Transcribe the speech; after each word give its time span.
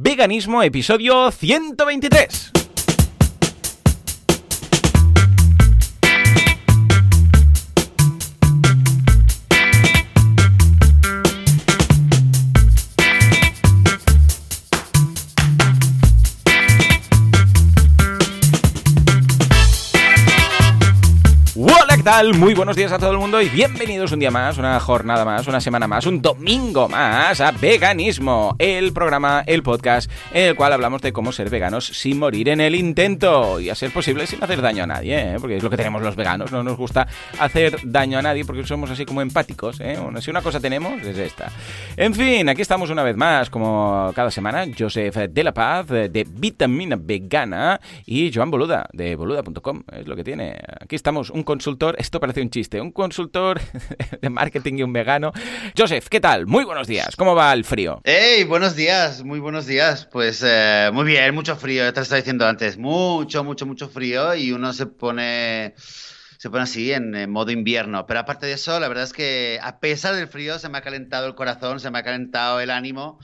Veganismo, 0.00 0.62
episodio 0.62 1.28
123. 1.32 2.67
Muy 22.18 22.52
buenos 22.52 22.74
días 22.74 22.90
a 22.90 22.98
todo 22.98 23.12
el 23.12 23.18
mundo 23.18 23.40
y 23.40 23.48
bienvenidos 23.48 24.10
un 24.10 24.18
día 24.18 24.32
más, 24.32 24.58
una 24.58 24.80
jornada 24.80 25.24
más, 25.24 25.46
una 25.46 25.60
semana 25.60 25.86
más, 25.86 26.04
un 26.04 26.20
domingo 26.20 26.88
más 26.88 27.40
a 27.40 27.52
Veganismo, 27.52 28.56
el 28.58 28.92
programa, 28.92 29.44
el 29.46 29.62
podcast 29.62 30.10
en 30.32 30.46
el 30.46 30.56
cual 30.56 30.72
hablamos 30.72 31.00
de 31.00 31.12
cómo 31.12 31.30
ser 31.30 31.48
veganos 31.48 31.86
sin 31.86 32.18
morir 32.18 32.48
en 32.48 32.60
el 32.60 32.74
intento 32.74 33.60
y 33.60 33.70
a 33.70 33.76
ser 33.76 33.92
posible 33.92 34.26
sin 34.26 34.42
hacer 34.42 34.60
daño 34.60 34.82
a 34.82 34.88
nadie, 34.88 35.16
¿eh? 35.16 35.36
porque 35.38 35.58
es 35.58 35.62
lo 35.62 35.70
que 35.70 35.76
tenemos 35.76 36.02
los 36.02 36.16
veganos, 36.16 36.50
no 36.50 36.64
nos 36.64 36.76
gusta 36.76 37.06
hacer 37.38 37.78
daño 37.84 38.18
a 38.18 38.22
nadie 38.22 38.44
porque 38.44 38.66
somos 38.66 38.90
así 38.90 39.04
como 39.04 39.22
empáticos, 39.22 39.78
¿eh? 39.78 39.96
Si 40.20 40.28
una 40.28 40.42
cosa 40.42 40.58
tenemos 40.58 41.00
es 41.02 41.16
esta. 41.18 41.52
En 41.96 42.14
fin, 42.14 42.48
aquí 42.48 42.62
estamos 42.62 42.90
una 42.90 43.04
vez 43.04 43.16
más, 43.16 43.48
como 43.48 44.10
cada 44.16 44.32
semana, 44.32 44.66
Joseph 44.76 45.14
de 45.14 45.44
la 45.44 45.54
Paz 45.54 45.86
de 45.86 46.26
Vitamina 46.28 46.96
Vegana 46.98 47.80
y 48.06 48.32
Joan 48.34 48.50
Boluda 48.50 48.88
de 48.92 49.14
boluda.com, 49.14 49.84
es 49.92 50.08
lo 50.08 50.16
que 50.16 50.24
tiene. 50.24 50.58
Aquí 50.80 50.96
estamos, 50.96 51.30
un 51.30 51.44
consultor, 51.44 51.94
esto 52.08 52.20
parece 52.20 52.40
un 52.40 52.48
chiste, 52.48 52.80
un 52.80 52.90
consultor 52.90 53.60
de 54.22 54.30
marketing 54.30 54.78
y 54.78 54.82
un 54.82 54.94
vegano. 54.94 55.30
Joseph, 55.76 56.08
¿qué 56.08 56.20
tal? 56.20 56.46
Muy 56.46 56.64
buenos 56.64 56.86
días, 56.86 57.14
¿cómo 57.16 57.34
va 57.34 57.52
el 57.52 57.64
frío? 57.64 58.00
¡Hey! 58.02 58.44
Buenos 58.44 58.74
días, 58.74 59.22
muy 59.24 59.40
buenos 59.40 59.66
días. 59.66 60.08
Pues 60.10 60.42
eh, 60.42 60.88
muy 60.90 61.04
bien, 61.04 61.34
mucho 61.34 61.54
frío, 61.56 61.84
ya 61.84 61.92
te 61.92 62.00
lo 62.00 62.04
estaba 62.04 62.16
diciendo 62.16 62.46
antes, 62.46 62.78
mucho, 62.78 63.44
mucho, 63.44 63.66
mucho 63.66 63.90
frío 63.90 64.34
y 64.34 64.52
uno 64.52 64.72
se 64.72 64.86
pone... 64.86 65.74
Se 66.38 66.50
pone 66.50 66.62
así 66.62 66.92
en, 66.92 67.28
modo 67.30 67.50
invierno. 67.50 68.06
Pero 68.06 68.20
aparte 68.20 68.46
de 68.46 68.52
eso, 68.52 68.78
la 68.78 68.86
verdad 68.86 69.02
es 69.02 69.12
que 69.12 69.58
a 69.60 69.80
pesar 69.80 70.14
del 70.14 70.28
frío 70.28 70.60
se 70.60 70.68
me 70.68 70.78
ha 70.78 70.82
calentado 70.82 71.26
el 71.26 71.34
corazón, 71.34 71.80
se 71.80 71.90
me 71.90 71.98
ha 71.98 72.04
calentado 72.04 72.60
el 72.60 72.70
ánimo, 72.70 73.18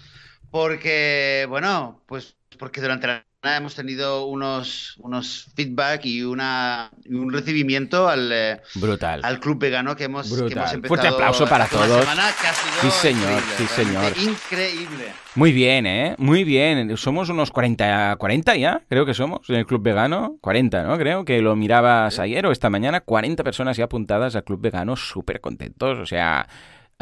porque, 0.50 1.46
bueno, 1.48 2.02
pues 2.06 2.34
porque 2.58 2.80
durante 2.80 3.06
la 3.06 3.24
hemos 3.44 3.74
tenido 3.74 4.26
unos, 4.26 4.96
unos 4.98 5.46
feedback 5.54 6.06
y, 6.06 6.22
una, 6.22 6.90
un 7.08 7.32
recibimiento 7.32 8.08
al, 8.08 8.30
eh, 8.32 8.60
Brutal. 8.74 9.20
al 9.24 9.40
club 9.40 9.58
vegano 9.58 9.94
que 9.96 10.04
hemos, 10.04 10.26
que 10.28 10.52
hemos 10.52 10.72
empezado 10.72 10.88
Fuerte 10.88 11.08
aplauso 11.08 11.46
para 11.46 11.66
todos. 11.66 12.00
semana 12.00 12.30
que 12.40 12.46
ha 12.46 12.52
sido 12.52 12.90
Sí, 12.90 12.90
señor, 12.90 13.42
sí, 13.56 13.66
señor. 13.66 14.12
Increíble. 14.18 15.12
Muy 15.34 15.52
bien, 15.52 15.86
¿eh? 15.86 16.14
Muy 16.18 16.44
bien. 16.44 16.96
Somos 16.96 17.28
unos 17.28 17.50
40, 17.50 18.16
40 18.18 18.56
ya, 18.56 18.82
creo 18.88 19.04
que 19.04 19.14
somos, 19.14 19.48
en 19.50 19.56
el 19.56 19.66
Club 19.66 19.82
Vegano. 19.82 20.36
40, 20.40 20.84
¿no? 20.84 20.96
Creo 20.96 21.24
que 21.24 21.40
lo 21.40 21.56
mirabas 21.56 22.18
ayer 22.18 22.46
o 22.46 22.52
esta 22.52 22.70
mañana. 22.70 23.00
40 23.00 23.42
personas 23.42 23.76
ya 23.76 23.84
apuntadas 23.84 24.36
al 24.36 24.44
Club 24.44 24.60
Vegano, 24.60 24.96
súper 24.96 25.40
contentos. 25.40 25.98
O 25.98 26.06
sea, 26.06 26.48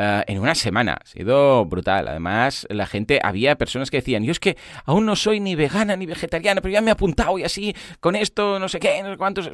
eh, 0.02 0.24
en 0.26 0.40
una 0.40 0.56
semana. 0.56 0.98
Ha 1.00 1.06
sido 1.06 1.64
brutal. 1.64 2.08
Además, 2.08 2.66
la 2.68 2.86
gente, 2.86 3.20
había 3.22 3.54
personas 3.54 3.88
que 3.88 3.98
decían, 3.98 4.24
yo 4.24 4.32
es 4.32 4.40
que 4.40 4.56
aún 4.84 5.06
no 5.06 5.14
soy 5.14 5.38
ni 5.38 5.54
vegana 5.54 5.94
ni 5.94 6.06
vegetariana, 6.06 6.60
pero 6.60 6.72
ya 6.72 6.80
me 6.80 6.90
he 6.90 6.92
apuntado 6.92 7.38
y 7.38 7.44
así, 7.44 7.72
con 8.00 8.16
esto, 8.16 8.58
no 8.58 8.68
sé 8.68 8.80
qué, 8.80 9.00
no 9.00 9.12
sé 9.12 9.16
cuántos. 9.16 9.46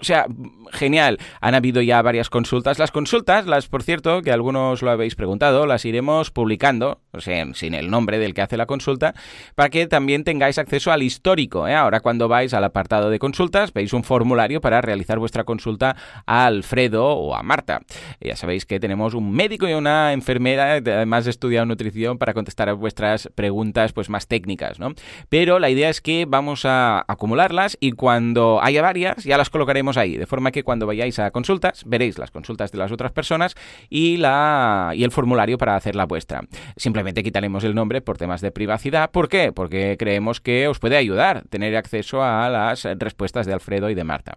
O 0.00 0.04
sea, 0.04 0.26
genial. 0.70 1.18
Han 1.40 1.56
habido 1.56 1.82
ya 1.82 2.00
varias 2.02 2.30
consultas. 2.30 2.78
Las 2.78 2.92
consultas, 2.92 3.46
las, 3.46 3.66
por 3.66 3.82
cierto, 3.82 4.22
que 4.22 4.30
algunos 4.30 4.80
lo 4.80 4.92
habéis 4.92 5.16
preguntado, 5.16 5.66
las 5.66 5.84
iremos 5.84 6.30
publicando, 6.30 7.00
o 7.12 7.20
sea, 7.20 7.44
sin 7.54 7.74
el 7.74 7.90
nombre 7.90 8.20
del 8.20 8.32
que 8.32 8.42
hace 8.42 8.56
la 8.56 8.66
consulta, 8.66 9.12
para 9.56 9.70
que 9.70 9.88
también 9.88 10.22
tengáis 10.22 10.58
acceso 10.58 10.92
al 10.92 11.02
histórico. 11.02 11.66
¿eh? 11.66 11.74
Ahora, 11.74 11.98
cuando 11.98 12.28
vais 12.28 12.54
al 12.54 12.62
apartado 12.62 13.10
de 13.10 13.18
consultas, 13.18 13.72
veis 13.72 13.92
un 13.92 14.04
formulario 14.04 14.60
para 14.60 14.80
realizar 14.80 15.18
vuestra 15.18 15.42
consulta 15.42 15.96
a 16.26 16.46
Alfredo 16.46 17.08
o 17.08 17.34
a 17.34 17.42
Marta. 17.42 17.80
Ya 18.20 18.36
sabéis 18.36 18.66
que 18.66 18.78
tenemos 18.78 19.14
un 19.14 19.32
médico 19.32 19.66
y 19.68 19.72
una 19.72 19.95
enfermera, 20.12 20.74
además 20.74 21.24
de 21.24 21.30
estudiar 21.30 21.66
nutrición, 21.66 22.18
para 22.18 22.34
contestar 22.34 22.68
a 22.68 22.72
vuestras 22.72 23.28
preguntas 23.34 23.92
pues 23.92 24.10
más 24.10 24.26
técnicas, 24.26 24.78
¿no? 24.78 24.94
Pero 25.28 25.58
la 25.58 25.70
idea 25.70 25.88
es 25.88 26.00
que 26.00 26.26
vamos 26.26 26.64
a 26.64 27.04
acumularlas 27.08 27.76
y 27.80 27.92
cuando 27.92 28.60
haya 28.62 28.82
varias 28.82 29.24
ya 29.24 29.36
las 29.36 29.50
colocaremos 29.50 29.96
ahí, 29.96 30.16
de 30.16 30.26
forma 30.26 30.50
que 30.50 30.62
cuando 30.62 30.86
vayáis 30.86 31.18
a 31.18 31.30
consultas 31.30 31.84
veréis 31.86 32.18
las 32.18 32.30
consultas 32.30 32.72
de 32.72 32.78
las 32.78 32.92
otras 32.92 33.12
personas 33.12 33.54
y 33.88 34.16
la 34.16 34.92
y 34.94 35.04
el 35.04 35.10
formulario 35.10 35.58
para 35.58 35.76
hacer 35.76 35.96
la 35.96 36.04
vuestra. 36.04 36.42
Simplemente 36.76 37.22
quitaremos 37.22 37.64
el 37.64 37.74
nombre 37.74 38.00
por 38.00 38.18
temas 38.18 38.40
de 38.40 38.50
privacidad. 38.50 39.10
¿Por 39.10 39.28
qué? 39.28 39.52
Porque 39.52 39.96
creemos 39.98 40.40
que 40.40 40.68
os 40.68 40.78
puede 40.78 40.96
ayudar 40.96 41.44
tener 41.48 41.76
acceso 41.76 42.22
a 42.22 42.48
las 42.48 42.84
respuestas 42.98 43.46
de 43.46 43.52
Alfredo 43.52 43.90
y 43.90 43.94
de 43.94 44.04
Marta. 44.04 44.34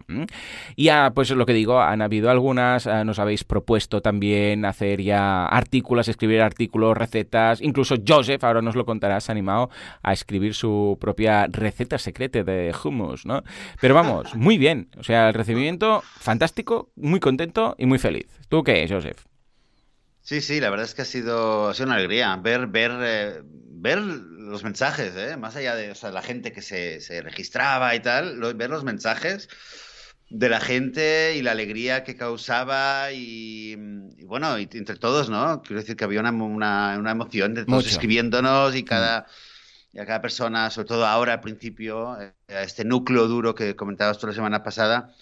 Y 0.76 0.84
ya, 0.84 1.12
pues 1.14 1.30
lo 1.30 1.46
que 1.46 1.52
digo, 1.52 1.80
han 1.80 2.02
habido 2.02 2.30
algunas, 2.30 2.86
eh, 2.86 3.04
nos 3.04 3.18
habéis 3.18 3.44
propuesto 3.44 4.00
también 4.00 4.64
hacer 4.64 5.00
ya 5.02 5.39
artículos, 5.46 6.08
escribir 6.08 6.40
artículos, 6.42 6.96
recetas, 6.96 7.60
incluso 7.60 7.96
Joseph, 8.06 8.42
ahora 8.44 8.62
nos 8.62 8.76
lo 8.76 8.84
contarás, 8.84 9.24
se 9.24 9.32
ha 9.32 9.34
animado 9.34 9.70
a 10.02 10.12
escribir 10.12 10.54
su 10.54 10.98
propia 11.00 11.46
receta 11.48 11.98
secreta 11.98 12.42
de 12.42 12.74
hummus, 12.84 13.26
¿no? 13.26 13.42
Pero 13.80 13.94
vamos, 13.94 14.34
muy 14.34 14.58
bien, 14.58 14.90
o 14.98 15.02
sea, 15.02 15.28
el 15.28 15.34
recibimiento 15.34 16.02
fantástico, 16.18 16.90
muy 16.96 17.20
contento 17.20 17.74
y 17.78 17.86
muy 17.86 17.98
feliz. 17.98 18.26
¿Tú 18.48 18.62
qué, 18.62 18.86
Joseph? 18.88 19.24
Sí, 20.22 20.40
sí, 20.40 20.60
la 20.60 20.70
verdad 20.70 20.84
es 20.86 20.94
que 20.94 21.02
ha 21.02 21.04
sido, 21.04 21.68
ha 21.68 21.74
sido 21.74 21.86
una 21.86 21.96
alegría 21.96 22.36
ver, 22.36 22.66
ver, 22.68 22.92
eh, 23.00 23.40
ver 23.44 23.98
los 23.98 24.62
mensajes, 24.62 25.14
¿eh? 25.16 25.36
más 25.36 25.56
allá 25.56 25.74
de 25.74 25.90
o 25.90 25.94
sea, 25.94 26.10
la 26.12 26.22
gente 26.22 26.52
que 26.52 26.62
se, 26.62 27.00
se 27.00 27.22
registraba 27.22 27.94
y 27.94 28.00
tal, 28.00 28.38
lo- 28.38 28.54
ver 28.54 28.70
los 28.70 28.84
mensajes 28.84 29.48
de 30.30 30.48
la 30.48 30.60
gente 30.60 31.34
y 31.36 31.42
la 31.42 31.52
alegría 31.52 32.04
que 32.04 32.16
causaba 32.16 33.12
y, 33.12 33.72
y 34.16 34.24
bueno, 34.24 34.58
y 34.58 34.68
entre 34.72 34.96
todos, 34.96 35.28
¿no? 35.30 35.62
Quiero 35.62 35.80
decir 35.80 35.96
que 35.96 36.04
había 36.04 36.20
una, 36.20 36.32
una, 36.32 36.96
una 36.98 37.10
emoción 37.12 37.54
de 37.54 37.66
todos 37.66 37.84
Mucho. 37.84 37.88
escribiéndonos 37.88 38.76
y 38.76 38.84
cada, 38.84 39.26
y 39.92 39.98
a 39.98 40.06
cada 40.06 40.20
persona, 40.22 40.70
sobre 40.70 40.88
todo 40.88 41.06
ahora 41.06 41.34
al 41.34 41.40
principio, 41.40 42.20
eh, 42.20 42.32
a 42.48 42.62
este 42.62 42.84
núcleo 42.84 43.26
duro 43.28 43.54
que 43.54 43.76
comentabas 43.76 44.18
tú 44.18 44.26
la 44.28 44.32
semana 44.34 44.62
pasada, 44.62 45.12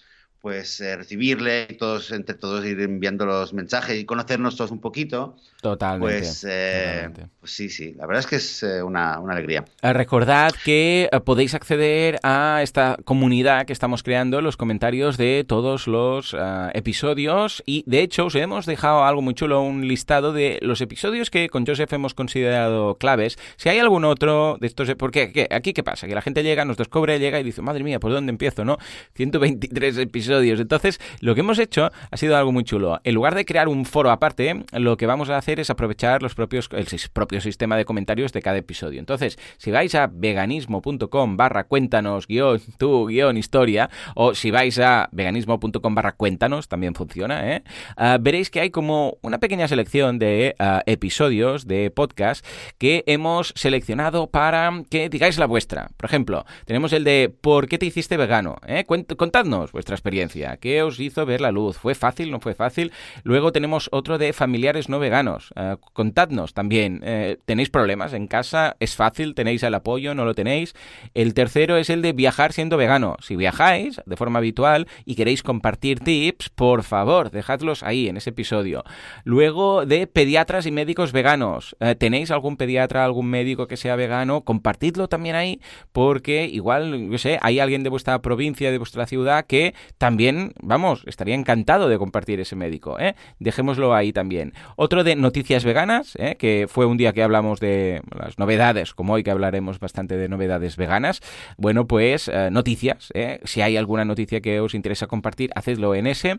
pues 0.48 0.80
eh, 0.80 0.96
recibirle 0.96 1.66
y 1.68 1.74
todos, 1.74 2.10
entre 2.10 2.34
todos 2.34 2.64
ir 2.64 2.80
enviando 2.80 3.26
los 3.26 3.52
mensajes 3.52 4.00
y 4.00 4.06
conocernos 4.06 4.56
todos 4.56 4.70
un 4.70 4.80
poquito, 4.80 5.36
Totalmente. 5.60 6.20
pues, 6.20 6.46
eh, 6.48 6.84
totalmente. 6.94 7.26
pues 7.38 7.52
sí, 7.52 7.68
sí, 7.68 7.92
la 7.98 8.06
verdad 8.06 8.20
es 8.20 8.26
que 8.26 8.36
es 8.36 8.62
eh, 8.62 8.82
una, 8.82 9.20
una 9.20 9.34
alegría. 9.34 9.66
Eh, 9.82 9.92
Recordad 9.92 10.52
que 10.64 11.10
podéis 11.26 11.52
acceder 11.52 12.18
a 12.22 12.60
esta 12.62 12.96
comunidad 13.04 13.66
que 13.66 13.74
estamos 13.74 14.02
creando, 14.02 14.40
los 14.40 14.56
comentarios 14.56 15.18
de 15.18 15.44
todos 15.46 15.86
los 15.86 16.34
episodios 16.72 17.62
y 17.66 17.84
de 17.86 18.00
hecho 18.00 18.24
os 18.26 18.34
hemos 18.34 18.64
dejado 18.64 19.04
algo 19.04 19.20
muy 19.20 19.34
chulo, 19.34 19.60
un 19.60 19.86
listado 19.86 20.32
de 20.32 20.58
los 20.62 20.80
episodios 20.80 21.28
que 21.28 21.50
con 21.50 21.66
Joseph 21.66 21.92
hemos 21.92 22.14
considerado 22.14 22.94
claves. 22.94 23.38
Si 23.58 23.68
hay 23.68 23.80
algún 23.80 24.06
otro 24.06 24.56
de 24.62 24.66
estos, 24.66 24.88
porque 24.94 25.30
¿qué? 25.30 25.46
aquí 25.50 25.74
qué 25.74 25.82
pasa, 25.82 26.06
que 26.06 26.14
la 26.14 26.22
gente 26.22 26.42
llega, 26.42 26.64
nos 26.64 26.78
descubre, 26.78 27.18
llega 27.18 27.38
y 27.38 27.42
dice, 27.42 27.60
madre 27.60 27.84
mía, 27.84 28.00
¿por 28.00 28.12
dónde 28.12 28.30
empiezo? 28.30 28.64
¿No? 28.64 28.78
123 29.14 29.98
episodios. 29.98 30.37
Entonces, 30.42 31.00
lo 31.20 31.34
que 31.34 31.40
hemos 31.40 31.58
hecho 31.58 31.90
ha 32.10 32.16
sido 32.16 32.36
algo 32.36 32.52
muy 32.52 32.64
chulo. 32.64 33.00
En 33.04 33.14
lugar 33.14 33.34
de 33.34 33.44
crear 33.44 33.68
un 33.68 33.84
foro 33.84 34.10
aparte, 34.10 34.64
lo 34.72 34.96
que 34.96 35.06
vamos 35.06 35.30
a 35.30 35.36
hacer 35.36 35.60
es 35.60 35.70
aprovechar 35.70 36.22
los 36.22 36.34
propios, 36.34 36.68
el 36.72 36.86
propio 37.12 37.40
sistema 37.40 37.76
de 37.76 37.84
comentarios 37.84 38.32
de 38.32 38.42
cada 38.42 38.58
episodio. 38.58 39.00
Entonces, 39.00 39.38
si 39.58 39.70
vais 39.70 39.94
a 39.94 40.08
veganismo.com 40.12 41.36
barra 41.36 41.64
cuéntanos 41.64 42.26
guion 42.26 42.60
tu 42.78 43.06
guion 43.06 43.36
historia, 43.36 43.90
o 44.14 44.34
si 44.34 44.50
vais 44.50 44.78
a 44.78 45.08
veganismo.com 45.12 45.94
barra 45.94 46.12
cuéntanos, 46.12 46.68
también 46.68 46.94
funciona, 46.94 47.54
¿eh? 47.54 47.62
Ah, 47.96 48.18
veréis 48.20 48.50
que 48.50 48.60
hay 48.60 48.70
como 48.70 49.18
una 49.22 49.38
pequeña 49.38 49.68
selección 49.68 50.18
de 50.18 50.54
ah, 50.58 50.82
episodios 50.86 51.66
de 51.66 51.90
podcast 51.90 52.44
que 52.78 53.04
hemos 53.06 53.52
seleccionado 53.56 54.28
para 54.28 54.82
que 54.90 55.08
digáis 55.08 55.38
la 55.38 55.46
vuestra. 55.46 55.90
Por 55.96 56.06
ejemplo, 56.06 56.44
tenemos 56.64 56.92
el 56.92 57.04
de 57.04 57.34
¿Por 57.40 57.68
qué 57.68 57.78
te 57.78 57.86
hiciste 57.86 58.16
vegano? 58.16 58.56
¿Eh? 58.66 58.84
Contadnos 58.84 59.72
vuestra 59.72 59.94
experiencia. 59.94 60.17
¿Qué 60.60 60.82
os 60.82 60.98
hizo 61.00 61.24
ver 61.26 61.40
la 61.40 61.52
luz? 61.52 61.78
¿Fue 61.78 61.94
fácil? 61.94 62.30
¿No 62.30 62.40
fue 62.40 62.54
fácil? 62.54 62.92
Luego 63.22 63.52
tenemos 63.52 63.88
otro 63.92 64.18
de 64.18 64.32
familiares 64.32 64.88
no 64.88 64.98
veganos. 64.98 65.50
Eh, 65.56 65.76
contadnos 65.92 66.54
también. 66.54 67.00
Eh, 67.04 67.38
¿Tenéis 67.44 67.70
problemas 67.70 68.12
en 68.12 68.26
casa? 68.26 68.76
¿Es 68.80 68.96
fácil? 68.96 69.34
¿Tenéis 69.34 69.62
el 69.62 69.74
apoyo? 69.74 70.14
¿No 70.14 70.24
lo 70.24 70.34
tenéis? 70.34 70.74
El 71.14 71.34
tercero 71.34 71.76
es 71.76 71.90
el 71.90 72.02
de 72.02 72.12
viajar 72.12 72.52
siendo 72.52 72.76
vegano. 72.76 73.16
Si 73.20 73.36
viajáis 73.36 74.00
de 74.04 74.16
forma 74.16 74.38
habitual 74.40 74.88
y 75.04 75.14
queréis 75.14 75.42
compartir 75.42 76.00
tips, 76.00 76.48
por 76.50 76.82
favor, 76.82 77.30
dejadlos 77.30 77.82
ahí 77.82 78.08
en 78.08 78.16
ese 78.16 78.30
episodio. 78.30 78.84
Luego 79.24 79.86
de 79.86 80.06
pediatras 80.06 80.66
y 80.66 80.72
médicos 80.72 81.12
veganos. 81.12 81.76
Eh, 81.80 81.94
¿Tenéis 81.94 82.30
algún 82.30 82.56
pediatra, 82.56 83.04
algún 83.04 83.26
médico 83.30 83.68
que 83.68 83.76
sea 83.76 83.96
vegano? 83.96 84.42
Compartidlo 84.42 85.08
también 85.08 85.36
ahí 85.36 85.60
porque 85.92 86.46
igual, 86.46 87.10
yo 87.10 87.18
sé, 87.18 87.38
hay 87.42 87.60
alguien 87.60 87.82
de 87.82 87.90
vuestra 87.90 88.20
provincia, 88.20 88.70
de 88.70 88.78
vuestra 88.78 89.06
ciudad 89.06 89.46
que 89.46 89.74
también 89.96 90.07
también, 90.08 90.54
vamos, 90.62 91.02
estaría 91.04 91.34
encantado 91.34 91.86
de 91.90 91.98
compartir 91.98 92.40
ese 92.40 92.56
médico. 92.56 92.98
¿eh? 92.98 93.14
Dejémoslo 93.40 93.94
ahí 93.94 94.10
también. 94.10 94.54
Otro 94.74 95.04
de 95.04 95.16
noticias 95.16 95.66
veganas, 95.66 96.16
¿eh? 96.18 96.36
que 96.38 96.64
fue 96.66 96.86
un 96.86 96.96
día 96.96 97.12
que 97.12 97.22
hablamos 97.22 97.60
de 97.60 98.00
las 98.18 98.38
novedades, 98.38 98.94
como 98.94 99.12
hoy 99.12 99.22
que 99.22 99.30
hablaremos 99.30 99.80
bastante 99.80 100.16
de 100.16 100.30
novedades 100.30 100.78
veganas. 100.78 101.20
Bueno, 101.58 101.86
pues 101.86 102.28
eh, 102.28 102.48
noticias. 102.50 103.10
¿eh? 103.12 103.40
Si 103.44 103.60
hay 103.60 103.76
alguna 103.76 104.06
noticia 104.06 104.40
que 104.40 104.60
os 104.60 104.72
interesa 104.72 105.08
compartir, 105.08 105.50
hacedlo 105.54 105.94
en 105.94 106.06
ese. 106.06 106.38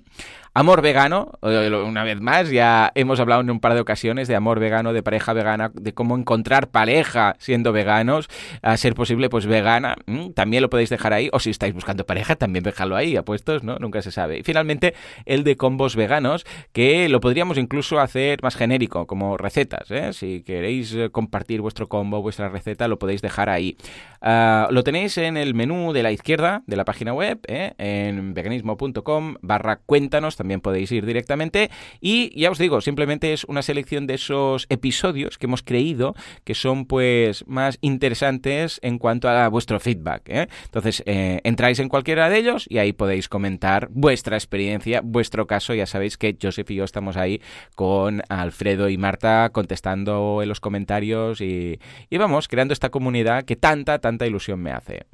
Amor 0.56 0.81
vegano, 0.81 1.33
eh, 1.44 1.71
una 1.71 2.04
vez 2.04 2.19
más, 2.19 2.50
ya 2.50 2.92
hemos 2.95 3.19
hablado 3.19 3.42
en 3.42 3.51
un 3.51 3.60
par 3.60 3.75
de 3.75 3.81
ocasiones 3.81 4.27
de 4.27 4.36
amor 4.36 4.60
vegano, 4.60 4.94
de 4.94 5.04
pareja 5.04 5.33
vegana, 5.33 5.69
de 5.75 5.94
cómo 5.94 6.18
encontrar 6.18 6.69
pareja 6.69 7.36
siendo 7.38 7.71
veganos, 7.71 8.30
a 8.63 8.75
ser 8.77 8.95
posible, 8.95 9.30
pues 9.30 9.45
vegana. 9.45 9.95
También 10.33 10.63
lo 10.63 10.71
podéis 10.71 10.89
dejar 10.89 11.13
ahí, 11.13 11.30
o 11.33 11.39
si 11.39 11.51
estáis 11.51 11.75
buscando 11.75 12.04
pareja, 12.07 12.36
también 12.36 12.63
dejadlo 12.63 12.95
ahí, 12.95 13.16
¿no? 13.63 13.77
Nunca 13.77 14.01
se 14.01 14.11
sabe. 14.11 14.39
Y 14.39 14.44
finalmente, 14.44 14.94
el 15.25 15.44
de 15.44 15.56
combos 15.56 15.95
veganos, 15.95 16.45
que 16.71 17.09
lo 17.09 17.19
podríamos 17.19 17.57
incluso 17.57 18.00
hacer 18.00 18.41
más 18.41 18.56
genérico, 18.56 19.07
como 19.07 19.38
recetas, 19.38 19.91
¿eh? 19.91 20.13
Si 20.13 20.41
queréis 20.41 20.94
eh, 20.94 21.09
compartir 21.11 21.61
vuestro 21.61 21.88
combo, 21.88 22.21
vuestra 22.21 22.50
receta, 22.50 22.88
lo 22.88 23.00
podéis 23.00 23.21
dejar 23.21 23.50
ahí. 23.50 23.77
Ah, 24.21 24.67
lo 24.71 24.83
tenéis 24.83 25.17
en 25.17 25.38
el 25.38 25.53
menú 25.53 25.94
de 25.94 26.03
la 26.03 26.11
izquierda 26.11 26.63
de 26.67 26.75
la 26.75 26.85
página 26.85 27.13
web, 27.13 27.39
¿eh? 27.47 27.73
en 27.77 28.33
veganismo.com 28.33 29.35
barra 29.41 29.77
cuéntanos, 29.77 30.35
también 30.35 30.61
podéis 30.61 30.91
ir 30.91 31.06
directamente. 31.06 31.69
Y 32.01 32.38
ya 32.39 32.51
os 32.51 32.57
digo, 32.57 32.81
simplemente 32.81 33.33
es 33.33 33.44
una 33.45 33.61
selección 33.61 34.07
de 34.07 34.15
esos 34.15 34.65
episodios 34.69 35.38
que 35.38 35.45
hemos 35.45 35.63
creído 35.63 36.15
que 36.44 36.56
son 36.56 36.85
pues 36.85 37.45
más 37.47 37.77
interesantes 37.81 38.79
en 38.83 38.97
cuanto 39.00 39.29
a 39.29 39.47
vuestro 39.47 39.79
feedback. 39.79 40.23
¿eh? 40.29 40.47
Entonces, 40.65 41.03
entráis 41.06 41.79
en 41.79 41.89
cualquiera 41.89 42.29
de 42.29 42.38
ellos 42.38 42.65
y 42.69 42.77
ahí 42.77 42.94
podéis 42.94 43.29
comentar 43.29 43.49
vuestra 43.90 44.38
experiencia, 44.38 45.01
vuestro 45.04 45.48
caso. 45.48 45.74
Ya 45.74 45.86
sabéis 45.86 46.18
que 46.18 46.38
Joseph 46.42 46.69
y 46.72 46.75
yo 46.75 46.84
estamos 46.84 47.18
ahí 47.18 47.42
con 47.75 48.22
Alfredo 48.30 48.90
y 48.90 48.98
Marta 48.98 49.50
contestando 49.51 50.42
en 50.42 50.50
los 50.50 50.60
comentarios 50.60 51.42
y, 51.42 51.80
y 52.10 52.18
vamos, 52.18 52.48
creando 52.48 52.74
esta 52.74 52.90
comunidad 52.90 53.44
que 53.44 53.56
tanta, 53.56 54.00
tanta 54.00 54.28
ilusión 54.28 54.60
me 54.60 54.72
hace. 54.72 55.06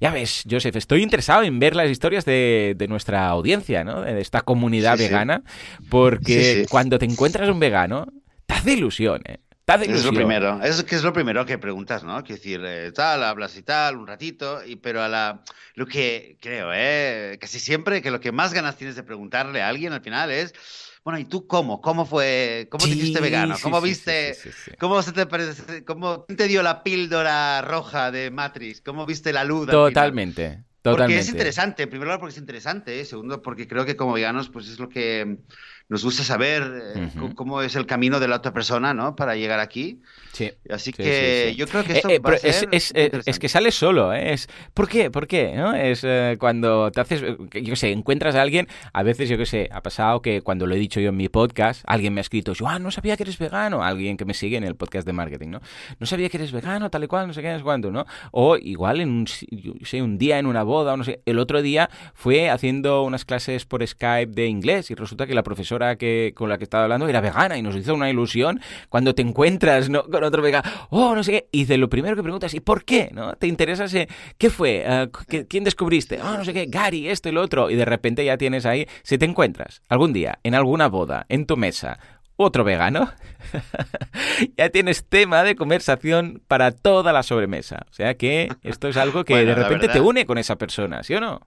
Ya 0.00 0.10
ves, 0.10 0.44
Joseph, 0.50 0.76
estoy 0.76 1.02
interesado 1.02 1.42
en 1.42 1.58
ver 1.58 1.76
las 1.76 1.90
historias 1.90 2.24
de, 2.24 2.86
nuestra 2.88 3.28
audiencia, 3.28 3.84
¿no? 3.84 4.02
De 4.02 4.20
esta 4.20 4.40
comunidad 4.40 4.98
vegana, 4.98 5.42
porque 5.88 6.66
cuando 6.68 6.98
te 6.98 7.04
encuentras 7.04 7.48
un 7.48 7.60
vegano, 7.60 8.06
te 8.46 8.54
hace 8.54 8.72
ilusión, 8.72 9.22
¿eh? 9.26 9.38
Es 9.66 10.04
lo 10.04 10.12
primero, 10.12 10.60
es 10.62 10.82
que 10.82 10.96
es 10.96 11.04
lo 11.04 11.12
primero 11.12 11.46
que 11.46 11.56
preguntas, 11.56 12.02
¿no? 12.02 12.22
Quiero 12.24 12.36
decir, 12.36 12.60
eh, 12.64 12.90
tal, 12.92 13.22
hablas 13.22 13.56
y 13.56 13.62
tal, 13.62 13.96
un 13.96 14.06
ratito, 14.06 14.60
y, 14.64 14.76
pero 14.76 15.02
a 15.02 15.08
la, 15.08 15.44
lo 15.74 15.86
que 15.86 16.36
creo, 16.40 16.70
¿eh? 16.74 17.38
Casi 17.40 17.60
siempre 17.60 18.02
que 18.02 18.10
lo 18.10 18.20
que 18.20 18.32
más 18.32 18.52
ganas 18.52 18.76
tienes 18.76 18.96
de 18.96 19.04
preguntarle 19.04 19.62
a 19.62 19.68
alguien 19.68 19.92
al 19.92 20.02
final 20.02 20.32
es, 20.32 20.52
bueno, 21.04 21.18
¿y 21.20 21.24
tú 21.24 21.46
cómo? 21.46 21.80
¿Cómo 21.80 22.06
fue? 22.06 22.66
¿Cómo 22.70 22.84
te 22.84 22.90
hiciste 22.90 23.20
vegano? 23.20 23.56
¿Cómo 23.62 23.80
viste? 23.80 24.36
¿Cómo 24.80 25.00
se 25.00 25.12
te 25.12 25.26
parece? 25.26 25.84
¿Cómo 25.84 26.24
te 26.24 26.48
dio 26.48 26.62
la 26.62 26.82
píldora 26.82 27.62
roja 27.62 28.10
de 28.10 28.30
Matrix? 28.32 28.80
¿Cómo 28.80 29.06
viste 29.06 29.32
la 29.32 29.44
luz? 29.44 29.68
Totalmente. 29.68 30.64
Totalmente. 30.82 31.14
Porque 31.14 31.18
es 31.20 31.28
interesante, 31.28 31.84
en 31.84 31.90
primer 31.90 32.06
lugar 32.06 32.18
porque 32.18 32.32
es 32.32 32.40
interesante, 32.40 33.00
¿eh? 33.00 33.04
segundo 33.04 33.40
porque 33.40 33.68
creo 33.68 33.84
que 33.84 33.94
como 33.94 34.14
veganos 34.14 34.48
pues 34.48 34.68
es 34.68 34.80
lo 34.80 34.88
que 34.88 35.38
nos 35.92 36.04
gusta 36.04 36.24
saber 36.24 36.62
eh, 36.96 37.10
cómo 37.34 37.60
es 37.60 37.76
el 37.76 37.84
camino 37.84 38.18
de 38.18 38.26
la 38.26 38.36
otra 38.36 38.54
persona, 38.54 38.94
¿no? 38.94 39.14
Para 39.14 39.36
llegar 39.36 39.60
aquí. 39.60 40.00
Sí. 40.32 40.50
Así 40.70 40.90
que 40.90 41.54
yo 41.54 41.66
creo 41.66 41.84
que 41.84 41.92
esto 41.92 42.08
eh, 42.08 42.18
va 42.18 42.32
a 42.32 42.38
ser 42.38 42.66
es, 42.72 42.94
es, 42.94 43.38
que 43.38 43.48
sale 43.50 43.70
solo, 43.70 44.14
¿eh? 44.14 44.32
Es, 44.32 44.48
¿Por 44.72 44.88
qué? 44.88 45.10
¿Por 45.10 45.26
qué? 45.26 45.52
¿no? 45.54 45.74
Es 45.74 46.02
cuando 46.38 46.90
te 46.90 47.02
haces, 47.02 47.20
yo 47.20 47.36
qué 47.50 47.76
sé, 47.76 47.92
encuentras 47.92 48.36
a 48.36 48.40
alguien, 48.40 48.68
a 48.94 49.02
veces, 49.02 49.28
yo 49.28 49.36
qué 49.36 49.44
sé, 49.44 49.68
ha 49.70 49.82
pasado 49.82 50.22
que 50.22 50.40
cuando 50.40 50.66
lo 50.66 50.74
he 50.74 50.78
dicho 50.78 50.98
yo 50.98 51.10
en 51.10 51.16
mi 51.18 51.28
podcast, 51.28 51.82
alguien 51.86 52.14
me 52.14 52.20
ha 52.20 52.22
escrito, 52.22 52.54
yo, 52.54 52.66
ah, 52.66 52.78
no 52.78 52.90
sabía 52.90 53.18
que 53.18 53.24
eres 53.24 53.36
vegano, 53.36 53.84
alguien 53.84 54.16
que 54.16 54.24
me 54.24 54.32
sigue 54.32 54.56
en 54.56 54.64
el 54.64 54.76
podcast 54.76 55.06
de 55.06 55.12
marketing, 55.12 55.48
¿no? 55.48 55.60
No 56.00 56.06
sabía 56.06 56.30
que 56.30 56.38
eres 56.38 56.52
vegano, 56.52 56.88
tal 56.88 57.04
y 57.04 57.06
cual, 57.06 57.26
no 57.26 57.34
sé 57.34 57.42
qué, 57.42 57.52
no 57.52 57.58
sé 57.58 57.64
cuándo, 57.64 57.90
¿no? 57.90 58.06
O 58.30 58.56
igual 58.56 59.02
en 59.02 59.10
un, 59.10 59.26
yo 59.26 59.74
sé, 59.82 60.00
un 60.00 60.16
día 60.16 60.38
en 60.38 60.46
una 60.46 60.62
boda, 60.62 60.94
o 60.94 60.96
no 60.96 61.04
sé, 61.04 61.20
el 61.26 61.38
otro 61.38 61.60
día 61.60 61.90
fue 62.14 62.48
haciendo 62.48 63.02
unas 63.02 63.26
clases 63.26 63.66
por 63.66 63.86
Skype 63.86 64.32
de 64.32 64.46
inglés 64.46 64.90
y 64.90 64.94
resulta 64.94 65.26
que 65.26 65.34
la 65.34 65.42
profesora 65.42 65.81
que, 65.96 66.32
con 66.34 66.48
la 66.48 66.58
que 66.58 66.64
estaba 66.64 66.84
hablando 66.84 67.08
era 67.08 67.20
vegana 67.20 67.56
y 67.58 67.62
nos 67.62 67.76
hizo 67.76 67.94
una 67.94 68.10
ilusión 68.10 68.60
cuando 68.88 69.14
te 69.14 69.22
encuentras 69.22 69.88
¿no? 69.88 70.04
con 70.04 70.24
otro 70.24 70.42
vegano, 70.42 70.68
oh, 70.90 71.14
no 71.14 71.22
sé 71.22 71.32
qué, 71.32 71.48
y 71.52 71.64
de 71.64 71.78
lo 71.78 71.88
primero 71.88 72.16
que 72.16 72.22
preguntas, 72.22 72.54
¿y 72.54 72.60
por 72.60 72.84
qué? 72.84 73.10
¿no? 73.12 73.34
¿Te 73.34 73.46
interesa 73.46 73.84
ese, 73.84 74.08
qué 74.38 74.50
fue? 74.50 74.84
Ah, 74.86 75.08
¿Quién 75.48 75.64
descubriste? 75.64 76.20
Oh, 76.20 76.36
no 76.36 76.44
sé 76.44 76.52
qué, 76.52 76.66
Gary, 76.66 77.08
esto 77.08 77.28
y 77.28 77.32
lo 77.32 77.42
otro, 77.42 77.70
y 77.70 77.76
de 77.76 77.84
repente 77.84 78.24
ya 78.24 78.36
tienes 78.36 78.66
ahí, 78.66 78.86
si 79.02 79.18
te 79.18 79.24
encuentras 79.24 79.82
algún 79.88 80.12
día 80.12 80.38
en 80.42 80.54
alguna 80.54 80.88
boda, 80.88 81.26
en 81.28 81.46
tu 81.46 81.56
mesa, 81.56 81.98
otro 82.36 82.64
vegano, 82.64 83.10
ya 84.56 84.70
tienes 84.70 85.04
tema 85.08 85.42
de 85.42 85.54
conversación 85.54 86.42
para 86.48 86.72
toda 86.72 87.12
la 87.12 87.22
sobremesa. 87.22 87.86
O 87.90 87.92
sea 87.92 88.14
que 88.14 88.48
esto 88.62 88.88
es 88.88 88.96
algo 88.96 89.24
que 89.24 89.44
de 89.44 89.54
repente 89.54 89.88
te 89.88 90.00
une 90.00 90.26
con 90.26 90.38
esa 90.38 90.56
persona, 90.56 91.02
¿sí 91.02 91.14
o 91.14 91.20
no? 91.20 91.46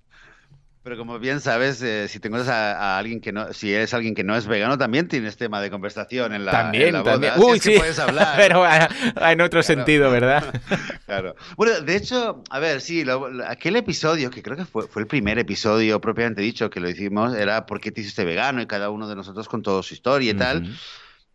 Pero 0.86 0.98
como 0.98 1.18
bien 1.18 1.42
sabes, 1.42 1.82
eh, 1.82 2.08
si 2.08 2.20
te 2.20 2.28
encuentras 2.28 2.56
a, 2.56 3.00
alguien 3.00 3.20
que 3.20 3.32
no, 3.32 3.52
si 3.54 3.74
eres 3.74 3.96
alguien 3.96 4.14
que 4.14 4.24
no 4.24 4.36
es 4.36 4.46
vegano, 4.46 4.78
también 4.78 5.08
tienes 5.08 5.36
tema 5.36 5.60
de 5.60 5.72
conversación 5.72 6.32
en 6.32 6.46
la, 6.46 6.52
también, 6.52 6.92
boda. 6.92 7.14
También. 7.14 7.34
Uy, 7.38 7.60
sí. 7.60 7.74
puedes 7.76 7.98
hablar. 7.98 8.34
Pero 8.38 8.64
ah, 8.64 8.88
en 9.32 9.42
otro 9.42 9.64
sentido, 9.64 10.12
¿verdad? 10.12 10.62
claro. 11.08 11.36
Bueno, 11.58 11.82
de 11.82 11.96
hecho, 11.96 12.44
a 12.52 12.60
ver, 12.60 12.82
sí, 12.82 13.04
aquel 13.48 13.78
episodio, 13.78 14.30
que 14.30 14.44
creo 14.44 14.56
que 14.56 14.66
fue, 14.66 14.88
fue 14.88 15.02
el 15.02 15.08
primer 15.08 15.40
episodio 15.40 16.00
propiamente 16.00 16.44
dicho 16.44 16.70
que 16.70 16.80
lo 16.80 16.88
hicimos, 16.88 17.36
era 17.36 17.66
¿Por 17.66 17.82
qué 17.82 17.92
te 17.92 18.02
hiciste 18.02 18.24
vegano? 18.24 18.62
Y 18.62 18.68
cada 18.68 18.92
uno 18.92 19.08
de 19.08 19.16
nosotros 19.16 19.50
con 19.50 19.64
toda 19.64 19.82
su 19.82 19.96
historia 19.96 20.30
y 20.30 20.36
tal. 20.36 20.70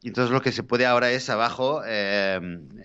Y 0.02 0.08
entonces 0.08 0.32
lo 0.32 0.40
que 0.40 0.50
se 0.50 0.62
puede 0.62 0.86
ahora 0.86 1.10
es 1.10 1.28
abajo, 1.28 1.82
eh, 1.84 2.40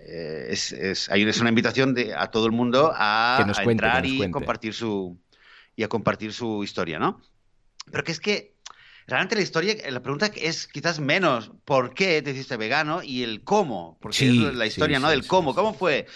eh, 0.05 0.47
es, 0.49 0.73
es, 0.73 1.09
es, 1.09 1.39
una 1.39 1.49
invitación 1.49 1.93
de, 1.93 2.13
a 2.13 2.27
todo 2.27 2.45
el 2.45 2.51
mundo 2.51 2.91
a, 2.93 3.45
entrar 3.63 4.05
y 4.05 4.29
compartir 4.31 4.73
su, 4.73 5.17
y 5.75 5.83
a 5.83 5.89
compartir 5.89 6.33
su 6.33 6.63
historia, 6.63 6.99
¿no? 6.99 7.21
Pero 7.91 8.03
que 8.03 8.11
es 8.11 8.19
que 8.19 8.55
realmente 9.07 9.35
la 9.35 9.41
historia, 9.41 9.75
la 9.89 10.01
pregunta 10.01 10.31
es 10.35 10.67
quizás 10.67 10.99
menos 10.99 11.51
por 11.63 11.93
qué 11.93 12.21
te 12.21 12.31
hiciste 12.31 12.57
vegano 12.57 13.03
y 13.03 13.23
el 13.23 13.43
cómo, 13.43 13.97
porque 14.01 14.27
es 14.27 14.33
la 14.33 14.65
historia, 14.65 14.99
¿no? 14.99 15.09
Del 15.09 15.27
cómo, 15.27 15.53
¿cómo 15.53 15.73
fue? 15.73 16.07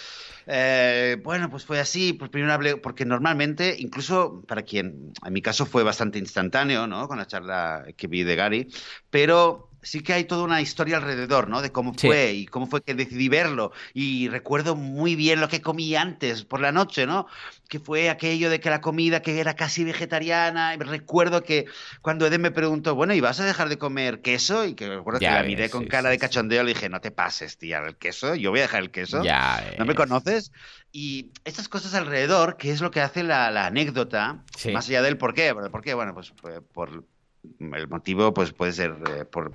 Eh, 0.47 1.17
bueno, 1.23 1.49
pues 1.51 1.65
fue 1.65 1.79
así, 1.79 2.13
pues 2.13 2.31
primero 2.31 2.53
hablé, 2.53 2.77
porque 2.77 3.05
normalmente, 3.05 3.75
incluso 3.77 4.43
para 4.47 4.63
quien, 4.63 5.13
en 5.23 5.33
mi 5.33 5.41
caso 5.41 5.67
fue 5.67 5.83
bastante 5.83 6.17
instantáneo, 6.17 6.87
¿no? 6.87 7.07
Con 7.07 7.19
la 7.19 7.27
charla 7.27 7.85
que 7.95 8.07
vi 8.07 8.23
de 8.23 8.35
Gary, 8.35 8.67
pero 9.11 9.68
sí 9.81 10.01
que 10.01 10.13
hay 10.13 10.23
toda 10.25 10.43
una 10.43 10.61
historia 10.61 10.97
alrededor, 10.97 11.49
¿no? 11.49 11.61
De 11.61 11.71
cómo 11.71 11.93
fue 11.93 12.33
y 12.33 12.45
cómo 12.45 12.67
fue 12.67 12.81
que 12.81 12.93
decidí 12.93 13.29
verlo. 13.29 13.71
Y 13.93 14.27
recuerdo 14.29 14.75
muy 14.75 15.15
bien 15.15 15.39
lo 15.39 15.47
que 15.47 15.61
comí 15.61 15.95
antes, 15.95 16.43
por 16.43 16.59
la 16.59 16.71
noche, 16.71 17.05
¿no? 17.05 17.27
Que 17.67 17.79
fue 17.79 18.09
aquello 18.09 18.49
de 18.49 18.59
que 18.59 18.69
la 18.69 18.81
comida 18.81 19.21
que 19.21 19.39
era 19.39 19.55
casi 19.55 19.83
vegetariana. 19.83 20.75
Y 20.75 20.77
recuerdo 20.77 21.43
que 21.43 21.65
cuando 22.01 22.27
Eden 22.27 22.41
me 22.41 22.51
preguntó, 22.51 22.95
bueno, 22.95 23.13
¿y 23.13 23.21
vas 23.21 23.39
a 23.39 23.45
dejar 23.45 23.69
de 23.69 23.77
comer 23.77 24.21
queso? 24.21 24.65
Y 24.65 24.73
que 24.73 24.87
recuerdo 24.87 25.19
que 25.19 25.25
la 25.25 25.43
miré 25.43 25.69
con 25.69 25.85
cara 25.85 26.09
de 26.09 26.17
cachondeo, 26.17 26.63
le 26.63 26.73
dije, 26.73 26.89
no 26.89 27.01
te 27.01 27.11
pases, 27.11 27.57
tía, 27.57 27.79
el 27.79 27.95
queso, 27.95 28.35
yo 28.35 28.51
voy 28.51 28.59
a 28.59 28.63
dejar 28.63 28.81
el 28.81 28.91
queso. 28.91 29.23
Ya 29.23 29.75
¿No 29.77 29.85
me 29.85 29.95
conoces? 29.95 30.51
Y 30.91 31.31
estas 31.45 31.69
cosas 31.69 31.93
alrededor, 31.93 32.57
que 32.57 32.71
es 32.71 32.81
lo 32.81 32.91
que 32.91 33.01
hace 33.01 33.23
la, 33.23 33.65
anécdota, 33.65 34.43
más 34.73 34.87
allá 34.89 35.01
del 35.01 35.17
por 35.17 35.33
qué. 35.33 35.53
¿Por 35.53 35.81
qué? 35.81 35.93
Bueno, 35.93 36.13
pues 36.13 36.33
por 36.73 37.05
el 37.59 37.87
motivo 37.87 38.33
pues 38.33 38.51
puede 38.51 38.73
ser 38.73 38.95
eh, 39.09 39.25
por, 39.25 39.51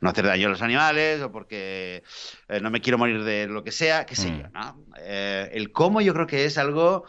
no 0.00 0.08
hacer 0.08 0.26
daño 0.26 0.46
a 0.46 0.50
los 0.50 0.62
animales 0.62 1.20
o 1.22 1.32
porque 1.32 2.02
eh, 2.48 2.60
no 2.60 2.70
me 2.70 2.80
quiero 2.80 2.98
morir 2.98 3.24
de 3.24 3.46
lo 3.46 3.64
que 3.64 3.72
sea, 3.72 4.06
qué 4.06 4.14
sé 4.14 4.30
mm. 4.30 4.40
yo, 4.40 4.48
¿no? 4.48 4.84
Eh, 5.00 5.50
el 5.52 5.72
cómo 5.72 6.00
yo 6.00 6.14
creo 6.14 6.26
que 6.26 6.44
es 6.44 6.58
algo 6.58 7.04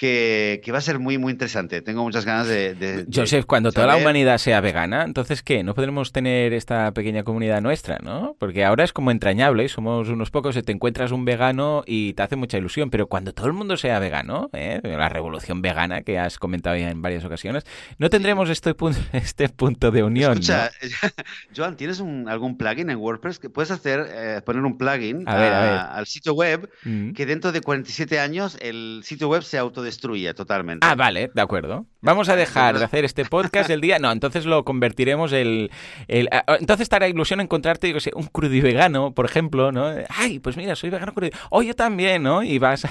que, 0.00 0.70
va 0.72 0.78
a 0.78 0.80
ser 0.80 0.98
muy, 0.98 1.18
muy 1.18 1.32
interesante. 1.32 1.82
Tengo 1.82 2.02
muchas 2.02 2.24
ganas 2.24 2.48
de... 2.48 3.06
Joseph, 3.12 3.44
cuando 3.44 3.70
toda 3.70 3.86
la 3.86 3.96
humanidad 3.98 4.38
sea 4.38 4.62
vegana, 4.62 5.02
entonces 5.02 5.42
¿qué? 5.42 5.62
No 5.62 5.74
podremos 5.74 6.10
tener 6.10 6.54
esta 6.54 6.92
pequeña 6.92 7.22
comunidad 7.22 7.60
nuestra, 7.60 7.98
¿no? 8.02 8.34
Porque 8.38 8.64
ahora 8.64 8.84
es 8.84 8.94
como 8.94 9.10
entrañable, 9.10 9.68
somos 9.68 10.08
unos 10.08 10.30
pocos, 10.30 10.58
te 10.64 10.72
encuentras 10.72 11.12
un 11.12 11.26
vegano 11.26 11.84
y 11.86 12.14
te 12.14 12.22
hace 12.22 12.36
mucha 12.36 12.56
ilusión, 12.56 12.88
pero 12.88 13.08
cuando 13.08 13.34
todo 13.34 13.46
el 13.48 13.52
mundo 13.52 13.76
sea 13.76 13.98
vegano, 13.98 14.48
¿eh? 14.54 14.80
la 14.82 15.10
revolución 15.10 15.60
vegana 15.60 16.00
que 16.00 16.18
has 16.18 16.38
comentado 16.38 16.76
ya 16.76 16.88
en 16.88 17.02
varias 17.02 17.22
ocasiones, 17.26 17.66
no 17.98 18.08
tendremos 18.08 18.48
este, 18.48 18.72
punto, 18.72 19.00
este 19.12 19.50
punto 19.50 19.90
de 19.90 20.02
unión. 20.02 20.32
Escucha, 20.32 20.70
Joan, 21.54 21.76
¿tienes 21.76 22.00
algún 22.00 22.56
plugin 22.56 22.88
en 22.88 22.96
WordPress 22.96 23.38
que 23.38 23.50
puedes 23.50 23.70
hacer, 23.70 24.06
eh, 24.08 24.40
poner 24.46 24.62
un 24.64 24.78
plugin 24.78 25.28
al 25.28 26.06
sitio 26.06 26.32
web 26.32 26.70
mm. 26.84 27.12
que 27.12 27.26
dentro 27.26 27.52
de 27.52 27.60
47 27.60 28.18
años 28.18 28.56
el 28.62 29.02
sitio 29.04 29.28
web 29.28 29.42
se 29.42 29.58
auto 29.58 29.82
destruye 29.90 30.32
totalmente. 30.34 30.86
Ah, 30.86 30.94
vale, 30.94 31.30
de 31.34 31.42
acuerdo. 31.42 31.86
Vamos 32.00 32.28
a 32.30 32.36
dejar 32.36 32.78
de 32.78 32.84
hacer 32.84 33.04
este 33.04 33.24
podcast 33.24 33.68
el 33.68 33.80
día. 33.80 33.98
No, 33.98 34.10
entonces 34.12 34.46
lo 34.46 34.64
convertiremos 34.64 35.32
el. 35.32 35.70
el 36.08 36.28
ah, 36.32 36.44
ah, 36.46 36.56
entonces 36.58 36.84
estará 36.84 37.08
ilusión 37.08 37.40
encontrarte, 37.40 37.88
digo, 37.88 37.98
un 38.14 38.30
vegano, 38.62 39.12
por 39.12 39.26
ejemplo, 39.26 39.72
¿no? 39.72 39.92
Ay, 40.08 40.38
pues 40.38 40.56
mira, 40.56 40.76
soy 40.76 40.90
vegano 40.90 41.12
crudo. 41.12 41.30
Oh, 41.50 41.62
yo 41.62 41.74
también, 41.74 42.22
¿no? 42.22 42.42
Y 42.42 42.58
vas. 42.58 42.86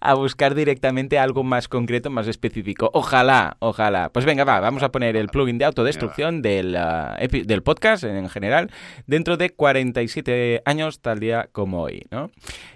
a 0.00 0.14
buscar 0.14 0.54
directamente 0.54 1.18
algo 1.18 1.42
más 1.42 1.68
concreto, 1.68 2.10
más 2.10 2.28
específico. 2.28 2.90
Ojalá, 2.94 3.56
ojalá. 3.58 4.10
Pues 4.10 4.24
venga, 4.24 4.44
va, 4.44 4.60
vamos 4.60 4.82
a 4.82 4.90
poner 4.90 5.16
el 5.16 5.28
plugin 5.28 5.58
de 5.58 5.64
autodestrucción 5.64 6.42
del, 6.42 6.76
uh, 6.76 7.44
del 7.44 7.62
podcast 7.62 8.04
en 8.04 8.28
general 8.28 8.70
dentro 9.06 9.36
de 9.36 9.50
47 9.50 10.62
años 10.64 11.00
tal 11.00 11.20
día 11.20 11.48
como 11.52 11.82
hoy, 11.82 12.06
¿no? 12.10 12.30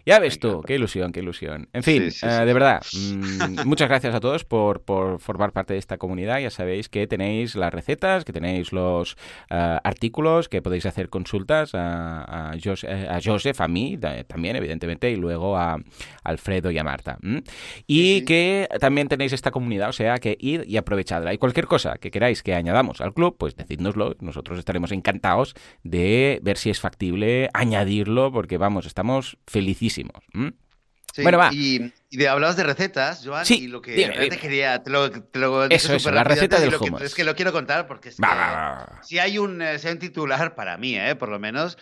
Ya 0.04 0.18
ves 0.18 0.38
tú, 0.38 0.62
qué 0.66 0.74
ilusión, 0.74 1.12
qué 1.12 1.20
ilusión. 1.20 1.68
En 1.72 1.82
fin, 1.82 2.08
uh, 2.22 2.44
de 2.44 2.52
verdad, 2.52 2.59
mmm, 2.60 3.66
muchas 3.66 3.88
gracias 3.88 4.14
a 4.14 4.20
todos 4.20 4.44
por, 4.44 4.82
por, 4.82 5.20
formar 5.20 5.52
parte 5.52 5.72
de 5.72 5.78
esta 5.78 5.98
comunidad. 5.98 6.38
Ya 6.40 6.50
sabéis 6.50 6.88
que 6.88 7.06
tenéis 7.06 7.54
las 7.54 7.72
recetas, 7.72 8.24
que 8.24 8.32
tenéis 8.32 8.72
los 8.72 9.14
uh, 9.50 9.78
artículos, 9.82 10.48
que 10.48 10.62
podéis 10.62 10.86
hacer 10.86 11.08
consultas 11.08 11.74
a, 11.74 12.50
a, 12.50 12.56
Jose, 12.62 12.88
a 13.08 13.18
Joseph, 13.22 13.60
a 13.60 13.68
mí 13.68 13.98
también, 14.26 14.56
evidentemente, 14.56 15.10
y 15.10 15.16
luego 15.16 15.56
a 15.56 15.78
Alfredo 16.24 16.70
y 16.70 16.78
a 16.78 16.84
Marta. 16.84 17.18
Y 17.86 18.02
sí, 18.02 18.18
sí. 18.18 18.24
que 18.24 18.68
también 18.80 19.08
tenéis 19.08 19.32
esta 19.32 19.50
comunidad, 19.50 19.88
o 19.88 19.92
sea, 19.92 20.18
que 20.18 20.36
id 20.38 20.62
y 20.66 20.76
aprovechadla. 20.76 21.32
Y 21.34 21.38
cualquier 21.38 21.66
cosa 21.66 21.96
que 21.98 22.10
queráis 22.10 22.42
que 22.42 22.54
añadamos 22.54 23.00
al 23.00 23.14
club, 23.14 23.36
pues 23.38 23.56
decídnoslo. 23.56 24.16
Nosotros 24.20 24.58
estaremos 24.58 24.92
encantados 24.92 25.54
de 25.82 26.40
ver 26.42 26.56
si 26.56 26.70
es 26.70 26.80
factible 26.80 27.48
añadirlo, 27.52 28.32
porque 28.32 28.58
vamos, 28.58 28.86
estamos 28.86 29.38
felicísimos. 29.46 30.22
Sí, 31.14 31.22
bueno, 31.22 31.38
va. 31.38 31.50
Y, 31.52 31.92
y 32.08 32.16
de, 32.16 32.28
hablabas 32.28 32.56
de 32.56 32.64
recetas, 32.64 33.22
Joan, 33.24 33.44
sí, 33.44 33.64
y 33.64 33.66
lo 33.66 33.82
que 33.82 33.92
dime, 33.92 34.28
te 34.28 34.38
quería, 34.38 34.82
te 34.82 34.90
lo, 34.90 35.10
te 35.10 35.38
lo 35.38 35.64
eso, 35.64 35.92
eso, 35.94 36.10
la 36.10 36.24
receta 36.24 36.60
del 36.60 36.74
hummus. 36.74 37.00
Que, 37.00 37.06
es 37.06 37.14
que 37.14 37.24
lo 37.24 37.34
quiero 37.34 37.52
contar 37.52 37.86
porque 37.86 38.10
es 38.10 38.16
que, 38.16 38.22
va. 38.22 39.00
si 39.02 39.18
hay 39.18 39.38
un, 39.38 39.62
si 39.78 39.86
hay 39.88 39.92
un 39.94 39.98
titular 39.98 40.54
para 40.54 40.76
mí, 40.76 40.96
eh, 40.96 41.16
por 41.16 41.28
lo 41.28 41.38
menos, 41.38 41.78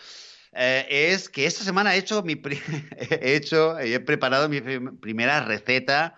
eh, 0.53 0.87
es 1.13 1.29
que 1.29 1.47
esta 1.47 1.63
semana 1.63 1.95
he 1.95 1.99
hecho 1.99 2.23
mi 2.23 2.41
he 2.97 3.35
hecho 3.37 3.79
he 3.79 4.01
preparado 4.01 4.49
mi 4.49 4.61
primera 4.61 5.45
receta 5.45 6.17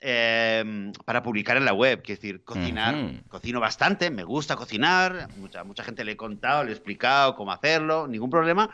eh, 0.00 0.92
para 1.04 1.22
publicar 1.22 1.56
en 1.56 1.64
la 1.64 1.72
web, 1.72 2.00
es 2.02 2.20
decir, 2.20 2.42
cocinar, 2.42 2.94
uh 2.96 2.98
-huh. 2.98 3.28
cocino 3.28 3.60
bastante, 3.60 4.10
me 4.10 4.24
gusta 4.24 4.56
cocinar, 4.56 5.28
mucha 5.36 5.62
mucha 5.62 5.84
gente 5.84 6.04
le 6.04 6.12
he 6.12 6.16
contado, 6.16 6.64
le 6.64 6.70
he 6.70 6.74
explicado 6.74 7.36
cómo 7.36 7.52
hacerlo, 7.52 8.08
ningún 8.08 8.28
problema. 8.28 8.68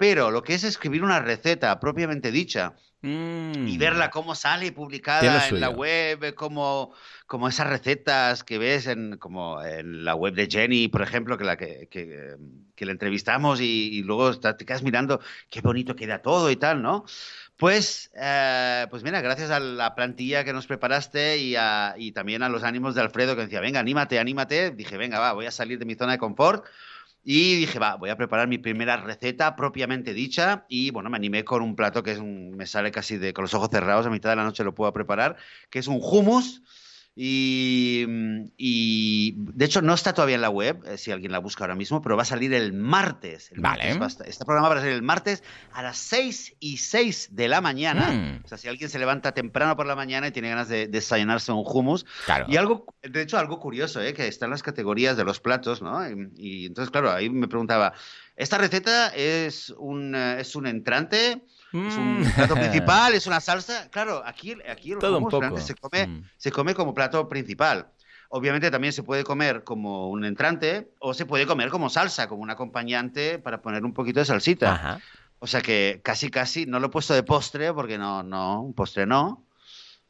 Pero 0.00 0.30
lo 0.30 0.42
que 0.42 0.54
es 0.54 0.64
escribir 0.64 1.04
una 1.04 1.20
receta 1.20 1.78
propiamente 1.78 2.32
dicha 2.32 2.72
mm. 3.02 3.68
y 3.68 3.76
verla 3.76 4.08
cómo 4.08 4.34
sale 4.34 4.72
publicada 4.72 5.46
en 5.46 5.60
la 5.60 5.68
web, 5.68 6.34
como, 6.34 6.94
como 7.26 7.48
esas 7.48 7.66
recetas 7.66 8.42
que 8.42 8.56
ves 8.56 8.86
en, 8.86 9.18
como 9.18 9.62
en 9.62 10.02
la 10.02 10.14
web 10.14 10.32
de 10.32 10.48
Jenny, 10.50 10.88
por 10.88 11.02
ejemplo, 11.02 11.36
que 11.36 11.44
la 11.44 11.58
que, 11.58 11.86
que, 11.90 12.34
que 12.74 12.86
la 12.86 12.92
entrevistamos 12.92 13.60
y, 13.60 13.90
y 13.92 14.02
luego 14.02 14.40
te 14.40 14.64
quedas 14.64 14.82
mirando 14.82 15.20
qué 15.50 15.60
bonito 15.60 15.94
queda 15.94 16.22
todo 16.22 16.50
y 16.50 16.56
tal, 16.56 16.80
¿no? 16.80 17.04
Pues, 17.58 18.10
eh, 18.14 18.86
pues 18.88 19.02
mira, 19.02 19.20
gracias 19.20 19.50
a 19.50 19.60
la 19.60 19.94
plantilla 19.94 20.44
que 20.44 20.54
nos 20.54 20.66
preparaste 20.66 21.36
y, 21.36 21.56
a, 21.56 21.94
y 21.98 22.12
también 22.12 22.42
a 22.42 22.48
los 22.48 22.62
ánimos 22.62 22.94
de 22.94 23.02
Alfredo 23.02 23.36
que 23.36 23.42
decía, 23.42 23.60
venga, 23.60 23.80
anímate, 23.80 24.18
anímate, 24.18 24.70
dije, 24.70 24.96
venga, 24.96 25.18
va, 25.18 25.34
voy 25.34 25.44
a 25.44 25.50
salir 25.50 25.78
de 25.78 25.84
mi 25.84 25.94
zona 25.94 26.12
de 26.12 26.18
confort. 26.18 26.64
Y 27.22 27.56
dije, 27.56 27.78
va, 27.78 27.96
voy 27.96 28.10
a 28.10 28.16
preparar 28.16 28.48
mi 28.48 28.58
primera 28.58 28.96
receta 28.96 29.54
propiamente 29.56 30.14
dicha. 30.14 30.64
Y 30.68 30.90
bueno, 30.90 31.10
me 31.10 31.16
animé 31.16 31.44
con 31.44 31.62
un 31.62 31.76
plato 31.76 32.02
que 32.02 32.12
es 32.12 32.20
me 32.22 32.66
sale 32.66 32.90
casi 32.90 33.18
de, 33.18 33.32
con 33.32 33.42
los 33.42 33.54
ojos 33.54 33.68
cerrados, 33.70 34.06
a 34.06 34.10
mitad 34.10 34.30
de 34.30 34.36
la 34.36 34.44
noche 34.44 34.64
lo 34.64 34.74
puedo 34.74 34.92
preparar, 34.92 35.36
que 35.70 35.78
es 35.78 35.86
un 35.86 36.00
hummus. 36.02 36.62
Y, 37.22 38.06
y, 38.56 39.34
de 39.36 39.66
hecho 39.66 39.82
no 39.82 39.92
está 39.92 40.14
todavía 40.14 40.36
en 40.36 40.40
la 40.40 40.48
web, 40.48 40.82
eh, 40.86 40.96
si 40.96 41.12
alguien 41.12 41.32
la 41.32 41.38
busca 41.38 41.64
ahora 41.64 41.74
mismo, 41.74 42.00
pero 42.00 42.16
va 42.16 42.22
a 42.22 42.24
salir 42.24 42.54
el 42.54 42.72
martes. 42.72 43.52
El 43.52 43.60
vale. 43.60 43.94
Martes 43.96 44.26
este 44.26 44.46
programa 44.46 44.70
va 44.70 44.76
a 44.76 44.78
salir 44.78 44.94
el 44.94 45.02
martes 45.02 45.42
a 45.74 45.82
las 45.82 45.98
6 45.98 46.54
y 46.60 46.78
6 46.78 47.28
de 47.32 47.48
la 47.48 47.60
mañana. 47.60 48.10
Mm. 48.10 48.40
O 48.42 48.48
sea, 48.48 48.56
si 48.56 48.68
alguien 48.68 48.88
se 48.88 48.98
levanta 48.98 49.32
temprano 49.32 49.76
por 49.76 49.84
la 49.84 49.96
mañana 49.96 50.28
y 50.28 50.30
tiene 50.30 50.48
ganas 50.48 50.70
de, 50.70 50.86
de 50.86 50.88
desayunarse 50.88 51.52
un 51.52 51.62
hummus. 51.62 52.06
Claro. 52.24 52.46
Y 52.48 52.56
algo, 52.56 52.86
de 53.02 53.20
hecho, 53.20 53.36
algo 53.36 53.60
curioso, 53.60 54.00
¿eh? 54.00 54.14
que 54.14 54.26
está 54.26 54.46
en 54.46 54.52
las 54.52 54.62
categorías 54.62 55.18
de 55.18 55.24
los 55.24 55.40
platos, 55.40 55.82
¿no? 55.82 56.08
Y, 56.08 56.32
y 56.38 56.66
entonces, 56.66 56.90
claro, 56.90 57.10
ahí 57.10 57.28
me 57.28 57.48
preguntaba, 57.48 57.92
¿esta 58.42 58.58
receta 58.58 59.08
es 59.08 59.70
un, 59.78 60.14
uh, 60.14 60.38
es 60.38 60.54
un 60.56 60.66
entrante? 60.66 61.42
Es 61.72 61.96
un 61.96 62.24
plato 62.34 62.54
principal, 62.56 63.14
es 63.14 63.26
una 63.26 63.40
salsa. 63.40 63.88
Claro, 63.90 64.22
aquí, 64.26 64.56
aquí 64.68 64.92
el 64.92 64.98
Todo 64.98 65.18
hummus 65.18 65.34
un 65.34 65.40
poco. 65.40 65.60
se 65.60 65.74
come, 65.74 66.06
Mm. 66.06 66.24
se 66.36 66.50
come 66.50 66.74
como 66.74 66.92
plato 66.94 67.28
principal. 67.28 67.88
Obviamente 68.30 68.70
también 68.70 68.92
se 68.92 69.02
puede 69.02 69.24
comer 69.24 69.64
como 69.64 70.08
un 70.08 70.24
entrante 70.24 70.90
o 71.00 71.14
se 71.14 71.26
puede 71.26 71.46
comer 71.46 71.68
como 71.68 71.90
salsa, 71.90 72.28
como 72.28 72.42
un 72.42 72.50
acompañante 72.50 73.38
para 73.38 73.60
poner 73.62 73.84
un 73.84 73.92
poquito 73.92 74.20
de 74.20 74.26
salsita. 74.26 74.72
Ajá. 74.72 75.00
O 75.40 75.46
sea 75.46 75.60
que 75.62 76.00
casi, 76.04 76.28
casi, 76.30 76.66
no 76.66 76.78
lo 76.80 76.86
he 76.88 76.90
puesto 76.90 77.14
de 77.14 77.22
postre 77.22 77.72
porque 77.72 77.98
no, 77.98 78.22
no, 78.22 78.62
un 78.62 78.74
postre 78.74 79.06
no. 79.06 79.44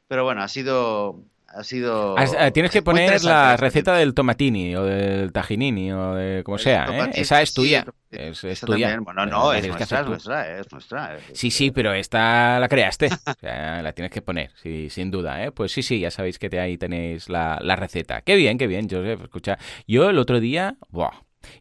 Pero 0.08 0.25
bueno, 0.25 0.42
ha 0.42 0.49
sido, 0.49 1.22
ha 1.50 1.64
sido... 1.64 2.16
Has- 2.19 2.35
eh, 2.38 2.50
tienes 2.52 2.71
que 2.71 2.83
poner 2.83 3.23
la 3.25 3.57
receta 3.57 3.95
del 3.97 4.14
tomatini 4.14 4.75
o 4.76 4.85
del 4.85 5.33
tajinini 5.33 5.92
o 5.92 6.14
de 6.14 6.42
como 6.45 6.59
sea, 6.59 6.87
¿eh? 6.90 7.11
Esa 7.14 7.42
es 7.42 7.50
sí, 7.50 7.54
tuya. 7.57 7.85
el- 8.11 8.21
Es, 8.33 8.40
tuya. 8.40 8.57
también. 8.88 9.04
Bueno, 9.04 9.26
no, 9.26 9.52
es 9.52 9.66
nuestra, 9.66 10.00
es 10.00 10.07
nuestra, 10.07 10.59
es 10.59 10.73
nuestra. 10.73 11.16
es- 11.16 11.38
Sí, 11.38 11.50
sí, 11.50 11.71
pero 11.71 11.92
esta 11.92 12.59
la 12.61 12.69
creaste. 12.69 13.09
O 13.26 13.35
sea, 13.40 13.83
la 13.83 13.92
tienes 13.92 14.12
que 14.12 14.23
poner, 14.23 14.50
sí, 14.62 14.88
sin 14.90 15.11
duda, 15.11 15.45
¿eh? 15.45 15.52
Pues 15.52 15.73
sí, 15.73 15.83
sí, 15.83 16.00
ya 16.00 16.11
sabéis 16.11 16.38
que 16.38 16.49
te- 16.50 16.61
ahí 16.61 16.76
tenéis 16.78 17.28
la, 17.28 17.59
la 17.62 17.76
receta. 17.76 18.21
Qué 18.23 18.37
bien, 18.37 18.57
qué 18.59 18.66
bien, 18.66 18.88
Joseph. 18.90 19.21
Escucha, 19.23 19.59
yo 19.87 20.11
el 20.11 20.19
otro 20.19 20.40
día, 20.40 20.76
buah, 20.90 21.12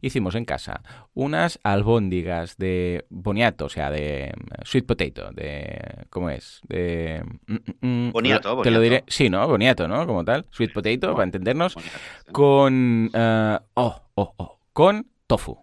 hicimos 0.01 0.35
en 0.35 0.45
casa 0.45 0.81
unas 1.13 1.59
albóndigas 1.63 2.57
de 2.57 3.05
boniato, 3.09 3.65
o 3.65 3.69
sea, 3.69 3.89
de 3.89 4.33
mm, 4.35 4.65
sweet 4.65 4.85
potato, 4.85 5.31
de... 5.31 6.05
¿Cómo 6.09 6.29
es? 6.29 6.61
De... 6.67 7.23
mm, 7.47 7.53
mm, 7.55 8.07
mm, 8.07 8.11
Boniato, 8.11 8.49
Te 8.61 8.71
lo 8.71 8.79
boniato. 8.79 8.81
diré. 8.81 9.03
Sí, 9.07 9.29
¿no? 9.29 9.47
Boniato, 9.47 9.87
¿no? 9.87 10.05
Como 10.05 10.23
tal. 10.25 10.45
Sweet 10.51 10.73
potato, 10.73 11.13
para 11.13 11.23
entendernos 11.23 11.75
Boniato, 11.75 11.97
sí. 12.25 12.31
con 12.31 13.09
eh, 13.13 13.57
oh, 13.75 14.01
oh, 14.15 14.33
oh, 14.37 14.59
con 14.73 15.07
tofu. 15.27 15.57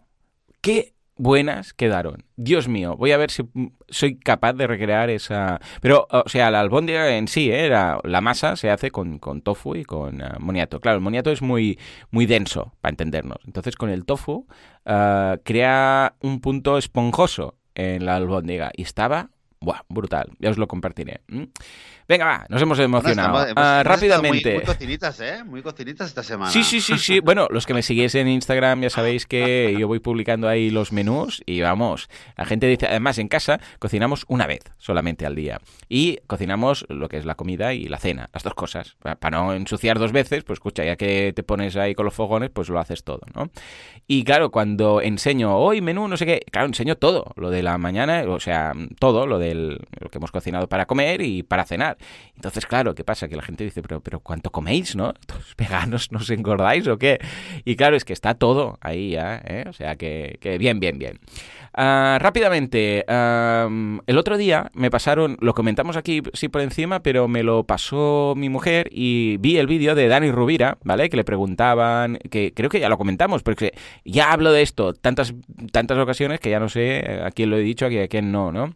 Qué 0.60 0.94
buenas 1.16 1.72
quedaron. 1.72 2.24
Dios 2.36 2.68
mío, 2.68 2.96
voy 2.96 3.12
a 3.12 3.16
ver 3.16 3.30
si 3.30 3.44
soy 3.88 4.18
capaz 4.18 4.52
de 4.54 4.66
recrear 4.66 5.10
esa. 5.10 5.60
Pero, 5.80 6.06
o 6.10 6.28
sea, 6.28 6.50
la 6.50 6.60
albóndiga 6.60 7.16
en 7.16 7.28
sí, 7.28 7.50
¿eh? 7.50 7.68
la, 7.68 8.20
masa 8.20 8.56
se 8.56 8.70
hace 8.70 8.90
con, 8.90 9.18
con 9.18 9.42
tofu 9.42 9.74
y 9.74 9.84
con 9.84 10.20
eh, 10.20 10.28
moniato. 10.38 10.80
Claro, 10.80 10.96
el 10.96 11.02
moniato 11.02 11.30
es 11.30 11.42
muy, 11.42 11.78
muy 12.10 12.26
denso, 12.26 12.74
para 12.80 12.90
entendernos. 12.90 13.38
Entonces, 13.46 13.76
con 13.76 13.90
el 13.90 14.04
tofu 14.04 14.46
eh, 14.84 15.38
crea 15.44 16.14
un 16.20 16.40
punto 16.40 16.78
esponjoso 16.78 17.56
en 17.74 18.06
la 18.06 18.16
albóndiga 18.16 18.70
y 18.74 18.82
estaba. 18.82 19.30
Buah, 19.60 19.80
brutal, 19.88 20.26
ya 20.38 20.50
os 20.50 20.58
lo 20.58 20.66
compartiré. 20.68 21.22
¿m? 21.28 21.48
Venga, 22.08 22.24
va, 22.24 22.46
nos 22.50 22.62
hemos 22.62 22.78
Bueno, 22.78 22.98
emocionado. 22.98 23.28
estamos- 23.40 23.50
hemos- 23.50 23.64
Ah, 23.64 23.82
rápidamente. 23.82 24.50
Muy, 24.50 24.58
muy 24.58 24.64
cocinitas, 24.66 25.20
¿eh? 25.20 25.42
Muy 25.44 25.62
cocinitas 25.62 26.06
esta 26.08 26.22
semana. 26.22 26.50
Sí, 26.52 26.62
sí, 26.62 26.80
sí, 26.80 26.98
sí. 26.98 27.18
Bueno, 27.24 27.48
los 27.50 27.66
que 27.66 27.74
me 27.74 27.82
seguís 27.82 28.14
en 28.14 28.28
Instagram 28.28 28.82
ya 28.82 28.90
sabéis 28.90 29.26
que 29.26 29.74
yo 29.78 29.88
voy 29.88 29.98
publicando 29.98 30.46
ahí 30.48 30.70
los 30.70 30.92
menús 30.92 31.42
y 31.46 31.62
vamos, 31.62 32.08
la 32.36 32.44
gente 32.44 32.66
dice, 32.68 32.86
además 32.86 33.18
en 33.18 33.26
casa 33.28 33.58
cocinamos 33.80 34.24
una 34.28 34.46
vez 34.46 34.60
solamente 34.78 35.26
al 35.26 35.34
día 35.34 35.60
y 35.88 36.18
cocinamos 36.28 36.86
lo 36.88 37.08
que 37.08 37.16
es 37.16 37.24
la 37.24 37.34
comida 37.34 37.72
y 37.74 37.84
la 37.88 37.98
cena, 37.98 38.28
las 38.32 38.44
dos 38.44 38.54
cosas. 38.54 38.94
Pa- 39.00 39.16
Para 39.16 39.38
no 39.38 39.54
ensuciar 39.54 39.98
dos 39.98 40.12
veces, 40.12 40.44
pues 40.44 40.58
escucha, 40.58 40.84
ya 40.84 40.94
que 40.96 41.32
te 41.34 41.42
pones 41.42 41.74
ahí 41.76 41.94
con 41.96 42.04
los 42.04 42.14
fogones, 42.14 42.50
pues 42.50 42.68
lo 42.68 42.78
haces 42.78 43.02
todo, 43.02 43.22
¿no? 43.34 43.50
Y 44.06 44.22
claro, 44.22 44.50
cuando 44.52 45.00
enseño 45.00 45.56
hoy 45.56 45.80
menú, 45.80 46.06
no 46.06 46.16
sé 46.16 46.26
qué, 46.26 46.42
claro, 46.52 46.68
enseño 46.68 46.94
todo, 46.96 47.32
lo 47.36 47.50
de 47.50 47.62
la 47.64 47.78
mañana, 47.78 48.22
o 48.28 48.38
sea, 48.38 48.72
todo, 49.00 49.26
lo 49.26 49.38
lo 49.54 50.08
que 50.10 50.18
hemos 50.18 50.30
cocinado 50.30 50.68
para 50.68 50.86
comer 50.86 51.22
y 51.22 51.42
para 51.42 51.64
cenar. 51.64 51.96
Entonces, 52.34 52.66
claro, 52.66 52.94
¿qué 52.94 53.04
pasa? 53.04 53.28
Que 53.28 53.36
la 53.36 53.42
gente 53.42 53.64
dice, 53.64 53.82
pero, 53.82 54.00
pero 54.00 54.20
¿cuánto 54.20 54.50
coméis, 54.50 54.96
no? 54.96 55.12
¿Estos 55.20 55.54
veganos 55.56 56.12
no 56.12 56.18
os 56.18 56.30
engordáis 56.30 56.86
o 56.88 56.98
qué? 56.98 57.18
Y 57.64 57.76
claro, 57.76 57.96
es 57.96 58.04
que 58.04 58.12
está 58.12 58.34
todo 58.34 58.78
ahí 58.80 59.10
ya, 59.10 59.42
¿eh? 59.44 59.64
O 59.68 59.72
sea, 59.72 59.96
que, 59.96 60.38
que 60.40 60.58
bien, 60.58 60.80
bien, 60.80 60.98
bien. 60.98 61.20
Ah, 61.78 62.18
rápidamente, 62.20 63.04
am, 63.06 64.00
el 64.06 64.16
otro 64.16 64.38
día 64.38 64.70
me 64.72 64.90
pasaron, 64.90 65.36
lo 65.40 65.52
comentamos 65.52 65.98
aquí 65.98 66.22
sí 66.32 66.48
por 66.48 66.62
encima, 66.62 67.00
pero 67.00 67.28
me 67.28 67.42
lo 67.42 67.64
pasó 67.64 68.32
mi 68.34 68.48
mujer 68.48 68.88
y 68.90 69.36
vi 69.38 69.58
el 69.58 69.66
vídeo 69.66 69.94
de 69.94 70.08
Dani 70.08 70.30
Rubira, 70.30 70.78
¿vale? 70.84 71.10
Que 71.10 71.18
le 71.18 71.24
preguntaban, 71.24 72.18
que 72.30 72.54
creo 72.54 72.70
que 72.70 72.80
ya 72.80 72.88
lo 72.88 72.96
comentamos, 72.96 73.42
porque 73.42 73.74
ya 74.06 74.32
hablo 74.32 74.52
de 74.52 74.62
esto 74.62 74.94
tantas, 74.94 75.34
tantas 75.70 75.98
ocasiones 75.98 76.40
que 76.40 76.48
ya 76.48 76.60
no 76.60 76.70
sé 76.70 77.20
a 77.22 77.30
quién 77.30 77.50
lo 77.50 77.58
he 77.58 77.60
dicho, 77.60 77.86
a 77.86 78.08
quién 78.08 78.32
no, 78.32 78.52
¿no? 78.52 78.74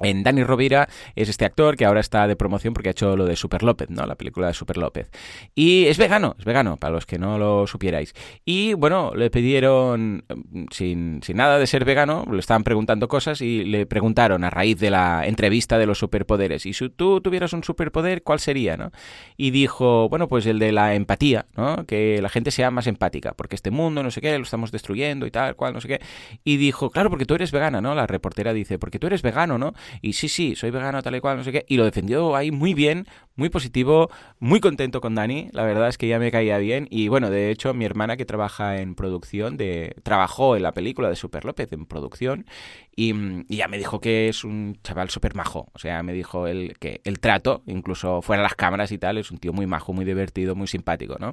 En 0.00 0.22
Dani 0.22 0.42
Rovira 0.44 0.88
es 1.14 1.28
este 1.28 1.44
actor 1.44 1.76
que 1.76 1.84
ahora 1.84 2.00
está 2.00 2.26
de 2.26 2.36
promoción 2.36 2.74
porque 2.74 2.88
ha 2.88 2.92
hecho 2.92 3.16
lo 3.16 3.26
de 3.26 3.36
Super 3.36 3.62
López, 3.62 3.90
¿no? 3.90 4.06
La 4.06 4.16
película 4.16 4.48
de 4.48 4.54
Super 4.54 4.76
López. 4.76 5.10
Y 5.54 5.86
es 5.86 5.98
vegano, 5.98 6.34
es 6.38 6.44
vegano, 6.44 6.76
para 6.76 6.94
los 6.94 7.06
que 7.06 7.18
no 7.18 7.38
lo 7.38 7.66
supierais. 7.66 8.14
Y 8.44 8.74
bueno, 8.74 9.12
le 9.14 9.30
pidieron, 9.30 10.24
sin, 10.70 11.20
sin 11.22 11.36
nada 11.36 11.58
de 11.58 11.66
ser 11.66 11.84
vegano, 11.84 12.24
le 12.30 12.38
estaban 12.38 12.64
preguntando 12.64 13.08
cosas 13.08 13.40
y 13.40 13.64
le 13.64 13.86
preguntaron 13.86 14.44
a 14.44 14.50
raíz 14.50 14.78
de 14.78 14.90
la 14.90 15.26
entrevista 15.26 15.78
de 15.78 15.86
los 15.86 15.98
superpoderes, 15.98 16.66
y 16.66 16.72
si 16.72 16.88
tú 16.90 17.20
tuvieras 17.20 17.52
un 17.52 17.64
superpoder, 17.64 18.22
¿cuál 18.22 18.40
sería, 18.40 18.76
no? 18.76 18.90
Y 19.36 19.50
dijo, 19.50 20.08
bueno, 20.08 20.28
pues 20.28 20.46
el 20.46 20.58
de 20.58 20.72
la 20.72 20.94
empatía, 20.94 21.46
¿no? 21.56 21.86
Que 21.86 22.20
la 22.20 22.28
gente 22.28 22.50
sea 22.50 22.70
más 22.70 22.86
empática, 22.86 23.32
porque 23.32 23.56
este 23.56 23.70
mundo, 23.70 24.02
no 24.02 24.10
sé 24.10 24.20
qué, 24.20 24.36
lo 24.36 24.44
estamos 24.44 24.72
destruyendo 24.72 25.26
y 25.26 25.30
tal, 25.30 25.56
cual, 25.56 25.72
no 25.72 25.80
sé 25.80 25.88
qué. 25.88 26.00
Y 26.44 26.56
dijo, 26.56 26.90
claro, 26.90 27.10
porque 27.10 27.26
tú 27.26 27.34
eres 27.34 27.52
vegana, 27.52 27.80
¿no? 27.80 27.94
La 27.94 28.06
reportera 28.06 28.52
dice, 28.52 28.78
porque 28.78 28.98
tú 28.98 29.06
eres 29.06 29.22
vegano, 29.22 29.58
¿no? 29.58 29.74
Y 30.00 30.14
sí, 30.14 30.28
sí, 30.28 30.54
soy 30.56 30.70
vegano 30.70 31.02
tal 31.02 31.16
y 31.16 31.20
cual, 31.20 31.36
no 31.36 31.44
sé 31.44 31.52
qué, 31.52 31.64
y 31.68 31.76
lo 31.76 31.84
defendió 31.84 32.34
ahí 32.34 32.50
muy 32.50 32.74
bien, 32.74 33.06
muy 33.36 33.48
positivo, 33.48 34.10
muy 34.38 34.60
contento 34.60 35.00
con 35.00 35.14
Dani, 35.14 35.48
la 35.52 35.64
verdad 35.64 35.88
es 35.88 35.98
que 35.98 36.08
ya 36.08 36.18
me 36.18 36.30
caía 36.30 36.58
bien. 36.58 36.86
Y 36.90 37.08
bueno, 37.08 37.30
de 37.30 37.50
hecho 37.50 37.74
mi 37.74 37.84
hermana 37.84 38.16
que 38.16 38.24
trabaja 38.24 38.80
en 38.80 38.94
producción, 38.94 39.56
de 39.56 39.96
trabajó 40.02 40.56
en 40.56 40.62
la 40.62 40.72
película 40.72 41.08
de 41.08 41.16
Super 41.16 41.44
López 41.44 41.72
en 41.72 41.86
producción 41.86 42.46
y, 42.94 43.14
ya 43.54 43.68
me 43.68 43.78
dijo 43.78 44.00
que 44.00 44.28
es 44.28 44.44
un 44.44 44.78
chaval 44.82 45.08
súper 45.08 45.34
majo, 45.34 45.68
o 45.72 45.78
sea, 45.78 46.02
me 46.02 46.12
dijo 46.12 46.46
el, 46.46 46.76
que 46.78 47.00
el 47.04 47.20
trato, 47.20 47.62
incluso 47.66 48.20
fuera 48.20 48.42
las 48.42 48.54
cámaras 48.54 48.92
y 48.92 48.98
tal, 48.98 49.16
es 49.16 49.30
un 49.30 49.38
tío 49.38 49.52
muy 49.52 49.66
majo, 49.66 49.94
muy 49.94 50.04
divertido, 50.04 50.54
muy 50.54 50.66
simpático, 50.66 51.16
¿no? 51.18 51.32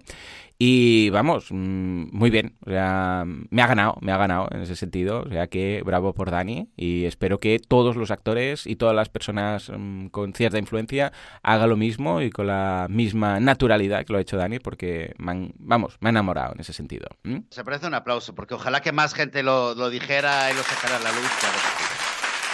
Y 0.57 1.09
vamos, 1.09 1.47
mm, 1.51 2.15
muy 2.15 2.29
bien, 2.29 2.55
o 2.65 2.69
sea, 2.69 3.25
me 3.25 3.61
ha 3.61 3.67
ganado, 3.67 3.97
me 4.01 4.11
ha 4.13 4.17
ganado 4.17 4.47
en 4.51 4.61
ese 4.61 4.75
sentido, 4.75 5.23
o 5.23 5.29
sea 5.29 5.47
que 5.47 5.81
bravo 5.85 6.13
por 6.13 6.31
Dani 6.31 6.69
y 6.77 7.05
espero 7.05 7.39
que 7.39 7.59
todos 7.59 7.97
los 7.97 8.11
actores 8.11 8.65
y 8.65 8.75
todas 8.77 8.95
las 8.95 9.09
personas 9.09 9.69
mm, 9.75 10.07
con 10.07 10.33
cierta 10.33 10.59
influencia 10.59 11.11
hagan 11.43 11.69
lo 11.69 11.77
mismo 11.77 11.88
y 11.97 12.29
con 12.29 12.47
la 12.47 12.87
misma 12.89 13.39
naturalidad 13.39 14.05
que 14.05 14.13
lo 14.13 14.19
ha 14.19 14.21
hecho 14.21 14.37
Dani, 14.37 14.59
porque, 14.59 15.13
vamos, 15.17 15.97
me 15.99 16.09
ha 16.09 16.11
enamorado 16.11 16.53
en 16.53 16.61
ese 16.61 16.73
sentido. 16.73 17.07
Se 17.49 17.63
parece 17.63 17.87
un 17.87 17.93
aplauso, 17.93 18.35
porque 18.35 18.53
ojalá 18.53 18.81
que 18.81 18.91
más 18.91 19.13
gente 19.13 19.43
lo, 19.43 19.75
lo 19.75 19.89
dijera 19.89 20.51
y 20.51 20.55
lo 20.55 20.63
sacara 20.63 20.97
a 20.97 20.99
la 20.99 21.11
luz. 21.11 21.29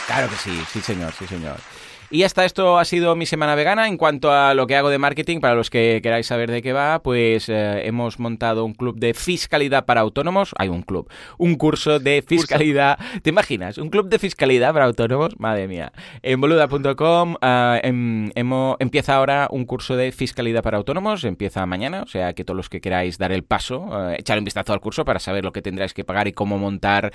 Claro 0.08 0.30
que 0.30 0.36
sí, 0.36 0.64
sí 0.72 0.82
señor, 0.82 1.14
sí 1.14 1.26
señor. 1.28 1.58
Y 2.12 2.22
hasta 2.22 2.46
esto 2.46 2.78
ha 2.78 2.86
sido 2.86 3.16
mi 3.16 3.26
semana 3.26 3.56
vegana. 3.56 3.88
En 3.88 3.98
cuanto 3.98 4.32
a 4.32 4.54
lo 4.54 4.68
que 4.68 4.76
hago 4.76 4.90
de 4.90 5.00
marketing, 5.00 5.40
para 5.40 5.56
los 5.56 5.72
que 5.72 6.02
queráis 6.04 6.28
saber 6.28 6.52
de 6.52 6.62
qué 6.62 6.72
va, 6.72 7.02
pues 7.02 7.50
eh, 7.50 7.88
hemos 7.88 8.20
montado 8.20 8.64
un 8.64 8.74
club 8.74 9.00
de 9.00 9.16
fiscalidad 9.16 9.86
para 9.86 10.02
autónomos. 10.02 10.54
Hay 10.58 10.70
un 10.70 10.84
club, 10.84 11.10
un 11.40 11.56
curso 11.56 12.00
de 12.00 12.24
fiscalidad. 12.26 13.00
¿Te 13.24 13.32
imaginas? 13.32 13.80
Un 13.80 13.90
club 13.90 14.08
de 14.08 14.20
fiscalidad 14.20 14.72
para 14.72 14.86
autónomos. 14.86 15.40
Madre 15.40 15.68
mía. 15.68 15.92
En 16.22 16.40
boluda.com 16.40 17.38
eh, 17.42 17.82
em, 17.84 18.30
empieza 18.80 19.16
ahora 19.16 19.48
un 19.50 19.66
curso 19.66 19.96
de 19.96 20.12
fiscalidad 20.12 20.62
para 20.62 20.78
autónomos. 20.78 21.24
Empieza 21.24 21.66
mañana, 21.66 22.04
o 22.04 22.08
sea 22.08 22.34
que 22.34 22.46
todos 22.46 22.56
los 22.56 22.70
que 22.70 22.82
queráis 22.82 23.18
dar 23.18 23.32
el 23.32 23.44
paso, 23.44 24.12
eh, 24.12 24.18
echar 24.20 24.38
un 24.38 24.46
vistazo 24.46 24.74
al 24.74 24.80
curso 24.80 25.06
para 25.06 25.20
saber 25.20 25.44
lo 25.44 25.52
que 25.52 25.64
tendráis 25.64 25.96
que 25.96 26.04
pagar 26.04 26.28
y 26.28 26.34
cómo 26.34 26.58
montar 26.58 27.12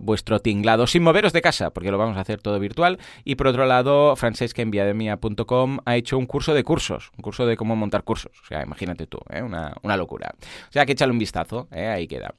vuestro 0.00 0.40
tinglado 0.40 0.86
sin 0.86 1.02
moveros 1.02 1.32
de 1.32 1.40
casa, 1.40 1.70
porque 1.70 1.90
lo 1.90 1.98
vamos 1.98 2.16
a 2.16 2.20
hacer 2.20 2.40
todo 2.40 2.58
virtual. 2.58 2.98
Y 3.24 3.36
por 3.36 3.46
otro 3.46 3.64
lado, 3.64 3.85
lado, 3.86 4.16
francescaenviademia.com 4.16 5.78
ha 5.84 5.96
hecho 5.96 6.18
un 6.18 6.26
curso 6.26 6.54
de 6.54 6.64
cursos, 6.64 7.10
un 7.16 7.22
curso 7.22 7.46
de 7.46 7.56
cómo 7.56 7.76
montar 7.76 8.02
cursos. 8.02 8.32
O 8.42 8.46
sea, 8.46 8.62
imagínate 8.62 9.06
tú, 9.06 9.18
¿eh? 9.30 9.42
una, 9.42 9.96
locura. 9.96 10.34
O 10.68 10.72
sea, 10.72 10.84
que 10.84 10.92
échale 10.92 11.12
un 11.12 11.18
vistazo, 11.18 11.68
¿eh? 11.70 11.86
ahí 11.86 12.06
queda. 12.06 12.34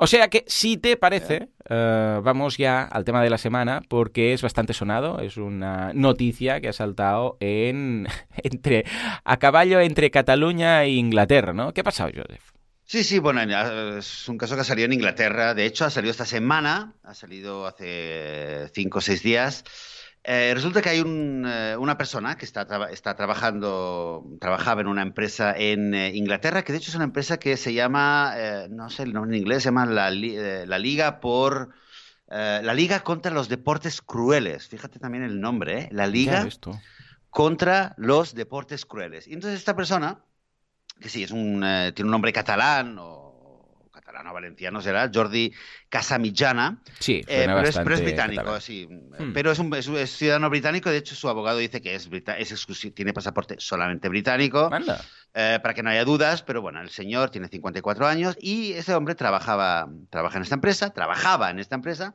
O 0.00 0.06
sea 0.06 0.28
que, 0.28 0.44
si 0.46 0.76
te 0.76 0.96
parece, 0.96 1.48
eh, 1.68 2.20
vamos 2.22 2.56
ya 2.56 2.84
al 2.84 3.04
tema 3.04 3.22
de 3.22 3.30
la 3.30 3.38
semana, 3.38 3.82
porque 3.88 4.32
es 4.32 4.42
bastante 4.42 4.72
sonado, 4.72 5.20
es 5.20 5.36
una 5.36 5.92
noticia 5.92 6.60
que 6.60 6.68
ha 6.68 6.72
saltado 6.72 7.36
en 7.40 8.06
entre 8.42 8.84
a 9.24 9.36
caballo 9.38 9.80
entre 9.80 10.10
Cataluña 10.10 10.84
e 10.84 10.90
Inglaterra, 10.90 11.52
¿no? 11.52 11.74
¿Qué 11.74 11.80
ha 11.80 11.84
pasado, 11.84 12.10
Joseph? 12.14 12.52
Sí, 12.84 13.04
sí, 13.04 13.18
bueno, 13.18 13.42
es 13.98 14.28
un 14.30 14.38
caso 14.38 14.54
que 14.54 14.62
ha 14.62 14.64
salido 14.64 14.86
en 14.86 14.94
Inglaterra. 14.94 15.52
De 15.52 15.66
hecho, 15.66 15.84
ha 15.84 15.90
salido 15.90 16.10
esta 16.10 16.24
semana, 16.24 16.94
ha 17.02 17.12
salido 17.12 17.66
hace 17.66 18.70
cinco 18.72 19.00
o 19.00 19.02
seis 19.02 19.22
días. 19.22 19.62
Eh, 20.24 20.52
resulta 20.54 20.82
que 20.82 20.90
hay 20.90 21.02
eh, 21.04 21.76
una 21.78 21.96
persona 21.96 22.36
que 22.36 22.44
está, 22.44 22.66
está 22.90 23.14
trabajando, 23.14 24.26
trabajaba 24.40 24.80
en 24.80 24.88
una 24.88 25.02
empresa 25.02 25.54
en 25.56 25.94
eh, 25.94 26.14
Inglaterra, 26.14 26.62
que 26.62 26.72
de 26.72 26.78
hecho 26.78 26.90
es 26.90 26.96
una 26.96 27.04
empresa 27.04 27.38
que 27.38 27.56
se 27.56 27.72
llama, 27.72 28.34
no 28.70 28.90
sé 28.90 29.04
el 29.04 29.12
nombre 29.12 29.36
en 29.36 29.42
inglés, 29.42 29.62
se 29.62 29.68
llama 29.68 29.86
la, 29.86 30.10
Liga 30.10 31.20
por... 31.20 31.70
la 32.28 32.74
Liga 32.74 33.00
contra 33.00 33.32
los 33.32 33.48
Deportes 33.48 34.02
Crueles. 34.02 34.68
Fíjate 34.68 34.98
también 34.98 35.24
el 35.24 35.40
nombre, 35.40 35.88
La 35.92 36.06
Liga 36.06 36.46
contra 37.30 37.94
los 37.96 38.34
Deportes 38.34 38.84
Crueles. 38.84 39.28
Y 39.28 39.34
entonces 39.34 39.58
esta 39.58 39.76
persona, 39.76 40.20
que 41.00 41.08
sí, 41.08 41.22
es 41.22 41.30
un, 41.30 41.60
tiene 41.94 42.06
un 42.06 42.10
nombre 42.10 42.32
catalán 42.32 42.96
o 42.98 43.27
no 44.24 44.32
valenciano 44.32 44.80
será, 44.80 45.10
Jordi 45.12 45.52
Casamillana. 45.88 46.80
Sí, 46.98 47.24
eh, 47.26 47.44
pero, 47.46 47.62
es, 47.62 48.00
británico, 48.00 48.60
sí. 48.60 48.86
Hmm. 48.88 49.32
Pero 49.32 49.52
es 49.52 49.58
un 49.58 49.72
ciudadano 50.06 50.50
británico, 50.50 50.90
de 50.90 50.98
hecho 50.98 51.14
su 51.14 51.28
abogado 51.28 51.58
dice 51.58 51.80
que 51.80 51.94
es, 51.94 52.08
es 52.10 52.66
tiene 52.94 53.12
pasaporte 53.12 53.56
solamente 53.58 54.08
británico. 54.08 54.70
Eh, 55.34 55.60
para 55.62 55.74
que 55.74 55.82
no 55.82 55.90
haya 55.90 56.04
dudas, 56.04 56.42
pero 56.42 56.62
bueno, 56.62 56.80
el 56.80 56.88
señor 56.88 57.30
tiene 57.30 57.48
54 57.48 58.06
años 58.06 58.36
y 58.40 58.72
ese 58.72 58.94
hombre 58.94 59.14
trabajaba, 59.14 59.88
trabaja 60.10 60.38
en 60.38 60.42
esta 60.42 60.54
empresa, 60.54 60.90
trabajaba 60.90 61.50
en 61.50 61.58
esta 61.58 61.76
empresa, 61.76 62.14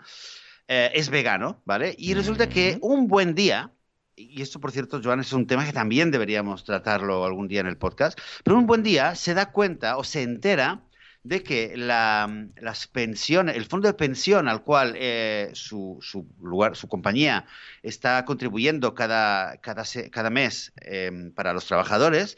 eh, 0.67 0.91
es 0.95 1.10
vegano, 1.10 1.62
¿vale? 1.63 1.95
Y 1.97 2.15
resulta 2.15 2.49
que 2.49 2.79
un 2.82 3.08
buen 3.08 3.36
día, 3.36 3.71
y 4.15 4.41
esto 4.41 4.60
por 4.60 4.71
cierto, 4.71 4.99
Joan, 5.01 5.19
es 5.19 5.32
un 5.32 5.45
tema 5.45 5.65
que 5.65 5.73
también 5.73 6.10
deberíamos 6.10 6.63
tratarlo 6.63 7.23
algún 7.23 7.47
día 7.47 7.62
en 7.62 7.67
el 7.67 7.77
podcast, 7.77 8.19
pero 8.43 8.58
un 8.58 8.65
buen 8.65 8.82
día 8.82 9.15
se 9.15 9.34
da 9.34 9.51
cuenta 9.51 9.97
o 9.97 10.03
se 10.03 10.23
entera 10.23 10.82
de 11.23 11.41
que 11.41 11.77
la, 11.77 12.47
las 12.57 12.88
pensiones, 12.88 13.55
el 13.55 13.65
fondo 13.65 13.88
de 13.88 13.93
pensión 13.93 14.49
al 14.49 14.62
cual 14.62 14.93
eh, 14.97 15.51
su, 15.53 15.97
su, 16.01 16.27
lugar, 16.41 16.75
su 16.75 16.89
compañía 16.89 17.45
está 17.81 18.25
contribuyendo 18.25 18.93
cada, 18.93 19.57
cada, 19.57 19.83
cada 20.12 20.29
mes 20.29 20.73
em, 20.81 21.31
para 21.31 21.53
los 21.53 21.65
trabajadores, 21.65 22.38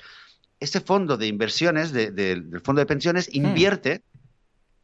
ese 0.59 0.81
fondo 0.81 1.17
de 1.17 1.27
inversiones 1.27 1.91
del 1.91 2.61
fondo 2.63 2.79
de 2.79 2.85
pensiones 2.85 3.27
hmm. 3.27 3.37
invierte, 3.37 4.03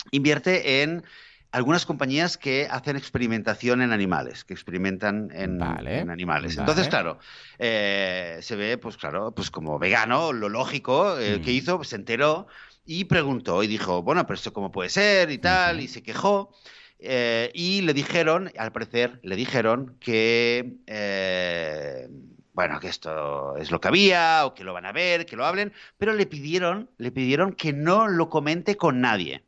invierte 0.10 0.82
en 0.82 1.04
algunas 1.52 1.86
compañías 1.86 2.38
que 2.38 2.68
hacen 2.72 2.96
experimentación 2.96 3.82
en 3.82 3.92
animales, 3.92 4.46
que 4.46 4.54
experimentan 4.54 5.30
en, 5.34 5.62
animales. 5.62 6.58
Entonces, 6.58 6.88
claro, 6.88 7.20
eh, 7.60 8.40
se 8.42 8.56
ve, 8.56 8.78
pues 8.78 8.98
claro, 8.98 9.34
pues 9.34 9.52
como 9.52 9.78
vegano, 9.78 10.32
lo 10.34 10.50
lógico 10.50 11.20
eh, 11.20 11.42
que 11.42 11.52
hmm. 11.52 11.56
hizo, 11.56 11.84
se 11.84 11.98
enteró 11.98 12.48
y 12.86 13.06
preguntó 13.06 13.64
y 13.64 13.68
dijo, 13.68 14.02
bueno, 14.02 14.26
pero 14.26 14.36
esto 14.36 14.54
cómo 14.54 14.72
puede 14.72 14.90
ser 14.90 15.32
y 15.32 15.38
tal, 15.38 15.80
y 15.80 15.88
se 15.88 16.04
quejó. 16.04 16.54
Eh, 17.00 17.52
y 17.54 17.82
le 17.82 17.94
dijeron, 17.94 18.52
al 18.58 18.72
parecer, 18.72 19.20
le 19.24 19.36
dijeron 19.36 19.98
que, 20.00 20.78
eh, 20.86 22.08
bueno, 22.54 22.80
que 22.80 22.88
esto 22.88 23.56
es 23.58 23.72
lo 23.72 23.82
que 23.82 23.88
había, 23.88 24.46
o 24.46 24.54
que 24.54 24.64
lo 24.64 24.74
van 24.74 24.86
a 24.86 24.92
ver, 24.92 25.26
que 25.26 25.36
lo 25.36 25.46
hablen, 25.46 25.74
pero 25.98 26.14
le 26.14 26.26
pidieron, 26.28 26.90
le 26.98 27.12
pidieron 27.12 27.54
que 27.54 27.74
no 27.74 28.08
lo 28.08 28.30
comente 28.30 28.78
con 28.78 29.02
nadie. 29.02 29.44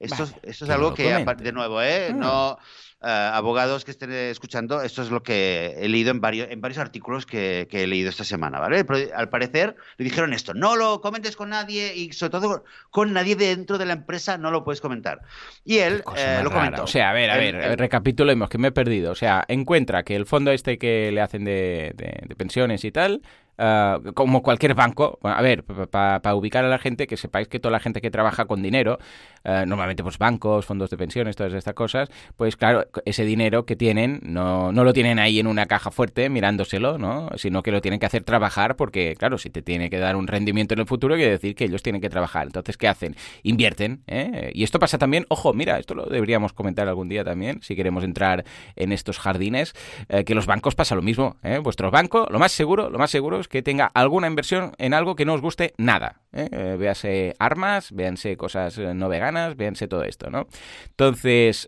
Esto, 0.00 0.26
es 0.42 0.62
algo 0.68 0.92
que, 0.92 1.24
de 1.38 1.52
nuevo, 1.52 1.80
¿eh? 1.80 2.08
Ah. 2.10 2.12
No, 2.12 2.58
eh, 3.04 3.30
abogados 3.32 3.84
que 3.84 3.90
estén 3.90 4.12
escuchando, 4.12 4.82
esto 4.82 5.02
es 5.02 5.10
lo 5.10 5.22
que 5.22 5.74
he 5.78 5.88
leído 5.88 6.10
en 6.10 6.20
varios, 6.20 6.50
en 6.50 6.60
varios 6.60 6.78
artículos 6.78 7.26
que, 7.26 7.68
he 7.70 7.86
leído 7.86 8.08
esta 8.08 8.24
semana, 8.24 8.58
¿vale? 8.60 8.84
al 9.14 9.28
parecer 9.28 9.76
le 9.98 10.04
dijeron 10.04 10.32
esto, 10.32 10.54
no 10.54 10.76
lo 10.76 11.00
comentes 11.00 11.36
con 11.36 11.50
nadie 11.50 11.94
y 11.94 12.12
sobre 12.12 12.30
todo 12.30 12.64
con 12.90 13.12
nadie 13.12 13.36
dentro 13.36 13.78
de 13.78 13.86
la 13.86 13.92
empresa 13.92 14.38
no 14.38 14.50
lo 14.50 14.64
puedes 14.64 14.80
comentar. 14.80 15.20
Y 15.64 15.78
él 15.78 16.02
eh, 16.16 16.40
lo 16.42 16.50
comentó. 16.50 16.84
O 16.84 16.86
sea, 16.86 17.10
a 17.10 17.12
ver, 17.12 17.30
a 17.30 17.36
ver, 17.36 17.78
recapitulemos 17.78 18.48
que 18.48 18.58
me 18.58 18.68
he 18.68 18.72
perdido. 18.72 19.12
O 19.12 19.16
sea, 19.16 19.44
encuentra 19.48 20.02
que 20.02 20.16
el 20.16 20.26
fondo 20.26 20.50
este 20.50 20.78
que 20.78 21.10
le 21.12 21.20
hacen 21.20 21.44
de 21.44 22.34
pensiones 22.36 22.84
y 22.84 22.92
tal 22.92 23.22
Ah, 23.56 24.00
como 24.14 24.42
cualquier 24.42 24.74
banco, 24.74 25.18
a 25.22 25.40
ver, 25.40 25.64
para 25.64 26.34
ubicar 26.34 26.64
a 26.64 26.68
la 26.68 26.78
gente, 26.78 27.06
que 27.06 27.16
sepáis 27.16 27.46
que 27.46 27.60
toda 27.60 27.70
la 27.70 27.78
gente 27.78 28.00
que 28.00 28.10
trabaja 28.10 28.46
con 28.46 28.62
dinero, 28.62 28.98
ah, 29.44 29.64
normalmente 29.66 30.02
pues 30.02 30.18
bancos, 30.18 30.66
fondos 30.66 30.90
de 30.90 30.96
pensiones, 30.96 31.36
todas 31.36 31.52
estas 31.52 31.74
cosas, 31.74 32.08
pues 32.36 32.56
claro, 32.56 32.86
ese 33.04 33.24
dinero 33.24 33.64
que 33.64 33.76
tienen 33.76 34.20
no, 34.22 34.72
no 34.72 34.82
lo 34.82 34.92
tienen 34.92 35.20
ahí 35.20 35.38
en 35.38 35.46
una 35.46 35.66
caja 35.66 35.92
fuerte 35.92 36.28
mirándoselo, 36.28 36.98
¿no? 36.98 37.28
Sino 37.36 37.62
que 37.62 37.70
lo 37.70 37.80
tienen 37.80 38.00
que 38.00 38.06
hacer 38.06 38.24
trabajar 38.24 38.74
porque, 38.74 39.14
claro, 39.16 39.38
si 39.38 39.50
te 39.50 39.62
tiene 39.62 39.88
que 39.88 39.98
dar 39.98 40.16
un 40.16 40.26
rendimiento 40.26 40.74
en 40.74 40.80
el 40.80 40.86
futuro, 40.86 41.14
quiere 41.14 41.32
decir 41.32 41.54
que 41.54 41.64
ellos 41.64 41.82
tienen 41.82 42.00
que 42.00 42.10
trabajar. 42.10 42.46
Entonces, 42.46 42.76
¿qué 42.76 42.88
hacen? 42.88 43.14
Invierten, 43.44 44.02
¿eh? 44.08 44.50
Y 44.52 44.64
esto 44.64 44.80
pasa 44.80 44.98
también, 44.98 45.26
ojo, 45.28 45.52
mira, 45.54 45.78
esto 45.78 45.94
lo 45.94 46.06
deberíamos 46.06 46.52
comentar 46.52 46.88
algún 46.88 47.08
día 47.08 47.22
también, 47.22 47.62
si 47.62 47.76
queremos 47.76 48.02
entrar 48.02 48.44
en 48.74 48.90
estos 48.90 49.18
jardines, 49.20 49.74
eh, 50.08 50.24
que 50.24 50.34
los 50.34 50.46
bancos 50.46 50.74
pasa 50.74 50.96
lo 50.96 51.02
mismo, 51.02 51.36
¿eh? 51.44 51.58
Vuestro 51.58 51.92
banco, 51.92 52.26
lo 52.30 52.40
más 52.40 52.50
seguro, 52.50 52.90
lo 52.90 52.98
más 52.98 53.12
seguro 53.12 53.43
que 53.48 53.62
tenga 53.62 53.86
alguna 53.86 54.26
inversión 54.26 54.72
en 54.78 54.94
algo 54.94 55.16
que 55.16 55.24
no 55.24 55.34
os 55.34 55.40
guste 55.40 55.74
nada. 55.76 56.20
¿eh? 56.32 56.48
Eh, 56.52 57.34
armas, 57.38 57.92
véanse 57.92 58.36
cosas 58.36 58.78
eh, 58.78 58.94
no 58.94 59.08
veganas, 59.08 59.56
véanse 59.56 59.88
todo 59.88 60.04
esto, 60.04 60.30
¿no? 60.30 60.46
Entonces, 60.90 61.66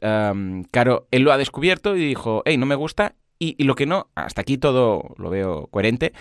claro, 0.71 1.07
él 1.11 1.23
lo 1.23 1.33
ha 1.33 1.39
descubierto 1.39 1.97
y 1.97 2.07
dijo, 2.07 2.43
hey, 2.45 2.57
no 2.57 2.67
me 2.67 2.75
gusta. 2.75 3.15
Y, 3.39 3.63
lo 3.65 3.75
que 3.75 3.87
no, 3.87 4.09
hasta 4.15 4.41
aquí 4.41 4.57
todo 4.57 5.15
lo 5.19 5.31
veo 5.31 5.67
coherente. 5.67 6.13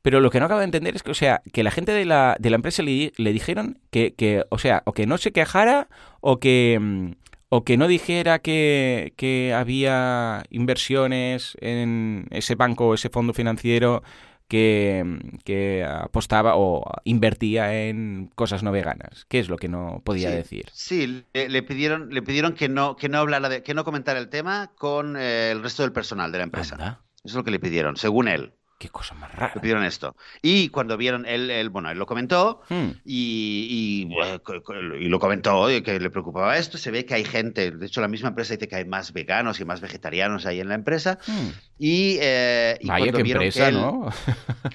Pero 0.00 0.20
lo 0.20 0.30
que 0.30 0.40
no 0.40 0.46
acabo 0.46 0.60
de 0.60 0.64
entender 0.64 0.96
es 0.96 1.02
que, 1.02 1.12
o 1.12 1.14
sea, 1.14 1.42
que 1.52 1.62
la 1.62 1.70
gente 1.70 1.92
de 1.92 2.04
la, 2.04 2.36
de 2.40 2.50
la 2.50 2.56
empresa 2.56 2.82
le, 2.82 3.12
le 3.16 3.32
dijeron 3.32 3.78
que, 3.90 4.14
que, 4.14 4.44
o 4.48 4.58
sea, 4.58 4.82
o 4.84 4.94
que 4.94 5.06
no 5.06 5.16
se 5.16 5.32
quejara 5.32 5.88
o 6.20 6.40
que, 6.40 7.14
o 7.54 7.64
que 7.64 7.76
no 7.76 7.86
dijera 7.86 8.38
que, 8.38 9.12
que 9.16 9.52
había 9.54 10.42
inversiones 10.48 11.54
en 11.60 12.26
ese 12.30 12.54
banco 12.54 12.88
o 12.88 12.94
ese 12.94 13.10
fondo 13.10 13.34
financiero 13.34 14.02
que, 14.52 15.86
apostaba 15.88 16.56
o 16.56 16.84
invertía 17.04 17.88
en 17.88 18.30
cosas 18.34 18.62
no 18.62 18.72
veganas. 18.72 19.24
¿Qué 19.28 19.38
es 19.38 19.48
lo 19.48 19.56
que 19.56 19.68
no 19.68 20.02
podía 20.04 20.30
decir? 20.30 20.66
Sí, 20.72 21.24
le, 21.32 21.62
pidieron, 21.62 22.10
le 22.10 22.22
pidieron 22.22 22.52
que 22.52 22.68
no, 22.68 22.96
que 22.96 23.08
no 23.08 23.18
hablara 23.18 23.48
de, 23.48 23.62
que 23.62 23.74
no 23.74 23.84
comentara 23.84 24.18
el 24.18 24.28
tema 24.28 24.72
con 24.76 25.16
eh, 25.16 25.50
el 25.50 25.62
resto 25.62 25.82
del 25.82 25.92
personal 25.92 26.32
de 26.32 26.38
la 26.38 26.44
empresa. 26.44 26.76
Eso 26.76 26.98
es 27.24 27.34
lo 27.34 27.44
que 27.44 27.50
le 27.50 27.60
pidieron, 27.60 27.96
según 27.96 28.28
él. 28.28 28.52
Qué 28.82 28.88
cosa 28.88 29.14
más 29.14 29.30
rara. 29.30 29.52
Le 29.54 29.60
pidieron 29.60 29.84
esto. 29.84 30.16
Y 30.42 30.68
cuando 30.70 30.96
vieron, 30.96 31.24
él, 31.24 31.70
bueno, 31.70 31.88
él 31.88 31.98
lo 31.98 32.04
comentó 32.04 32.62
hmm. 32.68 32.88
y, 33.04 34.08
y, 34.10 35.08
lo 35.08 35.20
comentó 35.20 35.68
que 35.84 36.00
le 36.00 36.10
preocupaba 36.10 36.58
esto. 36.58 36.78
Se 36.78 36.90
ve 36.90 37.06
que 37.06 37.14
hay 37.14 37.24
gente, 37.24 37.70
de 37.70 37.86
hecho 37.86 38.00
la 38.00 38.08
misma 38.08 38.30
empresa 38.30 38.54
dice 38.54 38.66
que 38.66 38.74
hay 38.74 38.84
más 38.84 39.12
veganos 39.12 39.60
y 39.60 39.64
más 39.64 39.80
vegetarianos 39.80 40.46
ahí 40.46 40.58
en 40.58 40.68
la 40.68 40.74
empresa. 40.74 41.20
Hmm. 41.24 41.50
Y, 41.78 42.16
eh, 42.20 42.76
cuando 42.84 43.22
vieron 43.22 43.48
que 43.48 43.70
¿no? 43.70 44.10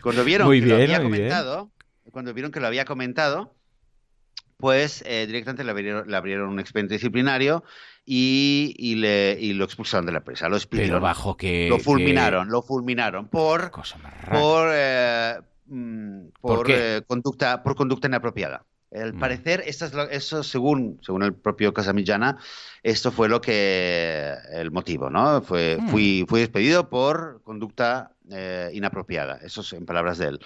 Cuando 0.01 0.23
vieron 0.23 0.49
que 0.49 0.61
lo 0.61 0.75
había 0.75 1.03
comentado, 1.03 1.71
cuando 2.09 2.33
vieron 2.33 2.51
que 2.53 2.61
lo 2.61 2.67
había 2.67 2.85
comentado, 2.85 3.56
pues 4.57 5.03
eh, 5.05 5.25
directamente 5.27 5.63
le 5.63 5.71
abrieron, 5.71 6.09
le 6.09 6.17
abrieron 6.17 6.49
un 6.49 6.59
expediente 6.59 6.95
disciplinario 6.95 7.63
y, 8.05 8.73
y, 8.77 8.95
le, 8.95 9.37
y 9.39 9.53
lo 9.53 9.65
expulsaron 9.65 10.05
de 10.05 10.11
la 10.11 10.19
empresa. 10.19 10.49
Lo 10.49 10.57
expidieron. 10.57 11.01
bajo 11.01 11.37
que. 11.37 11.67
Lo 11.69 11.79
fulminaron, 11.79 12.49
lo 12.49 12.61
fulminaron 12.61 13.27
por. 13.27 13.71
Por, 14.31 14.69
eh, 14.73 15.35
mm, 15.67 16.27
por, 16.41 16.65
eh, 16.69 17.03
conducta, 17.05 17.63
por 17.63 17.75
conducta 17.75 18.07
inapropiada. 18.07 18.65
Al 18.93 19.13
mm. 19.13 19.19
parecer, 19.19 19.63
eso 19.65 20.43
según, 20.43 20.99
según 21.03 21.23
el 21.23 21.33
propio 21.33 21.73
Casamillana, 21.73 22.37
esto 22.83 23.11
fue 23.11 23.27
lo 23.27 23.41
que 23.41 24.33
el 24.53 24.71
motivo, 24.71 25.09
¿no? 25.09 25.41
Fue, 25.41 25.77
mm. 25.79 25.87
fui, 25.89 26.25
fui 26.27 26.39
despedido 26.39 26.89
por 26.89 27.41
conducta 27.43 28.11
eh, 28.31 28.69
inapropiada. 28.73 29.39
Eso 29.43 29.61
es 29.61 29.73
en 29.73 29.85
palabras 29.85 30.17
de 30.17 30.27
él. 30.27 30.39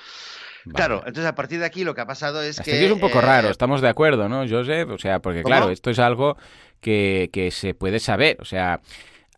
Claro, 0.74 0.98
entonces 1.06 1.26
a 1.26 1.36
partir 1.36 1.60
de 1.60 1.66
aquí 1.66 1.84
lo 1.84 1.96
que 1.96 2.02
ha 2.02 2.08
pasado 2.08 2.42
es 2.42 2.60
que... 2.60 2.86
es 2.86 2.92
un 2.92 3.00
poco 3.00 3.20
raro, 3.20 3.50
estamos 3.50 3.82
de 3.82 3.90
acuerdo, 3.90 4.30
¿no, 4.30 4.48
Joseph? 4.48 4.90
O 4.92 4.98
sea, 5.00 5.20
porque 5.20 5.42
claro, 5.42 5.72
esto 5.72 5.90
es 5.90 5.98
algo 5.98 6.38
que, 6.82 7.30
que 7.34 7.50
se 7.50 7.74
puede 7.74 8.00
saber. 8.00 8.38
O 8.40 8.46
sea, 8.46 8.80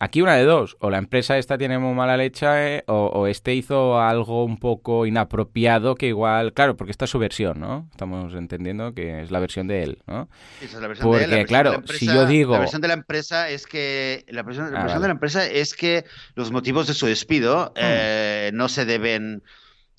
Aquí 0.04 0.22
una 0.22 0.36
de 0.36 0.44
dos, 0.44 0.76
o 0.82 0.90
la 0.90 0.98
empresa 0.98 1.38
esta 1.38 1.58
tiene 1.58 1.80
muy 1.80 1.96
mala 1.96 2.18
leche 2.18 2.46
eh, 2.50 2.84
o, 2.88 3.26
este 3.26 3.56
hizo 3.56 4.02
algo 4.02 4.44
un 4.44 4.58
poco 4.58 5.06
inapropiado 5.06 5.96
que 5.96 6.08
igual, 6.08 6.52
claro, 6.52 6.76
porque 6.76 6.92
esta 6.92 7.06
es 7.06 7.12
su 7.12 7.20
versión, 7.20 7.62
¿no? 7.62 7.88
Estamos 7.90 8.34
entendiendo 8.34 8.94
que 8.94 9.22
es 9.22 9.32
la 9.32 9.40
versión 9.40 9.66
de 9.68 9.84
él, 9.84 10.00
¿no? 10.06 10.28
Esa 10.60 10.76
es 10.76 10.82
la 10.82 10.88
versión 10.90 11.10
de 11.10 11.24
él. 11.24 11.48
claro, 11.48 11.82
si 11.86 12.06
yo 12.06 12.26
digo... 12.26 12.52
La 12.52 12.60
versión 12.60 12.82
de 12.82 12.90
la 12.90 12.96
empresa 12.96 13.50
es 13.50 13.66
que, 13.66 14.26
la 14.28 14.44
versión, 14.44 14.76
ah, 14.76 15.00
de 15.00 15.08
la 15.08 15.14
empresa 15.14 15.48
es 15.48 15.74
que 15.74 16.04
los 16.36 16.52
motivos 16.52 16.86
de 16.88 16.96
su 16.96 17.06
despido 17.06 17.68
hmm. 17.68 17.80
eh, 17.80 18.52
no 18.54 18.68
se 18.68 18.84
deben 18.84 19.42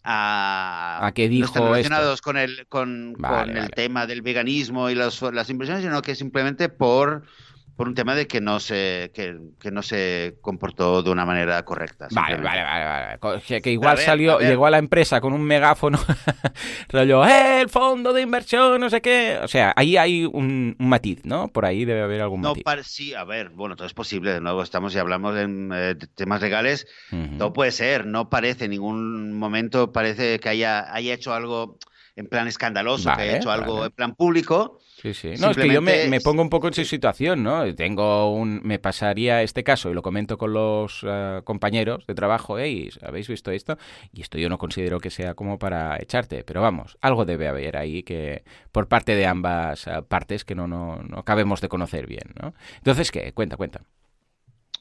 a, 0.02 0.98
¿A 1.00 1.12
qué 1.12 1.30
dijo 1.30 1.58
no 1.58 1.72
relacionados 1.72 2.20
con 2.20 2.36
el 2.36 2.66
con, 2.68 3.16
el 3.48 3.70
tema 3.70 4.06
del 4.06 4.20
veganismo 4.20 4.90
y 4.90 4.94
las 4.94 5.22
impresiones, 5.48 5.82
sino 5.82 6.02
que 6.02 6.14
simplemente 6.14 6.68
por 6.68 7.24
por 7.76 7.88
un 7.88 7.94
tema 7.94 8.14
de 8.14 8.26
que 8.26 8.40
no 8.40 8.60
se 8.60 9.10
que, 9.14 9.70
no 9.70 9.82
se 9.82 10.36
comportó 10.40 11.02
de 11.02 11.10
una 11.10 11.26
manera 11.26 11.64
correcta. 11.64 12.08
Vale, 12.12 12.36
vale, 12.36 12.62
vale, 12.62 13.18
vale. 13.18 13.62
Que, 13.62 13.72
igual 13.72 13.98
salió, 13.98 14.38
llegó 14.38 14.66
a 14.66 14.70
la 14.70 14.78
empresa 14.78 15.20
con 15.20 15.32
un 15.32 15.42
megáfono, 15.42 15.98
rollo, 16.88 17.26
¡eh, 17.26 17.60
el 17.62 17.68
fondo 17.68 18.12
de 18.12 18.22
inversión, 18.22 18.80
no 18.80 18.90
sé 18.90 19.00
qué! 19.00 19.38
O 19.42 19.48
sea, 19.48 19.72
ahí 19.76 19.96
hay 19.96 20.24
un, 20.24 20.76
matiz, 20.78 21.24
¿no? 21.24 21.48
Por 21.48 21.64
ahí 21.64 21.84
debe 21.84 22.02
haber 22.02 22.20
algún 22.20 22.42
matiz. 22.42 22.64
No, 22.64 22.82
sí, 22.82 23.14
a 23.14 23.24
ver, 23.24 23.50
bueno, 23.50 23.74
todo 23.74 23.86
es 23.86 23.94
posible, 23.94 24.32
de 24.32 24.40
nuevo 24.40 24.62
estamos 24.62 24.94
y 24.94 24.98
hablamos 24.98 25.36
en 25.36 25.70
eh, 25.74 25.96
temas 26.14 26.40
legales, 26.40 26.86
todo 27.38 27.52
puede 27.52 27.72
ser, 27.72 28.06
no 28.06 28.30
parece 28.30 28.66
en 28.66 28.72
ningún 28.72 29.32
momento, 29.32 29.92
parece 29.92 30.38
que 30.38 30.48
haya, 30.48 30.92
haya 30.94 31.14
hecho 31.14 31.34
algo 31.34 31.78
en 32.16 32.26
plan 32.26 32.46
escandaloso, 32.46 33.12
que 33.14 33.22
haya 33.22 33.36
hecho 33.38 33.50
algo 33.50 33.86
en 33.86 33.90
plan 33.90 34.14
público. 34.14 34.78
Sí, 35.04 35.12
sí. 35.12 35.34
No, 35.38 35.50
es 35.50 35.58
que 35.58 35.68
yo 35.68 35.82
me, 35.82 36.18
pongo 36.22 36.40
un 36.40 36.48
poco 36.48 36.68
en 36.68 36.72
su 36.72 36.82
situación, 36.86 37.42
¿no? 37.42 37.74
Tengo 37.74 38.32
un... 38.32 38.62
Me 38.64 38.78
pasaría 38.78 39.42
este 39.42 39.62
caso 39.62 39.90
y 39.90 39.94
lo 39.94 40.00
comento 40.00 40.38
con 40.38 40.54
los 40.54 41.04
eh, 41.06 41.42
compañeros 41.44 42.06
de 42.06 42.14
trabajo, 42.14 42.58
hey, 42.58 42.88
¿habéis 43.02 43.28
visto 43.28 43.50
esto? 43.50 43.76
Y 44.14 44.22
esto 44.22 44.38
yo 44.38 44.48
no 44.48 44.56
considero 44.56 45.00
que 45.00 45.10
sea 45.10 45.34
como 45.34 45.58
para 45.58 45.98
echarte, 46.00 46.42
pero 46.42 46.62
vamos, 46.62 46.96
algo 47.02 47.26
debe 47.26 47.48
haber 47.48 47.76
ahí 47.76 48.02
que 48.02 48.44
por 48.72 48.88
parte 48.88 49.14
de 49.14 49.26
ambas 49.26 49.86
eh, 49.88 49.90
partes 50.08 50.46
que 50.46 50.54
no, 50.54 50.66
no, 50.66 51.02
no 51.02 51.18
acabemos 51.18 51.60
de 51.60 51.68
conocer 51.68 52.06
bien, 52.06 52.32
¿no? 52.40 52.54
Entonces, 52.78 53.10
¿qué? 53.10 53.32
Cuenta, 53.32 53.58
cuenta. 53.58 53.82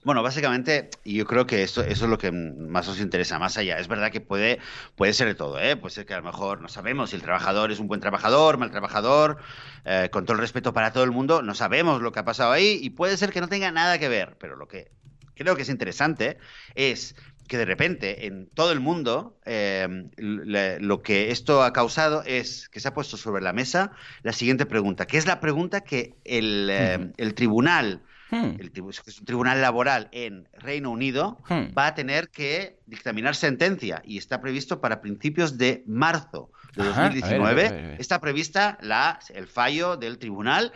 Bueno, 0.04 0.22
básicamente, 0.22 0.90
yo 1.06 1.26
creo 1.26 1.46
que 1.46 1.64
eso, 1.64 1.82
eso 1.82 2.06
es 2.06 2.12
lo 2.12 2.18
que 2.18 2.32
más 2.32 2.90
os 2.90 3.00
interesa, 3.00 3.40
más 3.40 3.58
allá. 3.58 3.80
Es 3.80 3.88
verdad 3.88 4.12
que 4.12 4.20
puede, 4.20 4.60
puede 4.96 5.14
ser 5.14 5.28
de 5.28 5.36
todo, 5.36 5.60
¿eh? 5.62 5.78
Puede 5.78 5.94
ser 5.94 6.06
que 6.06 6.14
a 6.14 6.18
lo 6.18 6.24
mejor 6.24 6.62
no 6.62 6.68
sabemos 6.68 7.12
si 7.12 7.16
el 7.16 7.22
trabajador 7.22 7.72
es 7.72 7.80
un 7.80 7.88
buen 7.88 8.02
trabajador, 8.02 8.58
mal 8.58 8.70
trabajador, 8.70 9.38
eh, 9.86 10.10
con 10.12 10.26
todo 10.26 10.36
el 10.36 10.42
respeto 10.42 10.74
para 10.74 10.92
todo 10.92 11.06
el 11.06 11.12
mundo, 11.12 11.42
no 11.42 11.56
sabemos 11.56 12.02
lo 12.02 12.12
que 12.12 12.20
ha 12.20 12.26
pasado 12.26 12.52
ahí 12.52 12.80
y 12.82 12.90
puede 12.90 13.16
ser 13.16 13.32
que 13.32 13.40
no 13.40 13.48
tenga 13.48 13.72
nada 13.72 13.98
que 13.98 14.10
ver, 14.10 14.36
pero 14.40 14.58
lo 14.58 14.68
que 14.68 14.92
creo 15.36 15.56
que 15.56 15.62
es 15.62 15.70
interesante 15.70 16.38
es 16.76 17.16
que 17.48 17.58
de 17.58 17.66
repente 17.66 18.26
en 18.26 18.50
todo 18.50 18.72
el 18.72 18.80
mundo 18.82 19.40
eh, 19.46 19.88
lo 20.18 21.02
que 21.02 21.32
esto 21.32 21.64
ha 21.64 21.72
causado 21.72 22.24
es 22.26 22.68
que 22.70 22.80
se 22.80 22.90
ha 22.90 22.94
puesto 22.94 23.16
sobre 23.16 23.42
la 23.42 23.54
mesa 23.54 23.92
la 24.22 24.34
siguiente 24.34 24.66
pregunta, 24.66 25.06
que 25.06 25.18
es 25.18 25.28
la 25.28 25.40
pregunta 25.40 25.82
que 25.82 26.16
el, 26.26 26.70
eh, 26.70 27.12
el 27.18 27.34
tribunal 27.36 28.02
Hmm. 28.34 28.56
el, 28.60 28.72
es 28.90 29.20
un 29.20 29.26
tribunal 29.26 29.62
laboral 29.62 30.10
en 30.12 30.48
Reino 30.54 30.90
Unido, 30.90 31.38
hmm. 31.50 31.78
va 31.78 31.86
a 31.86 31.94
tener 31.94 32.30
que 32.30 32.80
dictaminar 32.88 33.36
sentencia 33.36 34.02
y 34.04 34.18
está 34.18 34.42
previsto 34.42 34.82
para 34.82 35.02
principios 35.02 35.60
de 35.60 35.84
marzo 35.86 36.50
de 36.76 36.84
2019. 36.84 37.98
Está 38.00 38.20
prevista 38.20 38.80
la, 38.82 39.20
el 39.36 39.46
fallo 39.46 39.98
del 39.98 40.18
tribunal 40.18 40.74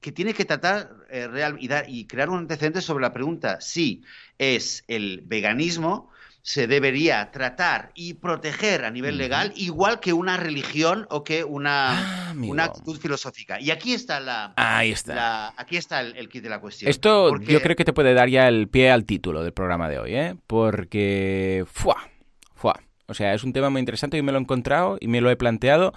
que 0.00 0.12
tiene 0.12 0.32
que 0.32 0.44
tratar 0.44 0.92
eh, 1.10 1.26
real, 1.26 1.56
y, 1.58 1.66
dar, 1.66 1.86
y 1.88 2.06
crear 2.06 2.30
un 2.30 2.38
antecedente 2.38 2.80
sobre 2.80 3.02
la 3.02 3.12
pregunta 3.12 3.60
si 3.60 4.04
es 4.38 4.84
el 4.86 5.22
veganismo 5.26 6.10
se 6.46 6.68
debería 6.68 7.32
tratar 7.32 7.90
y 7.96 8.14
proteger 8.14 8.84
a 8.84 8.90
nivel 8.92 9.18
legal 9.18 9.52
igual 9.56 9.98
que 9.98 10.12
una 10.12 10.36
religión 10.36 11.04
o 11.10 11.24
que 11.24 11.42
una, 11.42 12.28
ah, 12.28 12.34
una 12.38 12.66
actitud 12.66 13.00
filosófica. 13.00 13.60
Y 13.60 13.72
aquí 13.72 13.94
está 13.94 14.20
la... 14.20 14.52
Ahí 14.54 14.92
está. 14.92 15.52
aquí 15.56 15.76
está 15.76 16.02
el, 16.02 16.28
kit 16.28 16.44
de 16.44 16.48
la 16.48 16.60
cuestión. 16.60 16.88
Esto 16.88 17.36
yo 17.40 17.60
creo 17.60 17.74
que 17.74 17.84
te 17.84 17.92
puede 17.92 18.14
dar 18.14 18.28
ya 18.28 18.46
el 18.46 18.68
pie 18.68 18.92
al 18.92 19.04
título 19.04 19.42
del 19.42 19.52
programa 19.52 19.88
de 19.88 19.98
hoy, 19.98 20.14
¿eh? 20.14 20.36
Porque... 20.46 21.64
¡Fua! 21.66 22.08
¡Fua! 22.54 22.80
O 23.08 23.14
sea, 23.14 23.34
es 23.34 23.42
un 23.42 23.52
tema 23.52 23.68
muy 23.68 23.80
interesante 23.80 24.16
y 24.16 24.22
me 24.22 24.30
lo 24.30 24.38
he 24.38 24.42
encontrado 24.42 24.98
y 25.00 25.08
me 25.08 25.20
lo 25.20 25.30
he 25.30 25.36
planteado 25.36 25.94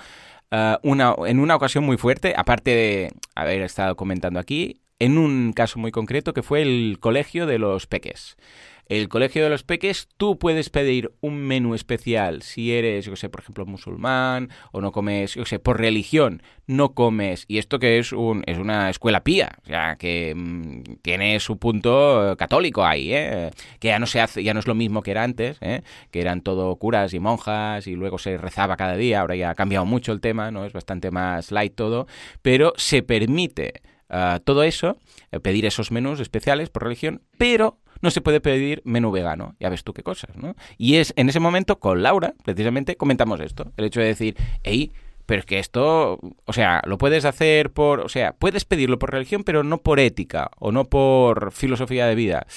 uh, 0.52 0.78
una, 0.82 1.14
en 1.28 1.40
una 1.40 1.58
ocasión 1.58 1.84
muy 1.84 1.98
fuerte, 1.98 2.34
aparte 2.36 2.72
de 2.72 3.12
haber 3.36 3.62
estado 3.62 3.96
comentando 3.96 4.40
aquí, 4.40 4.82
en 4.98 5.20
un 5.20 5.54
caso 5.54 5.78
muy 5.78 5.92
concreto 5.92 6.34
que 6.34 6.42
fue 6.42 6.64
el 6.64 6.98
colegio 7.00 7.46
de 7.46 7.60
los 7.60 7.86
peques 7.86 8.36
el 8.90 9.08
Colegio 9.08 9.44
de 9.44 9.52
los 9.52 9.64
Peques, 9.64 10.08
tú 10.18 10.40
puedes 10.40 10.72
pedir 10.72 11.12
un 11.22 11.38
menú 11.38 11.76
especial 11.76 12.42
si 12.42 12.74
eres, 12.74 13.06
yo 13.06 13.16
sé, 13.16 13.30
por 13.30 13.42
ejemplo, 13.42 13.68
musulmán 13.68 14.50
o 14.72 14.82
no 14.82 14.92
comes, 14.92 15.36
yo 15.36 15.46
sé, 15.46 15.60
por 15.60 15.80
religión, 15.80 16.42
no 16.66 16.96
comes. 16.96 17.46
Y 17.48 17.60
esto 17.60 17.78
que 17.78 18.00
es, 18.00 18.12
un, 18.12 18.44
es 18.48 18.58
una 18.58 18.90
escuela 18.90 19.24
pía, 19.24 19.60
o 19.64 19.68
sea, 19.68 19.96
que 19.96 20.34
mm, 20.36 21.02
tiene 21.04 21.40
su 21.40 21.60
punto 21.60 22.36
católico 22.40 22.84
ahí, 22.84 23.14
¿eh? 23.14 23.52
que 23.80 23.90
ya 23.90 24.00
no 24.00 24.08
se 24.08 24.22
hace, 24.22 24.44
ya 24.44 24.56
no 24.56 24.60
es 24.60 24.68
lo 24.68 24.74
mismo 24.74 25.04
que 25.04 25.12
era 25.12 25.24
antes, 25.24 25.58
¿eh? 25.62 25.84
que 26.10 26.20
eran 26.20 26.42
todo 26.42 26.76
curas 26.78 27.14
y 27.14 27.20
monjas 27.20 27.86
y 27.86 27.94
luego 27.94 28.18
se 28.18 28.38
rezaba 28.38 28.76
cada 28.76 28.96
día, 28.96 29.22
ahora 29.22 29.36
ya 29.36 29.52
ha 29.52 29.56
cambiado 29.56 29.86
mucho 29.86 30.12
el 30.14 30.20
tema, 30.20 30.50
¿no? 30.50 30.66
Es 30.66 30.74
bastante 30.74 31.12
más 31.12 31.52
light 31.52 31.76
todo, 31.76 32.08
pero 32.42 32.74
se 32.76 33.04
permite 33.04 33.82
ah, 34.10 34.40
todo 34.44 34.64
eso, 34.64 34.98
eh, 35.32 35.40
pedir 35.40 35.68
esos 35.68 35.92
menús 35.92 36.20
especiales 36.20 36.72
por 36.72 36.84
religión, 36.86 37.22
pero 37.38 37.78
no 38.02 38.12
se 38.12 38.22
puede 38.22 38.42
pedir 38.42 38.82
menú 38.86 39.12
vegano. 39.12 39.56
Ya 39.60 39.70
ves 39.70 39.84
tú 39.84 39.94
qué 39.94 40.04
cosas, 40.04 40.36
¿no? 40.38 40.56
Y 40.78 40.96
es 40.96 41.14
en 41.16 41.30
ese 41.30 41.40
momento 41.40 41.80
con 41.80 42.04
Laura, 42.04 42.34
precisamente, 42.44 42.96
comentamos 42.96 43.40
esto. 43.40 43.72
El 43.78 43.86
hecho 43.86 44.00
de 44.00 44.08
decir, 44.08 44.36
hey, 44.64 44.92
pero 45.26 45.42
es 45.42 45.46
que 45.46 45.60
esto, 45.60 46.20
o 46.46 46.54
sea, 46.54 46.82
lo 46.86 46.98
puedes 46.98 47.24
hacer 47.24 47.70
por, 47.72 48.00
o 48.00 48.10
sea, 48.10 48.34
puedes 48.34 48.66
pedirlo 48.66 48.98
por 48.98 49.12
religión, 49.12 49.44
pero 49.44 49.64
no 49.64 49.78
por 49.78 50.00
ética 50.00 50.50
o 50.58 50.72
no 50.72 50.86
por 50.86 51.52
filosofía 51.52 52.08
de 52.08 52.16
vida. 52.16 52.48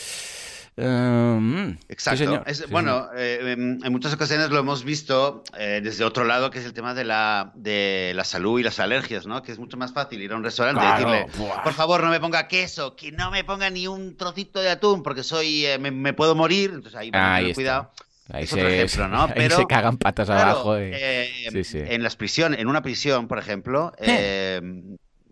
Em, 0.75 1.77
Exacto. 1.89 2.43
bueno, 2.71 3.11
eh, 3.15 3.53
en 3.53 3.93
muchas 3.93 4.15
ocasiones 4.15 4.49
lo 4.49 4.59
hemos 4.59 4.85
visto 4.85 5.45
eh, 5.59 5.81
desde 5.83 6.03
otro 6.03 6.25
lado, 6.25 6.51
que 6.51 6.61
es 6.61 6.65
el 6.65 6.73
tema 6.73 6.95
de 6.95 7.05
la, 7.05 7.53
de 7.55 8.13
la 8.15 8.25
salud 8.25 8.59
y 8.59 8.63
las 8.63 8.81
alergias, 8.81 9.27
¿no? 9.27 9.43
Que 9.43 9.53
es 9.53 9.59
mucho 9.59 9.77
más 9.77 9.93
fácil 9.93 10.23
ir 10.23 10.33
a 10.33 10.37
un 10.37 10.45
restaurante 10.45 10.83
y 10.83 10.91
decirle, 10.91 11.27
por 11.63 11.75
favor, 11.75 12.03
no 12.03 12.09
me 12.09 12.21
ponga 12.21 12.49
queso, 12.49 12.97
que 12.97 13.13
no 13.13 13.31
me 13.31 13.45
ponga 13.45 13.69
ni 13.69 13.87
un 13.87 14.17
trocito 14.17 14.61
de 14.61 14.71
atún, 14.71 15.03
porque 15.03 15.23
soy 15.23 15.67
eh, 15.67 15.79
me, 15.79 16.15
puedo 16.15 16.35
morir. 16.35 16.71
Entonces 16.73 16.99
ahí, 16.99 17.11
ahí 17.13 17.53
cuidado. 17.53 17.91
Ahí, 18.31 18.47
se, 18.47 18.85
ejemplo, 18.85 19.09
¿no? 19.09 19.29
Pero, 19.35 19.57
se 19.57 19.67
cagan 19.67 19.99
patas 19.99 20.31
abajo. 20.31 20.75
En 20.79 22.03
las 22.03 22.17
prisiones, 22.17 22.61
en 22.61 22.69
una 22.69 22.81
prisión, 22.81 23.29
por 23.29 23.39
ejemplo, 23.39 23.93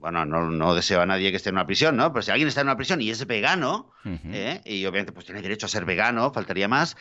bueno, 0.00 0.24
no, 0.24 0.50
no, 0.50 0.74
deseo 0.74 1.02
a 1.02 1.06
nadie 1.06 1.30
que 1.30 1.36
esté 1.36 1.50
en 1.50 1.56
una 1.56 1.66
prisión, 1.66 1.96
¿no? 1.96 2.12
Pero 2.12 2.22
si 2.22 2.30
alguien 2.30 2.48
está 2.48 2.62
en 2.62 2.68
una 2.68 2.76
prisión 2.76 3.00
y 3.02 3.10
es 3.10 3.26
vegano, 3.26 3.92
¿eh? 4.04 4.60
y 4.64 4.86
obviamente 4.86 5.12
pues 5.12 5.26
tiene 5.26 5.42
derecho 5.42 5.66
a 5.66 5.68
ser 5.68 5.84
vegano, 5.84 6.32
faltaría 6.32 6.68
más, 6.68 6.96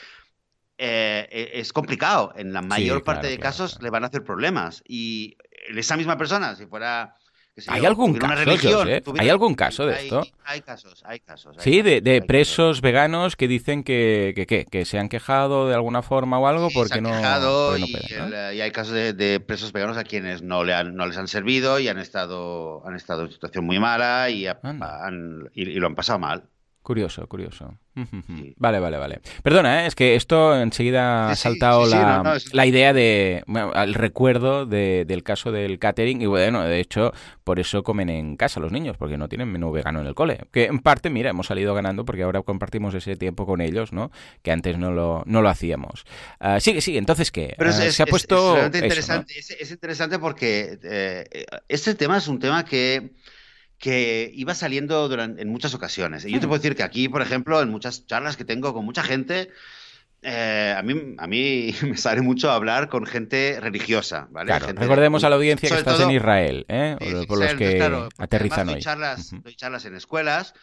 eh, 0.78 1.52
es 1.54 1.72
complicado. 1.72 2.34
En 2.36 2.52
la 2.54 2.62
mayor 2.62 3.04
parte 3.04 3.28
de 3.28 3.40
casos 3.40 3.82
le 3.82 3.90
van 3.90 4.04
a 4.04 4.08
hacer 4.08 4.24
problemas. 4.24 4.84
Y 4.86 5.38
esa 5.76 5.98
misma 5.98 6.18
persona, 6.18 6.56
si 6.56 6.66
fuera 6.66 7.16
¿Hay 7.68 7.86
algún 7.86 8.14
caso, 8.16 8.84
¿Hay 9.18 9.30
algún 9.30 9.56
caso 9.56 9.86
de 9.86 9.94
esto? 9.94 10.22
Hay 10.46 10.62
casos, 10.62 11.02
hay 11.06 11.20
casos. 11.20 11.56
sí, 11.60 11.82
de, 11.82 12.24
presos 12.26 12.82
veganos 12.82 13.36
que 13.36 13.48
dicen 13.48 13.84
que, 13.84 14.34
que, 14.48 14.66
que, 14.66 14.86
se 14.86 15.00
han 15.00 15.10
quejado 15.10 15.68
de 15.68 15.76
alguna 15.76 16.02
forma 16.02 16.40
o 16.40 16.48
algo 16.48 16.70
porque, 16.74 16.96
se 16.96 17.02
no, 17.02 17.12
quejado 17.12 17.78
y, 17.78 18.62
hay 18.62 18.72
casos 18.72 18.94
de, 18.94 19.40
presos 19.46 19.72
veganos 19.72 19.98
a 19.98 20.04
quienes 20.04 20.42
no, 20.42 20.64
le 20.64 20.74
han, 20.74 20.96
no 20.96 21.06
les 21.06 21.18
han 21.18 21.28
servido 21.28 21.80
y 21.80 21.88
han 21.88 22.00
estado, 22.00 22.86
han 22.88 22.96
estado 22.96 23.26
en 23.26 23.32
situación 23.32 23.66
muy 23.66 23.80
mala 23.80 24.30
y, 24.30 24.48
y 25.54 25.66
lo 25.76 25.88
han 25.88 25.96
pasado 25.96 26.20
mal. 26.20 26.44
Curioso, 26.90 27.28
curioso. 27.28 27.78
Vale, 28.58 28.80
vale, 28.80 28.98
vale. 28.98 29.22
Perdona, 29.44 29.84
¿eh? 29.84 29.86
es 29.86 29.94
que 29.94 30.16
esto 30.16 30.60
enseguida 30.60 31.30
ha 31.30 31.36
saltado 31.36 31.86
la, 31.86 32.66
idea 32.66 32.94
de, 32.94 33.44
bueno, 33.46 33.72
el 33.76 33.94
recuerdo 33.94 34.66
del 34.66 35.22
caso 35.22 35.52
del 35.52 35.78
catering 35.78 36.20
y 36.20 36.26
bueno, 36.26 36.64
de 36.64 36.80
hecho, 36.80 37.14
por 37.44 37.60
eso 37.60 37.84
comen 37.84 38.10
en 38.10 38.38
casa 38.38 38.60
los 38.60 38.72
niños, 38.72 38.98
porque 38.98 39.20
no 39.20 39.30
tienen 39.30 39.52
menú 39.52 39.72
vegano 39.72 40.02
en 40.02 40.08
el 40.08 40.16
cole. 40.16 40.48
Que 40.52 40.66
en 40.66 40.80
parte, 40.80 41.12
mira, 41.12 41.30
hemos 41.30 41.46
salido 41.46 41.76
ganando 41.76 42.06
porque 42.06 42.24
ahora 42.24 42.42
compartimos 42.42 42.96
ese 42.96 43.16
tiempo 43.16 43.46
con 43.46 43.62
ellos, 43.62 43.94
¿no? 43.94 44.10
Que 44.42 44.52
antes 44.52 44.80
no 44.80 44.90
lo, 44.90 45.22
no 45.28 45.44
lo 45.44 45.50
hacíamos. 45.50 46.06
Uh, 46.42 46.60
sigue, 46.60 46.82
sigue, 46.82 46.98
entonces, 46.98 47.30
¿qué? 47.30 47.54
Pero 47.56 47.70
ah, 47.70 47.74
se 47.74 48.02
ha 48.02 48.08
puesto... 48.08 48.58
Es, 48.58 48.74
interesante, 48.74 49.36
es, 49.38 49.70
interesante 49.70 50.18
porque 50.18 50.80
eh, 50.82 51.46
este 51.68 51.94
tema 51.94 52.18
es 52.18 52.28
un 52.28 52.40
tema 52.40 52.66
que 52.66 53.12
que 53.80 54.30
iba 54.36 54.54
saliendo 54.54 55.08
durante, 55.08 55.42
en 55.42 55.50
muchas 55.50 55.74
ocasiones. 55.74 56.26
Y 56.26 56.32
yo 56.32 56.40
te 56.40 56.48
puedo 56.48 56.62
decir 56.62 56.76
que 56.76 56.84
aquí, 56.84 57.08
por 57.08 57.22
ejemplo, 57.22 57.62
en 57.62 57.70
muchas 57.70 58.06
charlas 58.06 58.38
que 58.38 58.46
tengo 58.46 58.74
con 58.74 58.86
mucha 58.86 59.04
gente, 59.04 59.50
eh, 60.22 60.76
a, 60.78 60.84
mí, 60.84 61.16
a 61.18 61.28
mí 61.28 61.74
me 61.84 61.96
sale 61.96 62.22
mucho 62.22 62.52
hablar 62.52 62.90
con 62.90 63.06
gente 63.06 63.58
religiosa, 63.62 64.28
¿vale? 64.32 64.60
recordemos 64.60 65.24
a 65.24 65.30
la 65.30 65.38
audiencia 65.38 65.70
que 65.70 65.76
estás 65.76 66.02
en 66.02 66.12
Israel, 66.12 66.66
¿eh? 66.68 66.98
por, 67.28 67.40
los 67.40 67.54
que 67.56 67.82
aterrizan 68.18 68.70
hoy. 68.70 68.82
Charlas, 68.82 69.32
doy 69.44 69.56
charlas 69.56 69.86
en 69.86 69.96
escuelas 69.96 70.54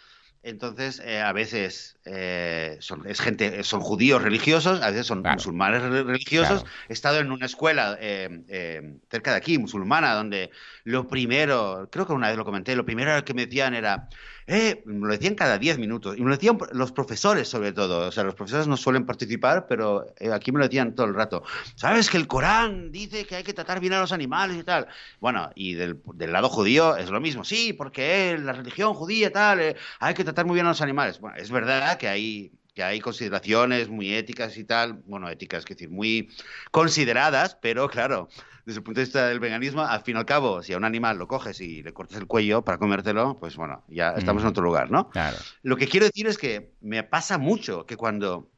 entonces, 0.43 1.03
eh, 1.05 1.21
a 1.21 1.33
veces 1.33 1.97
eh, 2.05 2.77
son, 2.81 3.07
es 3.09 3.21
gente, 3.21 3.65
son 3.65 3.81
judíos 3.81 4.23
religiosos, 4.23 4.81
a 4.81 4.91
veces 4.91 5.07
son 5.07 5.23
musulmanes 5.23 5.83
religiosos. 5.83 6.65
He 6.89 6.93
estado 6.93 7.19
en 7.19 7.33
una 7.33 7.47
escuela 7.47 7.97
eh, 8.01 8.99
cerca 9.11 9.33
de 9.33 9.37
aquí, 9.39 9.59
musulmana, 9.59 10.15
donde 10.15 10.51
lo 10.85 11.09
primero, 11.09 11.89
creo 11.91 12.07
que 12.07 12.13
una 12.13 12.29
vez 12.29 12.37
lo 12.37 12.45
comenté, 12.45 12.77
lo 12.77 12.85
primero 12.85 13.25
que 13.25 13.35
me 13.35 13.47
decían 13.47 13.75
era, 13.75 14.09
eh, 14.47 14.83
me 14.87 15.07
lo 15.07 15.13
decían 15.13 15.35
cada 15.35 15.59
10 15.59 15.79
minutos. 15.79 16.17
Y 16.17 16.21
me 16.21 16.31
lo 16.31 16.37
decían 16.37 16.59
los 16.73 16.93
profesores, 16.93 17.49
sobre 17.49 17.73
todo. 17.73 18.09
O 18.09 18.13
sea, 18.13 18.23
los 18.25 18.35
profesores 18.35 18.69
no 18.69 18.77
suelen 18.77 19.05
participar, 19.05 19.67
pero 19.67 20.07
eh, 20.19 20.33
aquí 20.33 20.53
me 20.53 20.59
lo 20.59 20.67
decían 20.67 20.95
todo 20.95 21.07
el 21.07 21.15
rato. 21.15 21.43
¿Sabes 21.75 22.09
que 22.09 22.17
el 22.17 22.29
Corán 22.29 22.93
dice 22.93 23.27
que 23.27 23.37
hay 23.37 23.45
que 23.45 23.53
tratar 23.55 23.81
bien 23.81 23.95
a 23.95 24.01
los 24.01 24.13
animales 24.13 24.57
y 24.57 24.63
tal? 24.65 24.87
Bueno, 25.21 25.51
y 25.55 25.75
del, 25.75 26.01
lado 26.19 26.49
judío 26.49 26.97
es 26.97 27.11
lo 27.11 27.21
mismo. 27.21 27.45
Sí, 27.45 27.73
porque 27.73 28.39
la 28.41 28.53
religión 28.53 28.95
judía 28.95 29.33
tal, 29.33 29.61
eh, 29.61 29.77
hay 29.99 30.15
que 30.15 30.25
tratar 30.25 30.47
muy 30.47 30.55
bien 30.55 30.67
a 30.67 30.71
los 30.71 30.83
animales. 30.83 31.21
Bueno, 31.21 31.37
es 31.37 31.51
verdad 31.51 31.99
que 31.99 32.09
hay 32.09 32.53
que 32.77 32.83
hay 32.83 33.01
consideraciones 33.01 33.89
muy 33.89 34.13
éticas 34.13 34.59
y 34.59 34.65
tal, 34.65 35.03
bueno, 35.07 35.31
éticas, 35.31 35.61
es 35.61 35.65
decir, 35.65 35.89
muy 35.89 36.29
consideradas, 36.71 37.57
pero 37.63 37.89
claro, 37.89 38.29
desde 38.67 38.81
el 38.81 38.85
punto 38.85 39.01
de 39.01 39.07
vista 39.07 39.29
del 39.29 39.41
veganismo, 39.41 39.81
al 39.81 40.03
fin 40.03 40.17
y 40.17 40.19
al 40.19 40.27
cabo, 40.27 40.63
si 40.63 40.75
a 40.75 40.77
un 40.77 40.85
animal 40.85 41.17
lo 41.17 41.27
coges 41.27 41.59
y 41.63 41.83
le 41.83 41.95
cortas 41.95 42.19
el 42.19 42.27
cuello 42.27 42.63
para 42.63 42.77
comértelo, 42.77 43.39
pues 43.41 43.57
bueno, 43.57 43.83
ya 43.89 44.11
estamos 44.11 44.43
en 44.43 44.49
mm. 44.49 44.51
otro 44.51 44.63
lugar, 44.63 44.91
¿no? 44.91 45.09
Claro. 45.09 45.39
Lo 45.63 45.79
que 45.79 45.89
quiero 45.89 46.05
decir 46.05 46.27
es 46.27 46.37
que 46.37 46.75
me 46.83 47.03
pasa 47.03 47.39
mucho 47.39 47.87
que 47.87 47.97
cuando, 47.97 48.51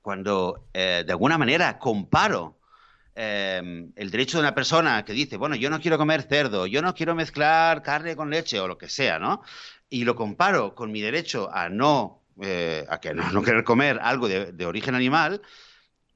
cuando 0.00 0.66
eh, 0.72 1.04
de 1.04 1.12
alguna 1.12 1.36
manera 1.36 1.78
comparo 1.78 2.58
em, 3.14 3.92
el 3.94 4.10
derecho 4.10 4.38
de 4.38 4.44
una 4.44 4.54
persona 4.54 5.04
que 5.04 5.12
dice, 5.12 5.36
bueno, 5.36 5.54
yo 5.54 5.68
no 5.68 5.82
quiero 5.82 5.98
comer 5.98 6.22
cerdo, 6.22 6.66
yo 6.66 6.80
no 6.80 6.94
quiero 6.94 7.14
mezclar 7.14 7.82
carne 7.82 8.16
con 8.16 8.30
leche 8.30 8.58
o 8.58 8.66
lo 8.66 8.78
que 8.78 8.88
sea, 8.88 9.18
¿no? 9.18 9.42
Y 9.90 10.04
lo 10.04 10.16
comparo 10.16 10.74
con 10.74 10.90
mi 10.90 11.02
derecho 11.02 11.50
a 11.52 11.68
no, 11.68 12.23
eh, 12.42 12.84
a 12.88 13.00
que 13.00 13.14
no, 13.14 13.42
querer 13.42 13.64
comer 13.64 13.98
algo 14.02 14.28
de 14.28 14.66
origen 14.66 14.94
animal, 14.94 15.40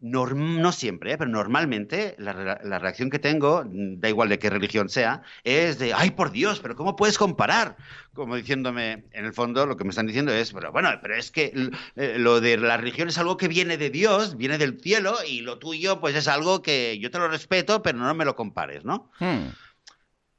no 0.01 0.73
siempre, 0.73 1.13
¿eh? 1.13 1.19
pero 1.19 1.31
normalmente 1.31 2.15
la, 2.19 2.79
reacción 2.79 3.11
que 3.11 3.19
tengo, 3.19 3.65
mm, 3.65 3.99
da 3.99 4.09
igual 4.09 4.29
de 4.29 4.39
qué 4.39 4.49
religión 4.49 4.89
sea, 4.89 5.23
es 5.43 5.79
de, 5.79 5.93
ay, 5.93 6.13
por 6.13 6.31
Dios, 6.31 6.61
pero 6.61 6.77
¿cómo 6.77 6.95
puedes 6.95 7.19
comparar? 7.19 7.77
Como 8.15 8.37
diciéndome, 8.37 9.05
en 9.13 9.25
el 9.25 9.33
fondo, 9.33 9.67
lo 9.67 9.77
que 9.77 9.85
me 9.85 9.91
están 9.91 10.07
diciendo 10.07 10.33
es, 10.33 10.53
pero 10.53 10.71
bueno, 10.71 10.91
pero 11.03 11.17
es 11.17 11.31
que 11.31 11.53
eh, 11.97 12.17
lo 12.19 12.41
de 12.41 12.57
la 12.59 12.77
religión 12.77 13.09
es 13.09 13.19
algo 13.19 13.37
que 13.37 13.49
viene 13.49 13.77
de 13.77 13.91
Dios, 13.91 14.37
viene 14.37 14.59
del 14.59 14.81
cielo, 14.81 15.17
y 15.27 15.41
lo 15.41 15.59
tuyo, 15.59 16.01
pues 16.01 16.15
es 16.15 16.29
algo 16.29 16.63
que 16.63 16.99
yo 17.01 17.11
te 17.11 17.19
lo 17.19 17.29
respeto, 17.29 17.83
pero 17.83 17.99
no 17.99 18.15
me 18.15 18.25
lo 18.25 18.37
compares, 18.37 18.85
¿no? 18.85 19.11
Hmm. 19.19 19.49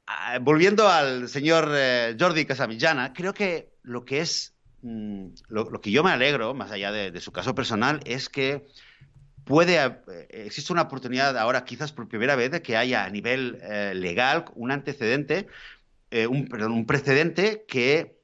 Ah, 0.06 0.38
volviendo 0.40 0.88
al 0.88 1.28
señor 1.28 1.70
eh, 1.72 2.16
Jordi 2.18 2.46
Casamillana, 2.46 3.12
creo 3.12 3.34
que 3.34 3.74
lo 3.82 4.04
que 4.04 4.20
es, 4.20 4.54
mm, 4.82 5.26
lo, 5.48 5.80
que 5.80 5.90
yo 5.90 6.02
me 6.02 6.10
alegro, 6.10 6.54
más 6.54 6.70
allá 6.70 6.92
de 6.92 7.20
su 7.20 7.32
caso 7.32 7.54
personal, 7.54 8.00
es 8.04 8.28
que 8.28 8.66
puede, 9.50 9.76
eh, 9.84 10.28
existe 10.46 10.72
una 10.72 10.82
oportunidad 10.82 11.36
ahora, 11.36 11.64
quizás 11.64 11.92
por 11.92 12.08
primera 12.08 12.36
vez, 12.36 12.52
de 12.52 12.62
que 12.62 12.76
haya 12.76 13.04
a 13.04 13.10
nivel 13.10 13.58
eh, 13.62 13.92
legal 13.96 14.44
un 14.54 14.70
antecedente, 14.70 15.48
eh, 16.12 16.28
un, 16.28 16.46
perdón, 16.46 16.70
un 16.70 16.86
precedente 16.86 17.64
que, 17.66 18.20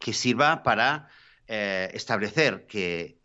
que 0.00 0.12
sirva 0.12 0.64
para 0.64 1.08
establecer 1.48 2.66
que 2.66 3.20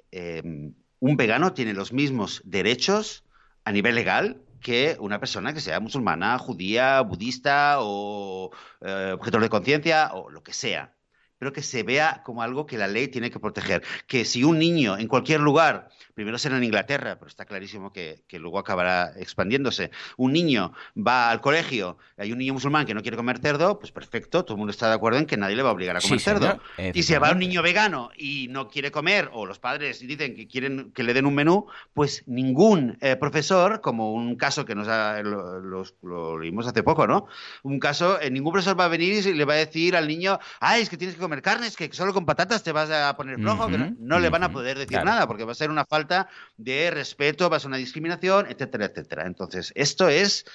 un 1.00 1.18
vegano 1.18 1.54
tiene 1.54 1.74
los 1.74 1.92
mismos 1.92 2.44
derechos 2.46 3.24
a 3.66 3.72
nivel 3.72 3.96
legal 3.96 4.44
que 4.60 4.96
una 5.00 5.20
persona 5.20 5.56
que 5.56 5.60
sea 5.60 5.80
musulmana, 5.80 6.38
judía, 6.38 7.02
budista 7.02 7.78
o 7.80 8.52
objeto 8.80 9.40
de 9.40 9.50
conciencia 9.50 10.12
o 10.14 10.30
lo 10.30 10.44
que 10.44 10.54
sea 10.54 10.94
pero 11.42 11.54
que 11.54 11.64
se 11.64 11.82
vea 11.82 12.22
como 12.24 12.44
algo 12.44 12.68
que 12.68 12.78
la 12.78 12.88
ley 12.88 13.08
tiene 13.08 13.32
que 13.32 13.40
proteger. 13.40 13.82
Que 14.06 14.26
si 14.26 14.44
un 14.44 14.60
niño 14.60 14.96
en 15.00 15.08
cualquier 15.08 15.40
lugar 15.40 15.90
primero 16.14 16.38
será 16.38 16.58
en 16.58 16.64
Inglaterra, 16.64 17.16
pero 17.18 17.30
está 17.30 17.46
clarísimo 17.46 17.92
que, 17.92 18.22
luego 18.34 18.60
acabará 18.60 19.12
expandiéndose. 19.18 19.90
Un 20.18 20.34
niño 20.34 20.72
va 20.96 21.32
al 21.32 21.42
colegio, 21.42 21.98
hay 22.16 22.32
un 22.32 22.38
niño 22.38 22.54
musulmán 22.54 22.86
que 22.86 22.94
no 22.94 23.02
quiere 23.02 23.18
comer 23.18 23.40
cerdo, 23.40 23.80
pues 23.80 23.92
perfecto, 23.92 24.46
todo 24.46 24.54
el 24.54 24.60
mundo 24.60 24.70
está 24.70 24.88
de 24.88 24.94
acuerdo 24.94 25.18
en 25.18 25.26
que 25.26 25.36
nadie 25.36 25.56
le 25.56 25.64
va 25.64 25.70
a 25.70 25.72
obligar 25.72 25.98
a 25.98 26.02
comer 26.02 26.20
cerdo. 26.20 26.60
Y 26.94 27.02
si 27.02 27.16
va 27.16 27.32
un 27.32 27.40
niño 27.40 27.64
vegano 27.64 28.12
y 28.16 28.48
no 28.50 28.68
quiere 28.68 28.92
comer, 28.92 29.32
o 29.34 29.48
los 29.48 29.58
padres 29.58 30.00
dicen 30.00 30.36
que 30.36 30.48
quieren 30.48 30.92
que 30.92 31.02
le 31.02 31.16
den 31.16 31.26
un 31.26 31.34
menú, 31.34 31.66
pues 31.96 32.24
ningún 32.28 33.00
eh, 33.02 33.16
profesor, 33.16 33.82
como 33.82 34.14
un 34.14 34.36
caso 34.36 34.64
que 34.64 34.76
nos 34.76 34.86
lo, 34.86 36.38
leímos 36.40 36.68
hace 36.68 36.84
poco, 36.84 37.08
¿no? 37.08 37.26
Un 37.64 37.80
caso, 37.80 38.22
eh, 38.22 38.30
ningún 38.30 38.54
profesor 38.54 38.80
va 38.80 38.86
a 38.86 38.90
venir 38.90 39.26
y 39.26 39.34
le 39.34 39.46
va 39.46 39.54
a 39.54 39.58
decir 39.58 39.96
al 39.96 40.08
niño, 40.08 40.40
ay, 40.60 40.84
es 40.84 40.90
que 40.90 40.98
tienes 40.98 41.16
que 41.16 41.22
comer 41.22 41.31
carnes, 41.40 41.78
que 41.78 41.94
solo 41.94 42.14
con 42.14 42.26
patatas 42.26 42.64
te 42.64 42.72
vas 42.72 42.90
a 42.90 43.16
poner 43.16 43.38
flojo, 43.38 43.68
que 43.68 43.78
no, 43.78 44.20
le 44.20 44.30
van 44.30 44.44
a 44.44 44.52
poder 44.52 44.78
decir 44.78 45.04
nada, 45.04 45.28
porque 45.28 45.44
va 45.44 45.52
a 45.52 45.56
ser 45.56 45.70
una 45.70 45.86
falta 45.86 46.28
de 46.58 46.92
respeto, 46.92 47.50
va 47.50 47.58
a 47.58 47.60
ser 47.60 47.68
una 47.70 47.78
discriminación, 47.78 48.48
etcétera, 48.50 48.86
etcétera. 48.86 49.28
Entonces, 49.28 49.72
esto 49.76 50.10
es, 50.10 50.46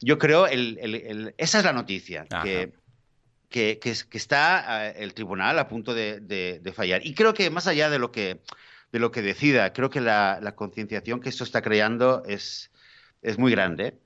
yo 0.00 0.18
creo, 0.18 0.46
esa 0.46 1.58
es 1.58 1.64
la 1.64 1.72
noticia, 1.72 2.26
que, 3.50 3.78
que, 3.78 3.78
está 4.12 4.88
eh, 4.88 4.94
el 4.98 5.14
tribunal 5.14 5.58
a 5.58 5.68
punto 5.68 5.94
de, 5.94 6.72
fallar. 6.74 7.06
Y 7.06 7.14
creo 7.14 7.34
que 7.34 7.50
más 7.50 7.66
allá 7.66 7.90
de 7.90 7.98
lo 7.98 8.12
que, 8.12 8.40
de 8.92 8.98
lo 8.98 9.10
que 9.10 9.22
decida, 9.22 9.72
creo 9.72 9.90
que 9.90 10.00
la, 10.00 10.54
concienciación 10.54 11.20
que 11.20 11.28
esto 11.28 11.44
está 11.44 11.62
creando 11.62 12.22
es, 12.26 12.70
es 13.22 13.38
muy 13.38 13.50
grande. 13.50 13.98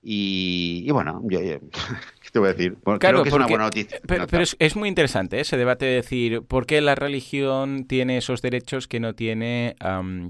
Y, 0.00 0.88
bueno, 0.92 1.20
yo, 1.24 1.40
¿qué 1.40 2.30
te 2.32 2.38
voy 2.38 2.50
a 2.50 2.52
decir? 2.52 2.76
creo 3.00 3.22
que 3.22 3.28
es 3.28 3.34
una 3.34 3.46
buena 3.48 3.64
noticia. 3.64 4.00
Pero, 4.06 4.26
es, 4.58 4.76
muy 4.76 4.88
interesante 4.88 5.38
¿eh? 5.38 5.40
ese 5.40 5.56
debate 5.56 5.86
de 5.86 5.94
decir 5.94 6.42
por 6.42 6.66
qué 6.66 6.80
la 6.80 6.94
religión 6.94 7.84
tiene 7.84 8.16
esos 8.16 8.40
derechos 8.40 8.86
que 8.86 9.00
no 9.00 9.14
tiene 9.14 9.76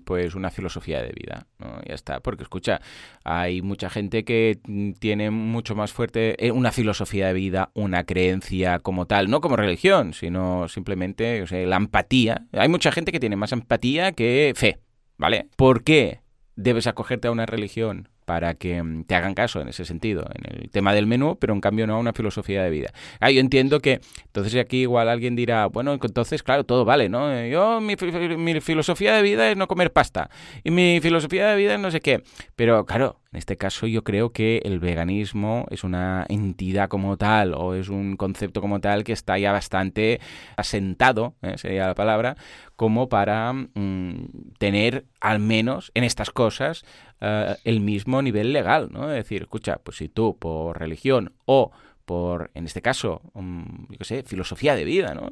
pues 0.04 0.34
una 0.34 0.50
filosofía 0.50 1.02
de 1.02 1.12
vida. 1.12 1.46
¿no? 1.58 1.80
Ya 1.86 1.94
está, 1.94 2.20
porque 2.20 2.44
escucha, 2.44 2.80
hay 3.24 3.60
mucha 3.60 3.90
gente 3.90 4.24
que 4.24 4.58
tiene 4.98 5.30
mucho 5.30 5.74
más 5.74 5.92
fuerte 5.92 6.46
eh, 6.46 6.50
una 6.50 6.72
filosofía 6.72 7.26
de 7.26 7.34
vida, 7.34 7.70
una 7.74 8.04
creencia 8.04 8.78
como 8.78 9.06
tal, 9.06 9.28
no 9.28 9.42
como 9.42 9.56
religión, 9.56 10.14
sino 10.14 10.66
simplemente 10.68 11.44
la 11.66 11.76
empatía. 11.76 12.46
Hay 12.52 12.68
mucha 12.68 12.90
gente 12.90 13.12
que 13.12 13.20
tiene 13.20 13.36
más 13.36 13.52
empatía 13.52 14.12
que 14.12 14.52
fe, 14.56 14.78
¿vale? 15.18 15.48
¿Por 15.56 15.84
qué 15.84 16.22
debes 16.56 16.86
acogerte 16.86 17.28
a 17.28 17.32
una 17.32 17.46
religión 17.46 18.08
para 18.28 18.52
que 18.52 18.82
mm, 18.82 19.04
te 19.04 19.14
hagan 19.14 19.32
caso 19.32 19.62
en 19.62 19.68
ese 19.68 19.86
sentido, 19.86 20.28
en 20.34 20.60
el 20.60 20.68
tema 20.68 20.92
del 20.92 21.06
menú, 21.06 21.38
pero 21.40 21.54
en 21.54 21.62
cambio 21.62 21.86
no 21.86 21.94
a 21.94 21.98
una 21.98 22.12
filosofía 22.12 22.62
de 22.62 22.68
vida. 22.68 22.92
Ah, 23.20 23.30
yo 23.30 23.40
entiendo 23.40 23.80
que 23.80 24.02
entonces 24.26 24.54
aquí 24.56 24.82
igual 24.82 25.08
alguien 25.08 25.34
dirá, 25.34 25.64
bueno, 25.64 25.94
entonces 25.94 26.42
claro, 26.42 26.64
todo 26.64 26.84
vale, 26.84 27.08
¿no? 27.08 27.32
Eh, 27.32 27.48
yo, 27.48 27.80
mi, 27.80 27.96
mi 28.36 28.60
filosofía 28.60 29.14
de 29.14 29.22
vida 29.22 29.50
es 29.50 29.56
no 29.56 29.66
comer 29.66 29.94
pasta 29.94 30.28
y 30.62 30.70
mi 30.70 31.00
filosofía 31.00 31.48
de 31.48 31.56
vida 31.56 31.72
es 31.72 31.80
no 31.80 31.90
sé 31.90 32.02
qué, 32.02 32.22
pero 32.54 32.84
claro, 32.84 33.18
En 33.30 33.38
este 33.38 33.58
caso 33.58 33.86
yo 33.86 34.04
creo 34.04 34.32
que 34.32 34.62
el 34.64 34.78
veganismo 34.78 35.66
es 35.70 35.84
una 35.84 36.24
entidad 36.30 36.88
como 36.88 37.18
tal 37.18 37.52
o 37.54 37.74
es 37.74 37.90
un 37.90 38.16
concepto 38.16 38.62
como 38.62 38.80
tal 38.80 39.04
que 39.04 39.12
está 39.12 39.38
ya 39.38 39.52
bastante 39.52 40.18
asentado, 40.56 41.34
¿eh? 41.42 41.58
sería 41.58 41.86
la 41.86 41.94
palabra, 41.94 42.36
como 42.74 43.10
para 43.10 43.52
mm, 43.52 44.54
tener 44.58 45.04
al 45.20 45.40
menos 45.40 45.92
en 45.94 46.04
estas 46.04 46.30
cosas 46.30 46.84
eh, 47.20 47.54
el 47.64 47.80
mismo 47.80 48.22
nivel 48.22 48.54
legal, 48.54 48.88
¿no? 48.90 49.10
Es 49.10 49.16
decir, 49.16 49.42
escucha, 49.42 49.76
pues 49.82 49.98
si 49.98 50.08
tú 50.08 50.38
por 50.38 50.78
religión 50.78 51.34
o 51.44 51.70
por, 52.06 52.50
en 52.54 52.64
este 52.64 52.80
caso, 52.80 53.20
yo 53.34 53.98
qué 53.98 54.04
sé, 54.06 54.22
filosofía 54.22 54.74
de 54.74 54.84
vida, 54.84 55.14
¿no? 55.14 55.28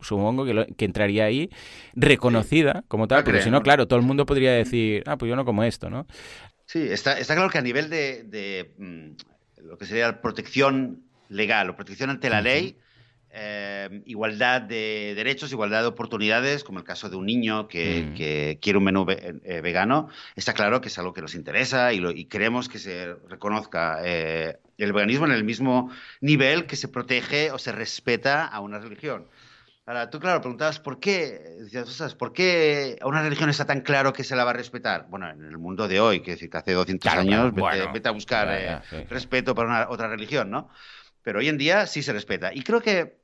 Supongo 0.00 0.44
que, 0.44 0.84
entraría 0.84 1.24
ahí 1.24 1.48
reconocida 1.94 2.84
como 2.86 3.08
tal, 3.08 3.24
porque 3.24 3.40
si 3.40 3.50
no, 3.50 3.62
claro, 3.62 3.88
todo 3.88 3.98
el 3.98 4.04
mundo 4.04 4.26
podría 4.26 4.52
decir, 4.52 5.02
ah, 5.06 5.16
pues 5.16 5.30
yo 5.30 5.36
no 5.36 5.46
como 5.46 5.64
esto, 5.64 5.88
¿no? 5.88 6.06
Sí, 6.68 6.86
está, 6.90 7.16
claro 7.24 7.48
que 7.48 7.56
a 7.56 7.62
nivel 7.62 7.88
de, 7.88 8.74
mm, 8.76 9.66
lo 9.66 9.78
que 9.78 9.86
sería 9.86 10.20
protección 10.20 11.02
legal 11.30 11.70
o 11.70 11.76
protección 11.76 12.10
ante 12.10 12.28
la 12.28 12.42
ley, 12.42 12.76
eh, 13.30 14.02
igualdad 14.04 14.60
de 14.60 15.14
derechos, 15.16 15.50
igualdad 15.50 15.80
de 15.80 15.88
oportunidades, 15.88 16.64
como 16.64 16.78
el 16.78 16.84
caso 16.84 17.08
de 17.08 17.16
un 17.16 17.24
niño 17.24 17.68
que, 17.68 18.02
mm. 18.10 18.60
quiere 18.60 18.76
un 18.76 18.84
menú 18.84 19.06
eh, 19.08 19.62
vegano, 19.62 20.10
está 20.36 20.52
claro 20.52 20.82
que 20.82 20.88
es 20.88 20.98
algo 20.98 21.14
que 21.14 21.22
nos 21.22 21.34
interesa 21.34 21.94
y, 21.94 22.26
queremos 22.26 22.68
que 22.68 22.78
se 22.78 23.14
reconozca 23.30 24.00
eh, 24.04 24.58
el 24.76 24.92
veganismo 24.92 25.24
en 25.24 25.32
el 25.32 25.44
mismo 25.44 25.90
nivel 26.20 26.66
que 26.66 26.76
se 26.76 26.88
protege 26.88 27.50
o 27.50 27.58
se 27.58 27.72
respeta 27.72 28.44
a 28.44 28.60
una 28.60 28.78
religión. 28.78 29.26
Ahora, 29.88 30.10
tú, 30.10 30.20
claro, 30.20 30.42
preguntabas 30.42 30.78
por 30.80 31.00
qué, 31.00 31.40
decías, 31.60 32.14
¿por 32.14 32.34
qué 32.34 32.98
a 33.00 33.06
una 33.06 33.22
religión 33.22 33.48
está 33.48 33.64
tan 33.64 33.80
claro 33.80 34.12
que 34.12 34.22
se 34.22 34.36
la 34.36 34.44
va 34.44 34.50
a 34.50 34.52
respetar? 34.52 35.06
Bueno, 35.08 35.30
en 35.30 35.42
el 35.42 35.56
mundo 35.56 35.88
de 35.88 35.98
hoy, 35.98 36.20
que 36.20 36.32
decir 36.32 36.50
que 36.50 36.58
hace 36.58 36.72
200 36.74 37.10
años, 37.10 37.54
vete, 37.54 38.06
a 38.06 38.12
buscar 38.12 38.48
eh, 38.50 39.06
respeto 39.08 39.54
para 39.54 39.66
una, 39.66 39.88
otra 39.88 40.08
religión, 40.08 40.50
¿no? 40.50 40.68
Pero 41.22 41.38
hoy 41.38 41.48
en 41.48 41.56
día 41.56 41.86
sí 41.86 42.02
se 42.02 42.12
respeta. 42.12 42.52
Y 42.52 42.64
creo 42.64 42.82
que 42.82 43.16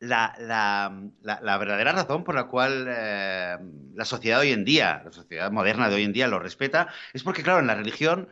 la, 0.00 0.90
verdadera 1.22 1.92
razón 1.92 2.24
por 2.24 2.34
la 2.34 2.48
cual 2.48 2.86
eh, 2.88 3.56
la 3.94 4.04
sociedad 4.04 4.40
hoy 4.40 4.50
en 4.50 4.64
día, 4.64 5.02
la 5.04 5.12
sociedad 5.12 5.52
moderna 5.52 5.88
de 5.88 5.94
hoy 5.94 6.02
en 6.02 6.12
día 6.12 6.26
lo 6.26 6.40
respeta, 6.40 6.88
es 7.12 7.22
porque, 7.22 7.44
claro, 7.44 7.60
en 7.60 7.68
la 7.68 7.76
religión 7.76 8.28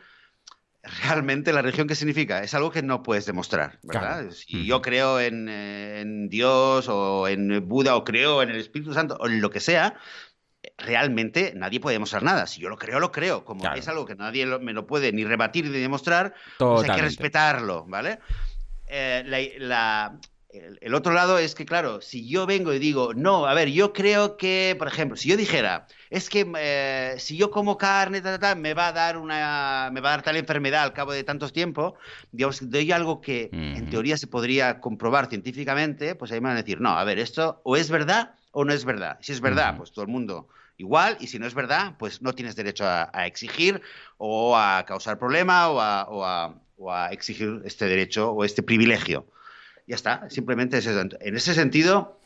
realmente 1.02 1.52
la 1.52 1.62
religión 1.62 1.86
qué 1.86 1.94
significa? 1.94 2.42
Es 2.42 2.54
algo 2.54 2.70
que 2.70 2.82
no 2.82 3.02
puedes 3.02 3.26
demostrar, 3.26 3.78
¿verdad? 3.82 4.30
Si 4.30 4.66
yo 4.66 4.82
creo 4.82 5.20
en, 5.20 6.28
Dios 6.28 6.88
o 6.88 7.28
en 7.28 7.66
Buda 7.68 7.96
o 7.96 8.04
creo 8.04 8.42
en 8.42 8.50
el 8.50 8.56
Espíritu 8.56 8.94
Santo 8.94 9.16
o 9.20 9.26
en 9.26 9.40
lo 9.40 9.50
que 9.50 9.60
sea, 9.60 9.94
realmente 10.76 11.52
nadie 11.54 11.80
puede 11.80 11.94
demostrar 11.94 12.22
nada. 12.22 12.46
Si 12.46 12.60
yo 12.60 12.68
lo 12.68 12.76
creo, 12.76 13.00
lo 13.00 13.12
creo. 13.12 13.44
Como 13.44 13.64
es 13.74 13.88
algo 13.88 14.06
que 14.06 14.14
nadie 14.14 14.46
me 14.58 14.72
lo 14.72 14.86
puede 14.86 15.12
ni 15.12 15.24
rebatir 15.24 15.64
ni 15.66 15.78
demostrar, 15.78 16.34
pues 16.58 16.88
hay 16.88 16.96
que 16.96 17.02
respetarlo, 17.02 17.84
¿vale? 17.86 18.18
Eh, 18.86 19.56
la, 19.58 20.18
el, 20.50 20.94
otro 20.94 21.12
lado 21.12 21.38
es 21.38 21.54
que, 21.54 21.66
claro, 21.66 22.00
si 22.00 22.26
yo 22.26 22.46
vengo 22.46 22.72
y 22.72 22.78
digo, 22.78 23.12
no, 23.12 23.46
a 23.46 23.52
ver, 23.52 23.68
yo 23.70 23.92
creo 23.92 24.38
que, 24.38 24.74
por 24.78 24.88
ejemplo, 24.88 25.16
si 25.16 25.28
yo 25.28 25.36
dijera, 25.36 25.86
es 26.08 26.30
que 26.30 26.50
eh, 26.58 27.14
si 27.18 27.36
yo 27.36 27.50
como 27.50 27.76
carne, 27.76 28.22
me 28.56 28.74
va 28.74 28.88
a 28.88 28.92
dar 28.92 29.18
una, 29.18 29.90
me 29.92 30.00
va 30.00 30.08
a 30.08 30.12
dar 30.12 30.22
tal 30.22 30.36
enfermedad 30.36 30.84
al 30.84 30.94
cabo 30.94 31.12
de 31.12 31.22
tantos 31.22 31.52
tiempo, 31.52 31.96
digamos, 32.32 32.70
doy 32.70 32.90
algo 32.92 33.20
que 33.20 33.50
en 33.52 33.90
teoría 33.90 34.16
se 34.16 34.26
podría 34.26 34.80
comprobar 34.80 35.28
científicamente, 35.28 36.14
pues 36.14 36.32
ahí 36.32 36.40
me 36.40 36.48
van 36.48 36.56
a 36.56 36.62
decir, 36.62 36.80
no, 36.80 36.90
a 36.90 37.04
ver, 37.04 37.18
esto 37.18 37.60
o 37.64 37.76
es 37.76 37.90
verdad 37.90 38.34
o 38.52 38.64
no 38.64 38.72
es 38.72 38.84
verdad. 38.86 39.18
Si 39.20 39.32
es 39.32 39.40
verdad, 39.40 39.76
pues 39.76 39.92
todo 39.92 40.04
el 40.04 40.10
mundo 40.10 40.48
igual, 40.78 41.18
y 41.20 41.26
si 41.26 41.38
no 41.38 41.46
es 41.46 41.54
verdad, 41.54 41.94
pues 41.98 42.22
no 42.22 42.32
tienes 42.32 42.56
derecho 42.56 42.86
a, 42.86 43.26
exigir 43.26 43.82
o 44.16 44.56
a 44.56 44.84
causar 44.86 45.18
problema 45.18 45.68
o 45.68 45.80
a, 45.80 46.54
o 46.78 46.90
a 46.90 47.12
exigir 47.12 47.60
este 47.64 47.84
derecho 47.84 48.30
o 48.30 48.44
este 48.44 48.62
privilegio. 48.62 49.26
Ya 49.88 49.94
está, 49.94 50.28
simplemente 50.28 50.76
es 50.76 50.86
eso. 50.86 51.00
En 51.18 51.34
ese 51.34 51.54
sentido, 51.54 52.20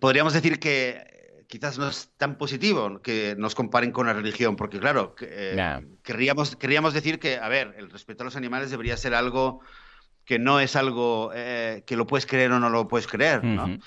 podríamos 0.00 0.32
decir 0.32 0.58
que 0.58 1.44
quizás 1.46 1.78
no 1.78 1.90
es 1.90 2.10
tan 2.16 2.38
positivo 2.38 3.02
que 3.02 3.34
nos 3.36 3.54
comparen 3.54 3.92
con 3.92 4.06
la 4.06 4.14
religión, 4.14 4.56
porque 4.56 4.80
claro, 4.80 5.14
eh, 5.20 5.82
querríamos, 6.02 6.56
querríamos 6.56 6.94
decir 6.94 7.18
que, 7.18 7.36
a 7.36 7.48
ver, 7.50 7.74
el 7.76 7.90
respeto 7.90 8.22
a 8.22 8.24
los 8.24 8.36
animales 8.36 8.70
debería 8.70 8.96
ser 8.96 9.14
algo 9.14 9.60
que 10.24 10.38
no 10.38 10.58
es 10.58 10.74
algo 10.74 11.32
eh, 11.34 11.84
que 11.86 11.96
lo 11.96 12.06
puedes 12.06 12.24
creer 12.24 12.50
o 12.52 12.58
no 12.58 12.70
lo 12.70 12.88
puedes 12.88 13.06
creer, 13.06 13.44
¿no? 13.44 13.78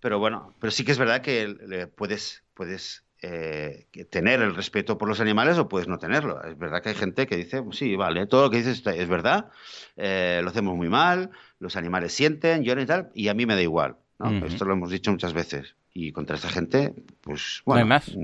Pero 0.00 0.18
bueno, 0.18 0.54
pero 0.58 0.70
sí 0.70 0.82
que 0.82 0.92
es 0.92 0.98
verdad 0.98 1.20
que 1.20 1.86
puedes, 1.94 2.44
puedes 2.54 3.04
eh, 3.22 3.86
tener 4.10 4.40
el 4.40 4.54
respeto 4.54 4.98
por 4.98 5.08
los 5.08 5.20
animales 5.20 5.58
o 5.58 5.68
puedes 5.68 5.88
no 5.88 5.98
tenerlo. 5.98 6.42
Es 6.44 6.58
verdad 6.58 6.82
que 6.82 6.90
hay 6.90 6.94
gente 6.94 7.26
que 7.26 7.36
dice, 7.36 7.62
sí, 7.72 7.96
vale, 7.96 8.26
todo 8.26 8.44
lo 8.44 8.50
que 8.50 8.58
dices 8.58 8.82
es 8.86 9.08
verdad, 9.08 9.50
lo 9.96 10.48
hacemos 10.48 10.76
muy 10.76 10.88
mal, 10.88 11.30
los 11.58 11.76
animales 11.76 12.12
sienten, 12.12 12.64
lloran 12.64 12.84
y 12.84 12.86
tal, 12.86 13.10
y 13.14 13.28
a 13.28 13.34
mí 13.34 13.46
me 13.46 13.54
da 13.54 13.62
igual. 13.62 13.96
¿no? 14.18 14.46
Esto 14.46 14.64
lo 14.64 14.74
hemos 14.74 14.90
dicho 14.90 15.10
muchas 15.10 15.32
veces. 15.32 15.74
Y 15.92 16.12
contra 16.12 16.36
esta 16.36 16.48
gente, 16.48 16.94
pues 17.20 17.62
bueno. 17.64 17.84
No 17.84 17.94
hay 17.94 17.98
más. 17.98 18.16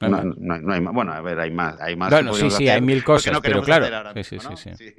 No, 0.00 0.72
hay 0.72 0.80
más. 0.80 0.94
Bueno, 0.94 1.12
a 1.12 1.20
ver, 1.20 1.40
hay 1.40 1.50
más. 1.50 1.80
Hay 1.80 1.96
más 1.96 2.10
bueno, 2.10 2.32
sí, 2.34 2.50
sí, 2.50 2.68
hay 2.68 2.80
mil 2.80 3.02
cosas, 3.02 3.38
pero 3.42 3.62
claro. 3.62 4.12
sí, 4.22 4.38
sí, 4.38 4.74
sí, 4.76 4.94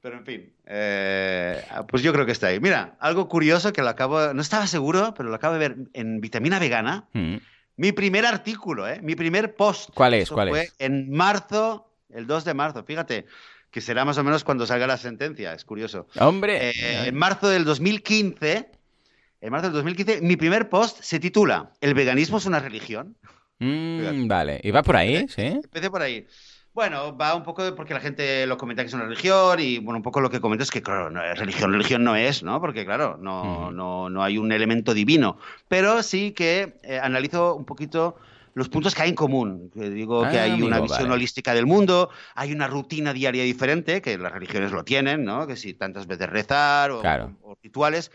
Pero 0.00 0.18
en 0.18 0.24
fin, 0.24 0.52
eh, 0.66 1.62
pues 1.88 2.02
yo 2.02 2.12
creo 2.12 2.26
que 2.26 2.32
está 2.32 2.48
ahí. 2.48 2.60
Mira, 2.60 2.96
algo 3.00 3.28
curioso 3.28 3.72
que 3.72 3.82
lo 3.82 3.88
acabo, 3.88 4.34
no 4.34 4.42
estaba 4.42 4.66
seguro, 4.66 5.14
pero 5.16 5.28
lo 5.28 5.34
acabo 5.34 5.54
de 5.54 5.60
ver 5.60 5.76
en 5.94 6.20
Vitamina 6.20 6.58
Vegana. 6.58 7.08
Mm. 7.12 7.36
Mi 7.80 7.92
primer 7.92 8.26
artículo, 8.26 8.86
¿eh? 8.86 9.00
mi 9.02 9.14
primer 9.14 9.54
post. 9.54 9.88
¿Cuál 9.94 10.12
es? 10.12 10.28
¿Cuál 10.28 10.50
fue 10.50 10.68
En 10.78 11.10
marzo, 11.10 11.90
el 12.10 12.26
2 12.26 12.44
de 12.44 12.52
marzo, 12.52 12.84
fíjate 12.84 13.24
que 13.70 13.80
será 13.80 14.04
más 14.04 14.18
o 14.18 14.22
menos 14.22 14.44
cuando 14.44 14.66
salga 14.66 14.86
la 14.86 14.98
sentencia, 14.98 15.54
es 15.54 15.64
curioso. 15.64 16.06
Hombre. 16.18 16.72
Eh, 16.72 17.08
en 17.08 17.14
marzo 17.14 17.48
del 17.48 17.64
2015, 17.64 18.70
en 19.40 19.50
marzo 19.50 19.68
del 19.68 19.72
2015, 19.76 20.20
mi 20.20 20.36
primer 20.36 20.68
post 20.68 21.00
se 21.00 21.18
titula 21.20 21.72
¿El 21.80 21.94
veganismo 21.94 22.36
es 22.36 22.44
una 22.44 22.58
religión? 22.58 23.16
Mm, 23.60 24.28
vale, 24.28 24.60
y 24.62 24.72
va 24.72 24.82
por 24.82 24.96
ahí, 24.96 25.26
¿sí? 25.28 25.46
Empecé 25.46 25.88
por 25.88 26.02
ahí. 26.02 26.26
Bueno, 26.72 27.16
va 27.16 27.34
un 27.34 27.42
poco 27.42 27.74
porque 27.74 27.94
la 27.94 28.00
gente 28.00 28.46
lo 28.46 28.56
comenta 28.56 28.82
que 28.82 28.88
es 28.88 28.94
una 28.94 29.04
religión 29.04 29.58
y 29.58 29.78
bueno, 29.78 29.98
un 29.98 30.02
poco 30.02 30.20
lo 30.20 30.30
que 30.30 30.40
comento 30.40 30.62
es 30.62 30.70
que 30.70 30.82
claro, 30.82 31.10
no, 31.10 31.20
religión, 31.34 31.72
religión 31.72 32.04
no 32.04 32.14
es, 32.14 32.44
¿no? 32.44 32.60
Porque 32.60 32.84
claro, 32.84 33.18
no, 33.20 33.72
no, 33.72 34.08
no 34.08 34.22
hay 34.22 34.38
un 34.38 34.52
elemento 34.52 34.94
divino, 34.94 35.36
pero 35.66 36.02
sí 36.04 36.30
que 36.30 36.78
eh, 36.84 37.00
analizo 37.02 37.56
un 37.56 37.64
poquito 37.64 38.16
los 38.54 38.68
puntos 38.68 38.94
que 38.94 39.02
hay 39.02 39.10
en 39.10 39.14
común. 39.14 39.70
Digo 39.74 40.22
que 40.28 40.38
ah, 40.38 40.44
hay 40.44 40.62
una 40.62 40.80
visión 40.80 41.10
holística 41.10 41.54
del 41.54 41.66
mundo, 41.66 42.10
hay 42.34 42.52
una 42.52 42.66
rutina 42.66 43.12
diaria 43.12 43.44
diferente, 43.44 44.02
que 44.02 44.18
las 44.18 44.32
religiones 44.32 44.72
lo 44.72 44.84
tienen, 44.84 45.24
¿no? 45.24 45.46
Que 45.46 45.56
si 45.56 45.74
tantas 45.74 46.06
veces 46.06 46.28
rezar 46.28 46.90
o, 46.90 47.02
rituales, 47.62 48.10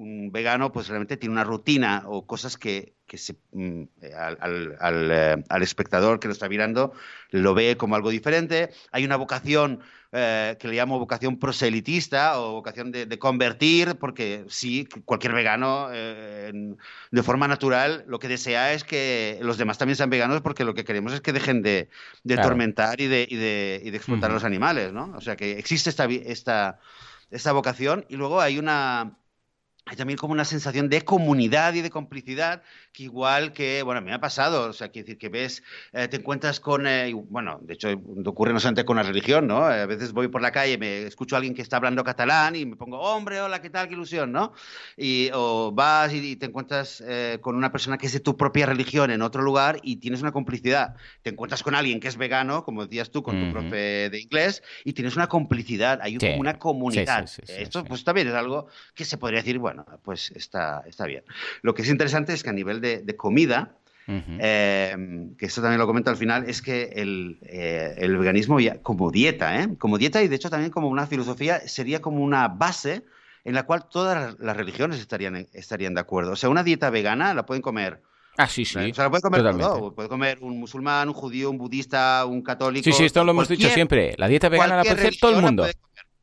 un 0.00 0.32
vegano 0.32 0.72
pues 0.72 0.88
realmente 0.88 1.18
tiene 1.18 1.34
una 1.34 1.44
rutina 1.44 2.04
o 2.06 2.26
cosas 2.26 2.56
que, 2.56 2.94
se, 3.12 3.36
mm, 3.52 3.82
al, 4.16 5.10
eh, 5.12 5.44
al, 5.46 5.62
espectador 5.62 6.18
que 6.18 6.28
lo 6.28 6.32
está 6.32 6.48
mirando 6.48 6.92
lo 7.30 7.52
ve 7.52 7.76
como 7.76 7.96
algo 7.96 8.08
diferente. 8.08 8.70
Hay 8.92 9.04
una 9.04 9.16
vocación 9.16 9.80
eh, 10.12 10.56
que 10.58 10.68
le 10.68 10.76
llamo 10.76 10.98
vocación 10.98 11.38
proselitista 11.38 12.40
o 12.40 12.52
vocación 12.52 12.92
de, 12.92 13.18
convertir, 13.18 13.96
porque 13.96 14.46
sí, 14.48 14.88
cualquier 15.04 15.34
vegano 15.34 15.88
eh, 15.92 16.50
de 17.10 17.22
forma 17.22 17.46
natural 17.46 18.04
lo 18.06 18.18
que 18.18 18.28
desea 18.28 18.72
es 18.72 18.84
que 18.84 19.38
los 19.42 19.58
demás 19.58 19.76
también 19.76 19.96
sean 19.96 20.08
veganos 20.08 20.40
porque 20.40 20.64
lo 20.64 20.72
que 20.72 20.84
queremos 20.84 21.12
es 21.12 21.20
que 21.20 21.34
dejen 21.34 21.60
de, 21.60 21.90
de 22.24 22.36
tormentar 22.38 23.02
y 23.02 23.06
de, 23.06 23.26
y 23.28 23.36
de, 23.36 23.82
y 23.84 23.90
de 23.90 23.96
explotar 23.98 24.30
a 24.30 24.34
los 24.34 24.44
animales, 24.44 24.94
¿no? 24.94 25.12
O 25.14 25.20
sea 25.20 25.36
que 25.36 25.58
existe 25.58 25.90
esta, 25.90 26.06
esta, 26.06 26.78
esta 27.30 27.52
vocación 27.52 28.06
y 28.08 28.16
luego 28.16 28.40
hay 28.40 28.58
una 28.58 29.19
hay 29.86 29.96
también 29.96 30.18
como 30.18 30.32
una 30.32 30.44
sensación 30.44 30.88
de 30.88 31.02
comunidad 31.02 31.74
y 31.74 31.80
de 31.80 31.90
complicidad, 31.90 32.62
que 32.92 33.04
igual 33.04 33.52
que, 33.52 33.82
bueno, 33.82 33.98
a 33.98 34.00
mí 34.00 34.08
me 34.08 34.14
ha 34.14 34.20
pasado, 34.20 34.68
o 34.68 34.72
sea, 34.72 34.88
quiere 34.88 35.06
decir 35.06 35.18
que 35.18 35.28
ves, 35.28 35.62
eh, 35.92 36.06
te 36.08 36.18
encuentras 36.18 36.60
con, 36.60 36.86
eh, 36.86 37.12
bueno, 37.14 37.58
de 37.62 37.74
hecho 37.74 37.88
ocurre 38.26 38.52
no 38.52 38.60
solamente 38.60 38.84
con 38.84 38.96
la 38.96 39.02
religión, 39.02 39.46
¿no? 39.46 39.64
A 39.64 39.86
veces 39.86 40.12
voy 40.12 40.28
por 40.28 40.42
la 40.42 40.52
calle, 40.52 40.78
me 40.78 41.04
escucho 41.04 41.34
a 41.34 41.38
alguien 41.38 41.54
que 41.54 41.62
está 41.62 41.76
hablando 41.76 42.04
catalán 42.04 42.56
y 42.56 42.66
me 42.66 42.76
pongo, 42.76 43.00
hombre, 43.00 43.40
hola, 43.40 43.62
¿qué 43.62 43.70
tal? 43.70 43.88
Qué 43.88 43.94
ilusión, 43.94 44.32
¿no? 44.32 44.52
Y, 44.96 45.30
o 45.32 45.72
vas 45.72 46.12
y, 46.12 46.36
te 46.36 46.46
encuentras 46.46 47.02
eh, 47.06 47.38
con 47.40 47.56
una 47.56 47.72
persona 47.72 47.98
que 47.98 48.06
es 48.06 48.12
de 48.12 48.20
tu 48.20 48.36
propia 48.36 48.66
religión 48.66 49.10
en 49.10 49.22
otro 49.22 49.42
lugar 49.42 49.78
y 49.82 49.96
tienes 49.96 50.20
una 50.20 50.32
complicidad. 50.32 50.94
Te 51.22 51.30
encuentras 51.30 51.62
con 51.62 51.74
alguien 51.74 52.00
que 52.00 52.08
es 52.08 52.16
vegano, 52.16 52.64
como 52.64 52.84
decías 52.84 53.10
tú, 53.10 53.22
con 53.22 53.40
tu 53.40 53.52
profe 53.52 54.10
de 54.10 54.20
inglés, 54.20 54.62
y 54.84 54.92
tienes 54.92 55.16
una 55.16 55.28
complicidad, 55.28 56.00
hay 56.02 56.18
una 56.38 56.58
comunidad. 56.58 57.28
Esto 57.46 57.84
pues 57.84 58.04
también 58.04 58.28
es 58.28 58.34
algo 58.34 58.68
que 58.94 59.04
se 59.04 59.18
podría 59.18 59.40
decir, 59.40 59.58
bueno, 59.58 59.69
pues 60.02 60.30
está, 60.32 60.82
está 60.86 61.06
bien. 61.06 61.24
Lo 61.62 61.74
que 61.74 61.82
es 61.82 61.88
interesante 61.88 62.32
es 62.32 62.42
que 62.42 62.50
a 62.50 62.52
nivel 62.52 62.80
de, 62.80 63.16
comida, 63.16 63.76
em, 64.06 65.36
que 65.36 65.46
esto 65.46 65.60
también 65.60 65.78
lo 65.78 65.86
comento 65.86 66.10
al 66.10 66.16
final, 66.16 66.48
es 66.48 66.62
que 66.62 66.90
el, 66.96 67.38
eh, 67.42 68.16
veganismo 68.18 68.58
como 68.82 69.10
dieta, 69.10 69.62
¿eh? 69.62 69.68
como 69.78 69.98
dieta 69.98 70.22
y 70.22 70.28
de 70.28 70.36
hecho 70.36 70.50
también 70.50 70.70
como 70.70 70.88
una 70.88 71.06
filosofía, 71.06 71.60
sería 71.60 72.00
como 72.00 72.22
una 72.22 72.48
base 72.48 73.04
en 73.44 73.54
la 73.54 73.64
cual 73.64 73.88
todas 73.88 74.38
las 74.38 74.56
religiones 74.56 75.00
estarían, 75.00 75.46
estarían 75.52 75.94
de 75.94 76.00
acuerdo. 76.00 76.32
O 76.32 76.36
sea, 76.36 76.50
una 76.50 76.62
dieta 76.62 76.90
vegana 76.90 77.32
la 77.34 77.46
pueden 77.46 77.62
comer 77.62 78.00
Ah, 78.36 78.46
sí, 78.46 78.64
sí. 78.64 78.78
O 78.78 78.94
sea, 78.94 79.04
lo 79.04 79.10
puede 79.10 79.22
comer 79.22 79.42
todo. 79.58 79.94
Puede 79.94 80.08
comer 80.08 80.38
un 80.40 80.58
musulmán, 80.58 81.08
un 81.08 81.14
judío, 81.14 81.50
un 81.50 81.58
budista, 81.58 82.24
un 82.24 82.42
católico. 82.42 82.84
Sí, 82.84 82.92
sí, 82.92 83.04
esto 83.04 83.22
lo 83.24 83.32
hemos 83.32 83.48
dicho 83.48 83.68
siempre. 83.68 84.14
La 84.16 84.28
dieta 84.28 84.48
vegana 84.48 84.76
la 84.76 84.82
puede 84.82 84.94
hacer 84.94 85.16
todo 85.20 85.36
el 85.36 85.42
mundo. 85.42 85.66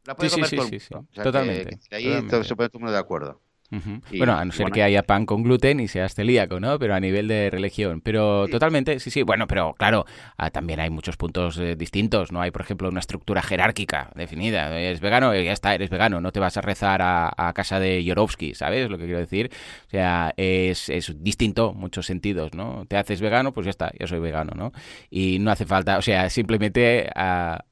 La 0.08 0.16
puede 0.16 0.30
comer, 0.30 0.50
todo 0.50 0.66
el 0.66 0.72
mundo. 0.72 1.08
Totalmente. 1.14 1.80
ahí 1.92 2.04
se 2.44 2.56
pone 2.56 2.70
todo 2.70 2.78
el 2.78 2.80
mundo 2.80 2.92
de 2.94 2.98
acuerdo 2.98 3.42
bueno, 3.70 4.34
a 4.34 4.46
no 4.46 4.52
ser 4.52 4.72
que 4.72 4.82
haya 4.82 5.04
pan 5.04 5.26
con 5.26 5.44
gluten 5.44 5.80
y 5.80 5.88
seas 5.88 6.16
celíaco, 6.16 6.60
¿no? 6.60 6.80
Pero 6.80 6.96
a 6.96 7.00
nivel 7.00 7.28
de 7.28 7.50
religión. 7.50 8.02
Pero 8.02 8.48
totalmente, 8.48 9.00
sí, 9.00 9.10
sí. 9.10 9.24
Bueno, 9.24 9.48
pero 9.48 9.74
claro, 9.74 10.06
ah, 10.38 10.50
también 10.50 10.80
hay 10.80 10.90
muchos 10.90 11.18
puntos 11.18 11.58
eh, 11.58 11.76
distintos. 11.76 12.32
No 12.32 12.42
hay, 12.42 12.52
por 12.52 12.62
ejemplo, 12.62 12.88
una 12.88 13.00
estructura 13.00 13.42
jerárquica 13.42 14.12
definida. 14.16 14.78
Eres 14.78 15.02
vegano, 15.02 15.36
ya 15.36 15.52
está, 15.52 15.74
eres 15.74 15.90
vegano. 15.90 16.22
No 16.22 16.32
te 16.32 16.40
vas 16.40 16.56
a 16.58 16.62
rezar 16.62 17.02
a, 17.02 17.54
casa 17.54 17.80
de 17.80 18.04
Yorovsky, 18.04 18.54
¿sabes 18.54 18.90
lo 18.90 18.98
que 18.98 19.06
quiero 19.06 19.20
decir? 19.20 19.50
O 19.88 19.90
sea, 19.90 20.34
es, 20.38 20.90
es 20.90 21.16
distinto 21.24 21.72
en 21.74 21.80
muchos 21.80 22.06
sentidos, 22.06 22.54
¿no? 22.54 22.86
Te 22.88 22.98
haces 22.98 23.20
vegano, 23.20 23.52
pues 23.52 23.66
ya 23.66 23.72
está, 23.72 23.92
yo 23.98 24.06
soy 24.06 24.20
vegano, 24.20 24.54
¿no? 24.56 24.72
Y 25.10 25.40
no 25.40 25.50
hace 25.50 25.66
falta, 25.66 25.98
o 25.98 26.02
sea, 26.02 26.30
simplemente 26.30 27.10
ah, 27.16 27.64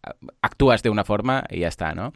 actúas 0.41 0.81
de 0.81 0.89
una 0.89 1.03
forma 1.03 1.43
y 1.49 1.59
ya 1.59 1.67
está, 1.67 1.93
¿no? 1.93 2.13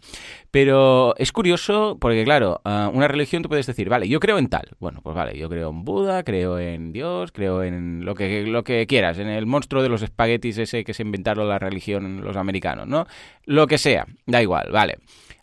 Pero 0.51 1.15
es 1.17 1.31
curioso 1.31 1.97
porque, 1.99 2.23
claro, 2.23 2.61
ah, 2.65 2.89
una 2.93 3.07
religión 3.07 3.43
tú 3.43 3.49
puedes 3.49 3.68
decir, 3.69 3.89
vale, 3.89 4.07
yo 4.07 4.19
creo 4.19 4.37
en 4.37 4.47
tal. 4.47 4.69
Bueno, 4.79 5.01
pues 5.01 5.15
vale, 5.15 5.37
yo 5.37 5.49
creo 5.49 5.69
en 5.69 5.83
Buda, 5.83 6.23
creo 6.23 6.59
en 6.59 6.91
Dios, 6.91 7.31
creo 7.31 7.63
en 7.63 8.05
lo 8.05 8.15
que, 8.15 8.45
lo 8.45 8.63
que 8.63 8.85
quieras, 8.87 9.17
en 9.17 9.27
el 9.27 9.45
monstruo 9.45 9.81
de 9.81 9.89
los 9.89 10.01
espaguetis 10.01 10.57
ese 10.57 10.83
que 10.83 10.93
se 10.93 11.03
inventaron 11.03 11.47
la 11.47 11.59
religión 11.59 12.21
los 12.21 12.35
americanos, 12.35 12.87
¿no? 12.87 13.05
Lo 13.45 13.67
que 13.67 13.77
sea, 13.77 14.05
da 14.25 14.41
igual, 14.41 14.71
vale. 14.71 14.97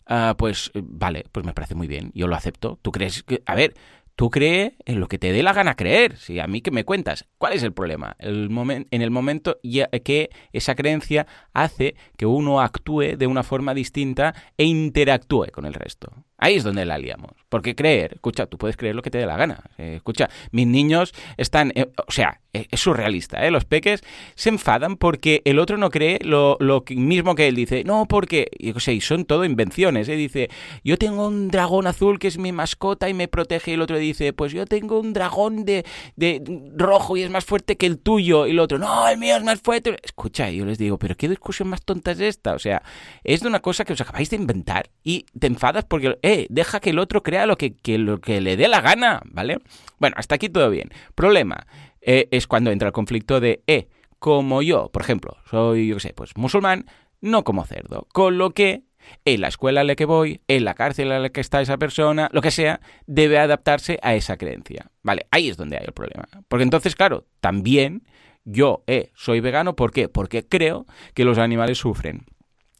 Ah, 0.05 0.35
pues 0.37 0.71
vale, 0.75 1.25
pues 1.31 1.45
me 1.45 1.53
parece 1.53 1.75
muy 1.75 1.87
bien, 1.87 2.11
yo 2.13 2.27
lo 2.27 2.35
acepto. 2.35 2.79
¿Tú 2.81 2.91
crees 2.91 3.23
que, 3.23 3.41
a 3.45 3.55
ver, 3.55 3.73
Tú 4.17 4.31
crees 4.31 4.73
en 4.85 4.99
lo 4.99 5.07
que 5.07 5.19
te 5.19 5.31
dé 5.31 5.43
la 5.43 5.53
gana 5.53 5.75
creer. 5.75 6.17
Si 6.17 6.39
a 6.39 6.47
mí 6.47 6.61
que 6.61 6.71
me 6.71 6.85
cuentas, 6.85 7.27
¿cuál 7.37 7.53
es 7.53 7.61
el 7.61 7.71
problema? 7.71 8.15
El 8.17 8.49
en 8.89 9.01
el 9.03 9.11
momento 9.11 9.59
que 9.61 10.31
esa 10.53 10.73
creencia 10.73 11.27
hace 11.53 11.95
que 12.17 12.25
uno 12.25 12.59
actúe 12.59 13.15
de 13.15 13.27
una 13.27 13.43
forma 13.43 13.75
distinta 13.75 14.33
e 14.57 14.63
interactúe 14.63 15.51
con 15.51 15.67
el 15.67 15.75
resto. 15.75 16.11
Ahí 16.37 16.55
es 16.55 16.63
donde 16.63 16.85
la 16.85 16.97
liamos. 16.97 17.31
Porque 17.49 17.75
creer, 17.75 18.13
escucha, 18.15 18.45
tú 18.45 18.57
puedes 18.57 18.77
creer 18.77 18.95
lo 18.95 19.01
que 19.01 19.09
te 19.09 19.17
dé 19.17 19.25
la 19.25 19.37
gana. 19.37 19.63
Eh, 19.77 19.95
escucha, 19.95 20.29
mis 20.51 20.67
niños 20.67 21.13
están, 21.37 21.71
eh, 21.75 21.87
o 22.05 22.11
sea, 22.11 22.41
eh, 22.53 22.67
es 22.71 22.79
surrealista, 22.79 23.45
¿eh? 23.45 23.51
Los 23.51 23.65
peques 23.65 24.01
se 24.35 24.49
enfadan 24.49 24.97
porque 24.97 25.41
el 25.45 25.59
otro 25.59 25.77
no 25.77 25.89
cree 25.89 26.19
lo, 26.23 26.57
lo 26.59 26.83
mismo 26.89 27.35
que 27.35 27.47
él 27.47 27.55
dice. 27.55 27.83
No, 27.83 28.05
porque, 28.07 28.49
y 28.57 28.73
son 29.01 29.25
todo 29.25 29.45
invenciones, 29.45 30.09
¿eh? 30.09 30.15
Dice, 30.15 30.49
yo 30.83 30.97
tengo 30.97 31.27
un 31.27 31.49
dragón 31.49 31.87
azul 31.87 32.19
que 32.19 32.27
es 32.27 32.37
mi 32.37 32.51
mascota 32.51 33.09
y 33.09 33.13
me 33.13 33.27
protege. 33.27 33.71
Y 33.71 33.73
el 33.75 33.81
otro 33.81 33.97
dice, 33.97 34.33
pues 34.33 34.51
yo 34.53 34.65
tengo 34.65 34.99
un 34.99 35.13
dragón 35.13 35.65
de, 35.65 35.85
de 36.15 36.41
rojo 36.75 37.17
y 37.17 37.23
es 37.23 37.29
más 37.29 37.45
fuerte 37.45 37.77
que 37.77 37.85
el 37.85 37.99
tuyo. 37.99 38.47
Y 38.47 38.51
el 38.51 38.59
otro, 38.59 38.77
no, 38.79 39.07
el 39.07 39.17
mío 39.17 39.37
es 39.37 39.43
más 39.43 39.61
fuerte. 39.61 39.95
Escucha, 40.03 40.49
yo 40.49 40.65
les 40.65 40.77
digo, 40.77 40.97
pero 40.97 41.15
¿qué 41.15 41.29
discusión 41.29 41.69
más 41.69 41.83
tonta 41.83 42.11
es 42.11 42.19
esta? 42.19 42.53
O 42.53 42.59
sea, 42.59 42.81
es 43.23 43.41
de 43.41 43.47
una 43.47 43.59
cosa 43.59 43.85
que 43.85 43.93
os 43.93 44.01
acabáis 44.01 44.29
de 44.29 44.35
inventar 44.35 44.89
y 45.03 45.25
te 45.37 45.47
enfadas 45.47 45.85
porque 45.85 46.17
eh, 46.27 46.45
deja 46.49 46.81
que 46.81 46.89
el 46.89 46.99
otro 46.99 47.23
crea 47.23 47.45
lo 47.45 47.57
que, 47.57 47.73
lo 47.97 48.19
que 48.19 48.41
le 48.41 48.57
dé 48.57 48.67
la 48.67 48.81
gana, 48.81 49.21
¿vale? 49.23 49.59
Bueno, 49.97 50.17
hasta 50.19 50.35
aquí 50.35 50.49
todo 50.49 50.69
bien. 50.69 50.89
Problema 51.15 51.65
eh, 52.01 52.27
es 52.31 52.47
cuando 52.47 52.69
entra 52.69 52.89
el 52.89 52.91
conflicto 52.91 53.39
de, 53.39 53.63
eh, 53.65 53.87
como 54.19 54.61
yo, 54.61 54.89
por 54.91 55.03
ejemplo, 55.03 55.37
soy, 55.49 55.87
yo 55.87 55.95
qué 55.95 56.01
sé, 56.01 56.13
pues 56.13 56.35
musulmán, 56.35 56.85
no 57.21 57.45
como 57.45 57.63
cerdo. 57.63 58.09
Con 58.11 58.37
lo 58.37 58.49
que 58.51 58.83
en 59.23 59.39
la 59.39 59.47
escuela 59.47 59.79
a 59.79 59.83
la 59.85 59.95
que 59.95 60.03
voy, 60.03 60.41
en 60.49 60.65
la 60.65 60.73
cárcel 60.73 61.13
a 61.13 61.19
la 61.19 61.29
que 61.29 61.39
está 61.39 61.61
esa 61.61 61.77
persona, 61.77 62.29
lo 62.33 62.41
que 62.41 62.51
sea, 62.51 62.81
debe 63.05 63.39
adaptarse 63.39 63.97
a 64.03 64.13
esa 64.13 64.35
creencia. 64.35 64.91
Vale, 65.03 65.27
ahí 65.31 65.47
es 65.47 65.55
donde 65.55 65.77
hay 65.77 65.85
el 65.87 65.93
problema. 65.93 66.27
Porque 66.49 66.63
entonces, 66.63 66.97
claro, 66.97 67.25
también 67.39 68.03
yo 68.43 68.83
eh, 68.87 69.11
soy 69.15 69.39
vegano, 69.39 69.77
¿por 69.77 69.91
qué? 69.91 70.09
Porque 70.09 70.45
creo 70.45 70.87
que 71.13 71.23
los 71.23 71.37
animales 71.37 71.77
sufren. 71.77 72.25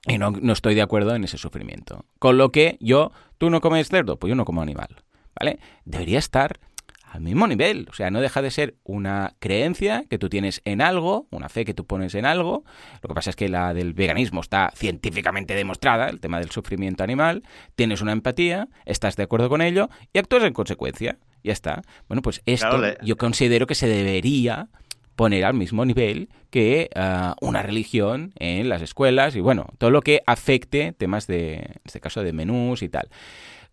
Y 0.08 0.18
no, 0.18 0.32
no, 0.32 0.54
estoy 0.54 0.76
de 0.76 0.82
acuerdo 0.82 1.16
en 1.16 1.24
ese 1.24 1.38
sufrimiento. 1.38 2.06
Con 2.20 2.38
lo 2.38 2.52
que 2.52 2.78
yo, 2.80 3.12
tú 3.38 3.50
no 3.50 3.62
comes 3.62 3.90
cerdo, 3.90 4.18
pues 4.18 4.30
yo 4.30 4.36
no 4.36 4.46
como 4.46 4.62
animal. 4.62 5.04
¿Vale? 5.40 5.60
Debería 5.86 6.18
estar 6.18 6.60
al 7.12 7.22
mismo 7.22 7.48
nivel. 7.48 7.88
O 7.90 7.94
sea, 7.94 8.12
no 8.12 8.22
deja 8.22 8.42
de 8.42 8.52
ser 8.52 8.76
una 8.84 9.36
creencia 9.40 10.06
que 10.10 10.18
tú 10.18 10.30
tienes 10.30 10.62
en 10.66 10.82
algo, 10.82 11.28
una 11.32 11.50
fe 11.50 11.66
que 11.66 11.74
tú 11.74 11.86
pones 11.86 12.16
en 12.16 12.26
algo. 12.26 12.64
Lo 13.02 13.08
que 13.08 13.14
pasa 13.14 13.30
es 13.32 13.36
que 13.36 13.50
la 13.50 13.74
del 13.74 13.94
veganismo 13.94 14.42
está 14.42 14.72
científicamente 14.76 15.56
demostrada, 15.56 16.10
el 16.10 16.20
tema 16.20 16.40
del 16.40 16.52
sufrimiento 16.52 17.04
animal. 17.04 17.44
Tienes 17.76 18.02
una 18.02 18.12
empatía, 18.12 18.68
estás 18.86 19.16
de 19.16 19.24
acuerdo 19.24 19.50
con 19.50 19.62
ello 19.62 19.90
y 20.14 20.20
actúas 20.20 20.44
en 20.44 20.54
consecuencia. 20.54 21.18
Ya 21.44 21.54
está. 21.54 21.82
Bueno, 22.08 22.22
pues 22.22 22.42
esto 22.46 22.82
yo 23.02 23.18
considero 23.18 23.68
que 23.68 23.76
se 23.76 23.88
debería 23.88 24.70
poner 25.18 25.44
al 25.44 25.56
mismo 25.56 25.84
nivel 25.84 26.30
que 26.50 26.90
ah, 26.96 27.36
una 27.42 27.64
religión 27.64 28.32
en 28.40 28.70
las 28.70 28.82
escuelas 28.82 29.36
y 29.36 29.42
bueno, 29.42 29.66
todo 29.80 29.90
lo 29.90 30.02
que 30.02 30.22
afecte 30.26 30.94
temas 30.94 31.28
de, 31.28 31.56
en 31.56 31.82
este 31.84 32.00
caso, 32.00 32.24
de 32.24 32.32
menús 32.32 32.84
y 32.84 32.88
tal. 32.88 33.10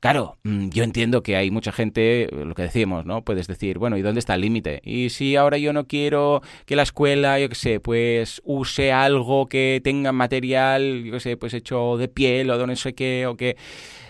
Claro, 0.00 0.36
mm, 0.42 0.68
yo 0.70 0.84
entiendo 0.84 1.22
que 1.22 1.36
hay 1.36 1.50
mucha 1.50 1.70
gente, 1.70 2.28
lo 2.30 2.54
que 2.54 2.62
decimos, 2.62 3.06
¿no? 3.06 3.24
Puedes 3.24 3.46
decir, 3.46 3.78
bueno, 3.78 3.96
¿y 3.96 4.02
dónde 4.02 4.20
está 4.20 4.34
el 4.34 4.40
límite? 4.40 4.80
Y 4.84 5.10
si 5.10 5.36
ahora 5.36 5.58
yo 5.58 5.72
no 5.72 5.86
quiero 5.86 6.42
que 6.66 6.76
la 6.76 6.82
escuela, 6.82 7.38
yo 7.38 7.48
qué 7.48 7.54
sé, 7.54 7.80
pues 7.80 8.42
use 8.44 8.92
algo 8.92 9.48
que 9.48 9.80
tenga 9.84 10.12
material, 10.12 11.04
yo 11.04 11.12
qué 11.12 11.20
sé, 11.20 11.36
pues 11.36 11.54
hecho 11.54 11.96
de 11.96 12.08
piel 12.08 12.50
o 12.50 12.58
de 12.58 12.66
no 12.66 12.76
sé 12.76 12.94
qué, 12.94 13.26
o 13.26 13.36
que 13.36 13.56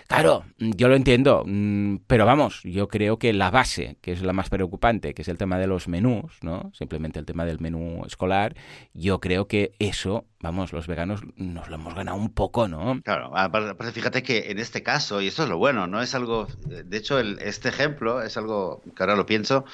Claro, 0.07 0.45
yo 0.59 0.87
lo 0.87 0.95
entiendo, 0.95 1.43
mm, 1.45 1.97
pero 2.05 2.27
vamos, 2.27 2.61
yo 2.63 2.87
creo 2.87 3.17
que 3.17 3.33
la 3.33 3.49
base, 3.49 3.97
que 4.01 4.11
es 4.11 4.21
la 4.21 4.33
más 4.33 4.49
preocupante, 4.49 5.15
que 5.15 5.23
es 5.23 5.27
el 5.27 5.37
tema 5.37 5.57
de 5.57 5.65
los 5.65 5.87
menús, 5.87 6.37
¿no? 6.41 6.71
Simplemente 6.75 7.17
el 7.17 7.25
tema 7.25 7.43
del 7.43 7.59
menú 7.59 8.03
escolar, 8.05 8.55
yo 8.93 9.19
creo 9.19 9.47
que 9.47 9.73
eso, 9.79 10.25
vamos, 10.41 10.73
los 10.73 10.85
veganos 10.85 11.21
nos 11.37 11.69
lo 11.69 11.75
hemos 11.75 11.95
ganado 11.95 12.17
un 12.17 12.31
poco, 12.31 12.67
¿no? 12.67 13.01
Claro, 13.03 13.31
fíjate 13.93 14.21
que 14.21 14.51
en 14.51 14.59
este 14.59 14.83
caso, 14.83 15.21
y 15.21 15.27
esto 15.27 15.43
es 15.43 15.49
lo 15.49 15.57
bueno, 15.57 15.87
¿no? 15.87 16.03
Es 16.03 16.13
algo, 16.13 16.47
de 16.65 16.97
hecho, 16.97 17.19
este 17.19 17.69
ejemplo 17.69 18.21
es 18.21 18.37
algo 18.37 18.83
que 18.95 19.01
ahora 19.01 19.15
lo 19.15 19.25
pienso, 19.25 19.65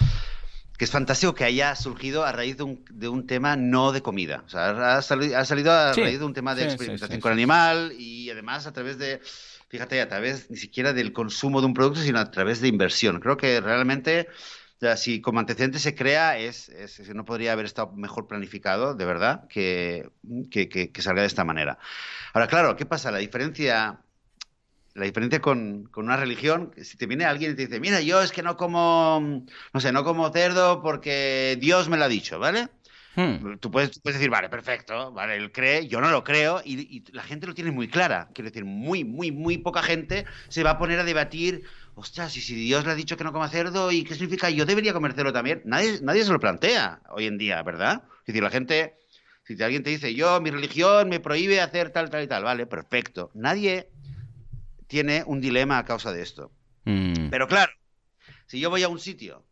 que 0.78 0.86
es 0.86 0.92
fantástico 0.92 1.36
que 1.36 1.44
haya 1.44 1.76
surgido 1.76 2.26
a 2.26 2.32
raíz 2.32 2.56
de 2.58 2.64
un, 2.64 2.86
de 2.90 3.10
un 3.10 3.28
tema 3.28 3.58
no 3.58 3.92
de 3.92 4.02
comida. 4.02 4.44
O 4.48 4.50
sea, 4.50 4.96
ha, 4.96 5.02
salido, 5.02 5.38
ha 5.38 5.46
salido 5.46 5.72
a 5.72 5.94
raíz 5.94 6.18
de 6.20 6.26
un 6.26 6.34
tema 6.34 6.56
de 6.56 6.64
experimentación 6.64 7.20
con 7.20 7.34
animal 7.34 7.94
y 8.00 8.30
además 8.32 8.66
a 8.66 8.72
través 8.74 8.98
de 8.98 9.22
fíjate, 9.72 10.02
a 10.02 10.10
través 10.10 10.52
ni 10.52 10.58
siquiera 10.58 10.92
del 10.92 11.14
consumo 11.14 11.62
de 11.62 11.68
un 11.68 11.74
producto, 11.74 12.02
sino 12.02 12.20
a 12.20 12.30
través 12.30 12.60
de 12.60 12.68
inversión. 12.68 13.22
Creo 13.22 13.38
que 13.38 13.62
realmente, 13.62 14.28
si 14.98 15.22
como 15.22 15.40
antecedente 15.40 15.80
se 15.80 15.96
crea, 15.96 16.38
es, 16.38 16.70
no 17.16 17.24
podría 17.24 17.54
haber 17.54 17.66
estado 17.66 17.94
mejor 17.94 18.28
planificado, 18.28 18.96
de 18.96 19.06
verdad, 19.06 19.48
que, 19.48 20.10
que, 20.52 21.02
salga 21.02 21.22
de 21.22 21.28
esta 21.28 21.46
manera. 21.46 21.80
Ahora, 22.34 22.48
claro, 22.48 22.76
¿qué 22.76 22.86
pasa? 22.86 23.12
La 23.12 23.20
diferencia 23.20 24.02
la 24.94 25.06
diferencia 25.06 25.40
con, 25.40 25.86
con, 25.86 26.04
una 26.04 26.18
religión, 26.18 26.74
si 26.84 26.98
te 26.98 27.06
viene 27.06 27.24
alguien 27.24 27.54
y 27.54 27.56
te 27.56 27.66
dice, 27.66 27.80
mira, 27.80 28.02
yo 28.02 28.22
es 28.22 28.34
que 28.34 28.44
no 28.44 28.58
como, 28.58 29.46
no 29.74 29.80
sé, 29.80 29.94
no 29.94 30.04
como 30.04 30.30
cerdo 30.34 30.82
porque 30.82 31.58
Dios 31.62 31.88
me 31.88 31.96
lo 31.96 32.04
ha 32.04 32.10
dicho, 32.10 32.40
¿vale? 32.40 32.68
Hmm. 33.16 33.58
Tú, 33.60 33.70
puedes, 33.72 34.00
puedes, 34.00 34.18
decir, 34.18 34.30
vale, 34.30 34.48
perfecto, 34.48 35.12
vale, 35.12 35.36
él 35.36 35.52
cree, 35.52 35.88
yo 35.88 36.00
no 36.00 36.10
lo 36.10 36.24
creo, 36.24 36.62
y, 36.64 37.04
la 37.12 37.24
gente 37.24 37.46
lo 37.46 37.54
tiene 37.54 37.72
muy 37.72 37.90
clara. 37.90 38.30
Quiero 38.34 38.50
decir, 38.50 38.64
muy, 38.64 39.04
muy, 39.04 39.32
muy 39.32 39.58
poca 39.58 39.84
gente 39.84 40.26
se 40.48 40.64
va 40.64 40.72
a 40.72 40.78
poner 40.78 41.00
a 41.00 41.04
debatir, 41.04 41.64
ostras, 41.96 42.36
y 42.38 42.42
si 42.42 42.56
Dios 42.56 42.86
le 42.86 42.92
ha 42.92 42.96
dicho 42.96 43.18
que 43.18 43.24
no 43.24 43.34
coma 43.34 43.50
cerdo, 43.50 43.92
¿y 43.92 44.04
qué 44.04 44.14
significa? 44.14 44.50
Yo 44.50 44.66
debería 44.66 44.94
comer 44.94 45.14
cerdo 45.14 45.34
también. 45.34 45.62
Nadie, 45.66 46.00
nadie 46.02 46.24
se 46.24 46.32
lo 46.32 46.40
plantea 46.40 47.02
hoy 47.10 47.26
en 47.28 47.38
día, 47.38 47.62
¿verdad? 47.64 48.04
Es 48.22 48.28
decir, 48.28 48.44
la 48.44 48.50
gente, 48.50 48.96
si 49.44 49.62
alguien 49.62 49.84
te 49.84 49.90
dice, 49.90 50.16
yo, 50.16 50.40
mi 50.40 50.50
religión 50.50 51.10
me 51.10 51.20
prohíbe 51.20 51.60
hacer 51.60 51.90
tal, 51.90 52.10
tal 52.10 52.24
y 52.24 52.28
tal, 52.28 52.44
vale, 52.44 52.66
perfecto. 52.66 53.30
Nadie 53.34 53.90
tiene 54.88 55.24
un 55.26 55.42
dilema 55.42 55.78
a 55.80 55.86
causa 55.86 56.14
de 56.14 56.22
esto. 56.22 56.52
Hmm. 56.86 57.30
Pero 57.30 57.48
claro, 57.48 57.72
si 58.52 58.60
yo 58.60 58.70
voy 58.70 58.84
a 58.84 58.90
un 58.90 59.00
sitio 59.00 59.46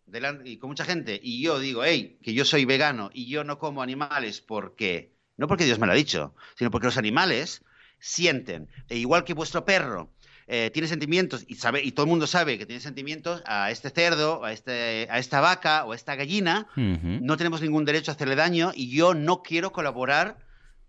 y 0.43 0.57
con 0.57 0.71
mucha 0.71 0.83
gente 0.83 1.17
y 1.23 1.41
yo 1.41 1.57
digo, 1.57 1.85
hey, 1.85 2.19
que 2.21 2.33
yo 2.33 2.43
soy 2.43 2.65
vegano 2.65 3.09
y 3.13 3.29
yo 3.29 3.45
no 3.45 3.57
como 3.57 3.81
animales 3.81 4.41
porque, 4.41 5.15
no 5.37 5.47
porque 5.47 5.63
Dios 5.63 5.79
me 5.79 5.85
lo 5.85 5.93
ha 5.93 5.95
dicho, 5.95 6.35
sino 6.57 6.69
porque 6.69 6.87
los 6.87 6.97
animales 6.97 7.63
sienten, 7.97 8.67
e 8.89 8.97
igual 8.97 9.23
que 9.23 9.33
vuestro 9.33 9.63
perro 9.63 10.11
eh, 10.47 10.69
tiene 10.73 10.89
sentimientos 10.89 11.45
y, 11.47 11.55
sabe, 11.55 11.81
y 11.81 11.93
todo 11.93 12.07
el 12.07 12.09
mundo 12.09 12.27
sabe 12.27 12.57
que 12.57 12.65
tiene 12.65 12.81
sentimientos 12.81 13.41
a 13.45 13.71
este 13.71 13.89
cerdo, 13.89 14.43
a, 14.43 14.51
este, 14.51 15.07
a 15.09 15.17
esta 15.17 15.39
vaca 15.39 15.85
o 15.85 15.93
a 15.93 15.95
esta 15.95 16.15
gallina, 16.15 16.67
no 16.75 17.37
tenemos 17.37 17.61
ningún 17.61 17.85
derecho 17.85 18.11
a 18.11 18.15
hacerle 18.15 18.35
daño 18.35 18.73
y 18.75 18.89
yo 18.93 19.13
no 19.13 19.43
quiero 19.43 19.71
colaborar 19.71 20.39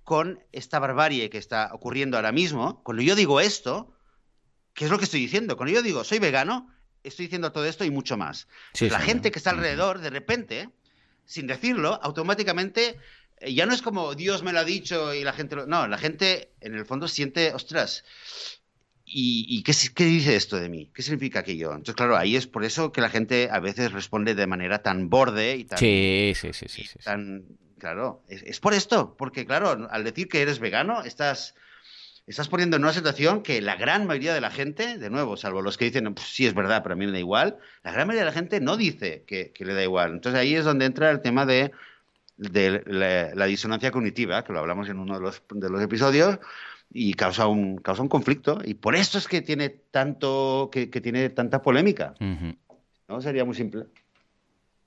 con 0.02 0.40
esta 0.50 0.80
barbarie 0.80 1.30
que 1.30 1.38
está 1.38 1.70
ocurriendo 1.72 2.16
ahora 2.16 2.32
mismo. 2.32 2.82
Cuando 2.82 3.04
yo 3.04 3.14
digo 3.14 3.38
esto, 3.38 3.94
¿qué 4.74 4.86
es 4.86 4.90
lo 4.90 4.98
que 4.98 5.04
estoy 5.04 5.20
diciendo? 5.20 5.56
Cuando 5.56 5.74
yo 5.74 5.82
digo 5.82 6.02
soy 6.02 6.18
vegano, 6.18 6.68
estoy 7.04 7.26
diciendo 7.26 7.52
todo 7.52 7.66
esto 7.66 7.84
y 7.84 7.90
mucho 7.90 8.16
más. 8.16 8.48
la 8.80 9.00
gente 9.00 9.30
que 9.30 9.38
está 9.38 9.50
alrededor, 9.50 10.00
de 10.00 10.10
repente, 10.10 10.68
sin 11.24 11.46
decirlo, 11.46 11.98
automáticamente 12.02 12.98
eh, 13.40 13.54
ya 13.54 13.66
no 13.66 13.74
es 13.74 13.82
como 13.82 14.14
Dios 14.14 14.42
me 14.42 14.52
lo 14.52 14.60
ha 14.60 14.64
dicho 14.64 15.14
y 15.14 15.24
la 15.24 15.32
gente 15.32 15.56
lo... 15.56 15.66
No, 15.66 15.88
la 15.88 15.98
gente 15.98 16.52
en 16.60 16.74
el 16.74 16.84
fondo 16.84 17.08
siente, 17.08 17.52
ostras, 17.54 18.04
¿y, 19.04 19.62
qué, 19.62 19.72
qué, 19.94 20.04
dice 20.04 20.36
esto 20.36 20.56
de 20.56 20.68
mí? 20.68 20.90
¿Qué 20.94 21.02
significa 21.02 21.40
aquello? 21.40 21.70
Entonces, 21.70 21.96
claro, 21.96 22.16
ahí 22.16 22.36
es 22.36 22.46
por 22.46 22.64
eso 22.64 22.92
que 22.92 23.00
la 23.00 23.08
gente 23.08 23.48
a 23.50 23.58
veces 23.58 23.92
responde 23.92 24.34
de 24.34 24.46
manera 24.46 24.82
tan 24.82 25.08
borde 25.08 25.56
y 25.56 25.64
tan... 25.64 25.78
Sí, 25.78 26.32
sí, 26.34 26.52
sí, 26.52 26.68
sí. 26.68 26.86
tan, 27.02 27.46
claro, 27.78 28.22
es, 28.28 28.60
por 28.60 28.74
esto, 28.74 29.16
porque 29.16 29.46
claro, 29.46 29.88
al 29.90 30.04
decir 30.04 30.28
que 30.28 30.42
eres 30.42 30.60
vegano, 30.60 31.02
estás, 31.02 31.54
estás 32.30 32.48
poniendo 32.48 32.76
en 32.76 32.84
una 32.84 32.92
situación 32.92 33.42
que 33.42 33.60
la 33.60 33.76
gran 33.76 34.06
mayoría 34.06 34.32
de 34.32 34.40
la 34.40 34.50
gente, 34.50 34.98
de 34.98 35.10
nuevo, 35.10 35.36
salvo 35.36 35.62
los 35.62 35.76
que 35.76 35.86
dicen, 35.86 36.14
pues 36.14 36.28
sí 36.28 36.46
es 36.46 36.54
verdad, 36.54 36.82
pero 36.82 36.94
a 36.94 36.96
mí 36.96 37.04
me 37.06 37.12
da 37.12 37.18
igual, 37.18 37.58
la 37.82 37.92
gran 37.92 38.06
mayoría 38.06 38.24
de 38.24 38.30
la 38.30 38.36
gente 38.36 38.60
no 38.60 38.76
dice 38.76 39.24
que, 39.26 39.52
le 39.58 39.74
da 39.74 39.82
igual. 39.82 40.12
Entonces 40.12 40.40
ahí 40.40 40.54
es 40.54 40.64
donde 40.64 40.84
entra 40.84 41.10
el 41.10 41.22
tema 41.22 41.44
de, 41.44 41.72
la, 42.36 43.46
disonancia 43.46 43.90
cognitiva, 43.90 44.44
que 44.44 44.52
lo 44.52 44.60
hablamos 44.60 44.88
en 44.88 44.98
uno 44.98 45.14
de 45.14 45.20
los, 45.20 45.42
de 45.50 45.70
los 45.70 45.82
episodios, 45.82 46.38
y 46.92 47.14
causa 47.14 47.46
un, 47.46 47.78
causa 47.78 48.02
un 48.02 48.08
conflicto. 48.08 48.60
Y 48.64 48.74
por 48.74 48.94
eso 48.94 49.18
es 49.18 49.26
que 49.26 49.42
tiene 49.42 49.68
tanto, 49.68 50.70
que, 50.72 50.86
tiene 50.86 51.30
tanta 51.30 51.62
polémica. 51.62 52.14
¿No? 53.08 53.20
Sería 53.20 53.44
muy 53.44 53.56
simple. 53.56 53.86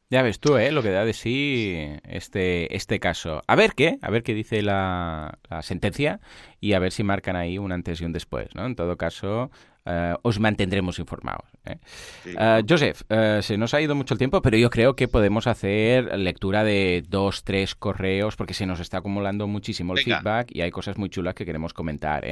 Ya 0.10 0.22
ves 0.22 0.40
tú, 0.40 0.58
¿eh? 0.58 0.72
Lo 0.72 0.84
que 0.84 0.92
da 0.92 1.06
de 1.06 1.14
sí 1.14 1.76
este, 2.04 2.76
este 2.76 3.00
caso. 3.00 3.42
A 3.48 3.56
ver 3.56 3.74
qué, 3.74 3.98
a 4.02 4.12
ver 4.12 4.22
qué 4.22 4.36
dice 4.36 4.62
la, 4.62 5.40
la 5.50 5.62
sentencia 5.64 6.20
y 6.60 6.74
a 6.74 6.80
ver 6.80 6.92
si 6.92 7.04
marcan 7.04 7.36
ahí 7.36 7.58
un 7.58 7.72
antes 7.72 8.00
y 8.00 8.06
un 8.06 8.14
después, 8.14 8.54
¿no? 8.54 8.66
En 8.66 8.76
todo 8.76 8.96
caso, 8.98 9.50
eh, 9.86 10.16
os 10.22 10.40
mantendremos 10.40 11.00
informados. 11.00 11.46
¿eh? 11.66 11.78
Eh, 12.26 12.64
Joseph, 12.68 13.02
se 13.42 13.58
nos 13.58 13.74
ha 13.74 13.82
ido 13.82 13.96
mucho 13.96 14.14
el 14.14 14.18
tiempo, 14.18 14.42
pero 14.42 14.58
yo 14.58 14.70
creo 14.70 14.96
que 14.96 15.08
podemos 15.08 15.48
hacer 15.48 16.18
lectura 16.18 16.64
de 16.64 17.04
dos, 17.08 17.44
tres 17.44 17.76
correos, 17.76 18.36
porque 18.36 18.54
se 18.54 18.66
nos 18.66 18.80
está 18.80 19.00
acumulando 19.00 19.48
muchísimo 19.48 19.94
el 19.94 20.04
feedback 20.04 20.50
y 20.52 20.62
hay 20.62 20.72
cosas 20.72 20.98
muy 20.98 21.10
chulas 21.10 21.36
que 21.36 21.46
queremos 21.46 21.74
comentar. 21.74 22.26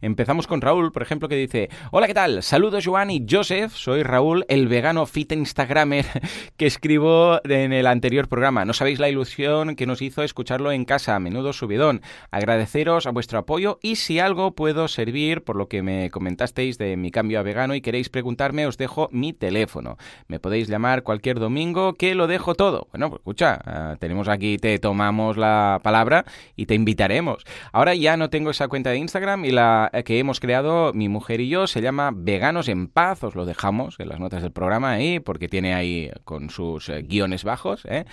Empezamos 0.00 0.46
con 0.46 0.60
Raúl, 0.60 0.92
por 0.92 1.02
ejemplo, 1.02 1.28
que 1.28 1.36
dice: 1.36 1.70
Hola, 1.92 2.06
¿qué 2.06 2.14
tal? 2.14 2.42
Saludos, 2.42 2.84
Joan 2.84 3.10
y 3.10 3.24
Joseph. 3.28 3.72
Soy 3.72 4.02
Raúl, 4.02 4.44
el 4.48 4.68
vegano 4.68 5.06
fit 5.06 5.32
Instagramer 5.32 6.06
que 6.56 6.66
escribo 6.66 7.40
en 7.44 7.72
el 7.72 7.86
anterior 7.86 8.28
programa. 8.28 8.64
No 8.64 8.72
sabéis 8.72 8.98
la 8.98 9.08
ilusión 9.08 9.76
que 9.76 9.86
nos 9.86 10.02
hizo 10.02 10.22
escucharlo 10.22 10.72
en 10.72 10.84
casa. 10.84 11.14
A 11.14 11.20
menudo 11.20 11.52
subidón. 11.52 12.02
Agradeceros 12.30 13.06
a 13.06 13.10
vuestro 13.10 13.38
apoyo 13.38 13.78
y 13.82 13.96
si 13.96 14.18
algo 14.18 14.54
puedo 14.54 14.88
servir 14.88 15.42
por 15.42 15.56
lo 15.56 15.68
que 15.68 15.82
me 15.82 16.10
comentasteis 16.10 16.76
de 16.78 16.97
mi 17.00 17.10
cambio 17.10 17.40
a 17.40 17.42
vegano 17.42 17.74
y 17.74 17.80
queréis 17.80 18.08
preguntarme, 18.08 18.66
os 18.66 18.76
dejo 18.76 19.08
mi 19.12 19.32
teléfono. 19.32 19.96
Me 20.26 20.40
podéis 20.40 20.68
llamar 20.68 21.02
cualquier 21.02 21.38
domingo 21.38 21.94
que 21.94 22.14
lo 22.14 22.26
dejo 22.26 22.54
todo. 22.54 22.88
Bueno, 22.92 23.10
pues 23.10 23.20
escucha, 23.20 23.58
ah, 23.64 23.96
tenemos 23.98 24.28
aquí, 24.28 24.56
te 24.58 24.78
tomamos 24.78 25.36
la 25.36 25.80
palabra 25.82 26.24
y 26.56 26.66
te 26.66 26.74
invitaremos. 26.74 27.44
Ahora 27.72 27.94
ya 27.94 28.16
no 28.16 28.30
tengo 28.30 28.50
esa 28.50 28.68
cuenta 28.68 28.90
de 28.90 28.98
Instagram 28.98 29.44
y 29.44 29.50
la 29.50 29.90
que 30.04 30.18
hemos 30.18 30.40
creado 30.40 30.92
mi 30.92 31.08
mujer 31.08 31.40
y 31.40 31.48
yo 31.48 31.66
se 31.66 31.80
llama 31.80 32.10
Veganos 32.14 32.68
en 32.68 32.88
Paz. 32.88 33.24
Os 33.24 33.34
lo 33.34 33.44
dejamos 33.44 33.98
en 33.98 34.08
las 34.08 34.20
notas 34.20 34.42
del 34.42 34.52
programa 34.52 34.92
ahí 34.92 35.20
porque 35.20 35.48
tiene 35.48 35.74
ahí 35.74 36.10
con 36.24 36.50
sus 36.50 36.88
eh, 36.88 37.02
guiones 37.02 37.44
bajos. 37.44 37.84
¿eh? 37.86 38.04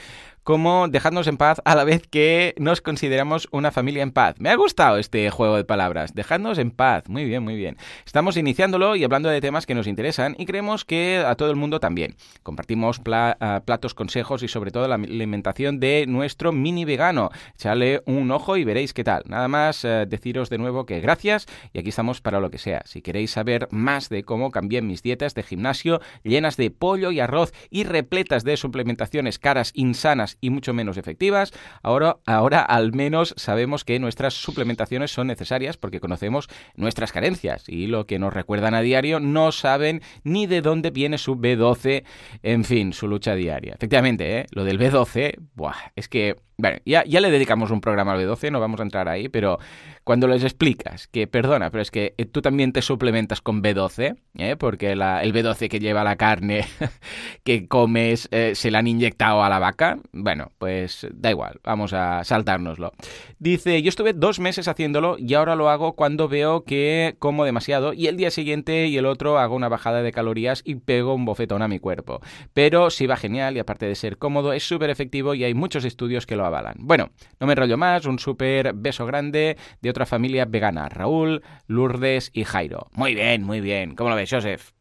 Como 0.45 0.87
dejadnos 0.87 1.25
en 1.25 1.37
paz 1.37 1.59
a 1.65 1.73
la 1.73 1.83
vez 1.83 2.03
que 2.07 2.53
nos 2.59 2.79
consideramos 2.79 3.47
una 3.51 3.71
familia 3.71 4.03
en 4.03 4.11
paz. 4.11 4.35
Me 4.37 4.49
ha 4.51 4.55
gustado 4.55 4.97
este 4.97 5.31
juego 5.31 5.57
de 5.57 5.63
palabras. 5.63 6.13
Dejadnos 6.13 6.59
en 6.59 6.69
paz. 6.69 7.09
Muy 7.09 7.25
bien, 7.25 7.43
muy 7.43 7.55
bien. 7.55 7.77
Estamos 8.05 8.37
iniciándolo 8.37 8.95
y 8.95 9.03
hablando 9.03 9.27
de 9.27 9.41
temas 9.41 9.65
que 9.65 9.73
nos 9.73 9.87
interesan 9.87 10.35
y 10.37 10.45
creemos 10.45 10.85
que 10.85 11.17
a 11.25 11.33
todo 11.33 11.49
el 11.49 11.55
mundo 11.55 11.79
también. 11.79 12.15
Compartimos 12.43 13.01
ah, 13.11 13.63
platos, 13.65 13.95
consejos 13.95 14.43
y 14.43 14.47
sobre 14.47 14.69
todo 14.69 14.87
la 14.87 14.95
alimentación 14.95 15.79
de 15.79 16.05
nuestro 16.07 16.51
mini 16.51 16.85
vegano. 16.85 17.31
Echadle 17.55 18.03
un 18.05 18.29
ojo 18.29 18.55
y 18.55 18.63
veréis 18.63 18.93
qué 18.93 19.03
tal. 19.03 19.23
Nada 19.25 19.47
más 19.47 19.83
eh, 19.83 20.05
deciros 20.07 20.51
de 20.51 20.59
nuevo 20.59 20.85
que 20.85 20.99
gracias 20.99 21.47
y 21.73 21.79
aquí 21.79 21.89
estamos 21.89 22.21
para 22.21 22.39
lo 22.39 22.51
que 22.51 22.59
sea. 22.59 22.83
Si 22.85 23.01
queréis 23.01 23.31
saber 23.31 23.67
más 23.71 24.09
de 24.09 24.21
cómo 24.21 24.51
cambié 24.51 24.83
mis 24.83 25.01
dietas 25.01 25.33
de 25.33 25.41
gimnasio 25.41 26.01
llenas 26.21 26.55
de 26.55 26.69
pollo 26.69 27.09
y 27.09 27.19
arroz 27.19 27.51
y 27.71 27.83
repletas 27.83 28.43
de 28.43 28.57
suplementaciones 28.57 29.39
caras, 29.39 29.71
insanas 29.73 30.34
y 30.41 30.49
mucho 30.49 30.73
menos 30.73 30.97
efectivas. 30.97 31.53
Ahora, 31.83 32.17
ahora 32.25 32.61
al 32.61 32.93
menos 32.93 33.33
sabemos 33.37 33.83
que 33.83 33.99
nuestras 33.99 34.33
suplementaciones 34.33 35.11
son 35.11 35.27
necesarias 35.27 35.77
porque 35.77 35.99
conocemos 35.99 36.47
nuestras 36.75 37.11
carencias 37.11 37.67
y 37.67 37.87
lo 37.87 38.05
que 38.05 38.19
nos 38.19 38.33
recuerdan 38.33 38.73
a 38.73 38.81
diario 38.81 39.19
no 39.19 39.51
saben 39.51 40.01
ni 40.23 40.47
de 40.47 40.61
dónde 40.61 40.91
viene 40.91 41.17
su 41.17 41.35
B12, 41.35 42.03
en 42.43 42.63
fin, 42.63 42.93
su 42.93 43.07
lucha 43.07 43.35
diaria. 43.35 43.73
Efectivamente, 43.75 44.39
¿eh? 44.39 44.45
lo 44.51 44.63
del 44.63 44.79
B12, 44.79 45.39
buah, 45.55 45.91
es 45.95 46.07
que 46.07 46.37
bueno, 46.57 46.77
ya, 46.85 47.03
ya 47.05 47.19
le 47.19 47.31
dedicamos 47.31 47.71
un 47.71 47.81
programa 47.81 48.13
al 48.13 48.19
B12, 48.19 48.51
no 48.51 48.59
vamos 48.59 48.79
a 48.79 48.83
entrar 48.83 49.09
ahí, 49.09 49.27
pero 49.27 49.59
cuando 50.05 50.27
les 50.27 50.43
explicas 50.43 51.07
que, 51.07 51.27
perdona, 51.27 51.71
pero 51.71 51.81
es 51.81 51.91
que 51.91 52.13
eh, 52.17 52.25
tú 52.25 52.41
también 52.41 52.71
te 52.71 52.81
suplementas 52.81 53.41
con 53.41 53.61
B12, 53.61 54.15
¿eh? 54.37 54.55
porque 54.55 54.91
el 54.91 54.99
B12 55.01 55.67
que 55.67 55.79
lleva 55.79 56.03
la 56.03 56.15
carne 56.15 56.65
que 57.43 57.67
comes 57.67 58.29
eh, 58.31 58.53
se 58.55 58.71
la 58.71 58.79
han 58.79 58.87
inyectado 58.87 59.43
a 59.43 59.49
la 59.49 59.59
vaca, 59.59 59.97
bueno, 60.13 60.51
pues 60.59 61.07
da 61.11 61.31
igual, 61.31 61.59
vamos 61.63 61.91
a 61.93 62.23
saltárnoslo. 62.23 62.93
Dice, 63.39 63.81
yo 63.81 63.89
estuve 63.89 64.13
dos 64.13 64.39
meses 64.39 64.67
haciéndolo 64.67 65.17
y 65.17 65.33
ahora 65.33 65.55
lo 65.55 65.69
hago 65.69 65.93
cuando 65.93 66.29
veo 66.29 66.63
que 66.63 67.15
como 67.19 67.43
demasiado 67.43 67.91
y 67.91 68.07
el 68.07 68.15
día 68.15 68.31
siguiente 68.31 68.87
y 68.87 68.97
el 68.97 69.05
otro 69.05 69.39
hago 69.39 69.55
una 69.55 69.69
bajada 69.69 70.03
de 70.03 70.11
calorías 70.11 70.61
y 70.63 70.75
pego 70.75 71.13
un 71.13 71.25
bofetón 71.25 71.61
a 71.63 71.67
mi 71.67 71.79
cuerpo. 71.79 72.21
Pero 72.53 72.91
sí 72.91 73.07
va 73.07 73.17
genial 73.17 73.57
y 73.57 73.59
aparte 73.59 73.87
de 73.87 73.95
ser 73.95 74.17
cómodo, 74.17 74.53
es 74.53 74.63
súper 74.63 74.89
efectivo 74.89 75.33
y 75.33 75.43
hay 75.43 75.53
muchos 75.53 75.83
estudios 75.83 76.25
que 76.25 76.35
lo 76.35 76.44
avalan. 76.45 76.75
Bueno, 76.79 77.11
no 77.39 77.47
me 77.47 77.53
enrollo 77.53 77.77
más, 77.77 78.05
un 78.05 78.19
súper 78.19 78.73
beso 78.73 79.05
grande 79.05 79.57
de 79.81 79.89
otra 79.89 80.05
familia 80.05 80.45
vegana, 80.45 80.89
Raúl, 80.89 81.41
Lourdes 81.67 82.31
y 82.33 82.43
Jairo. 82.43 82.87
Muy 82.93 83.15
bien, 83.15 83.43
muy 83.43 83.61
bien. 83.61 83.95
¿Cómo 83.95 84.09
lo 84.09 84.15
ves, 84.15 84.29
Joseph? 84.29 84.71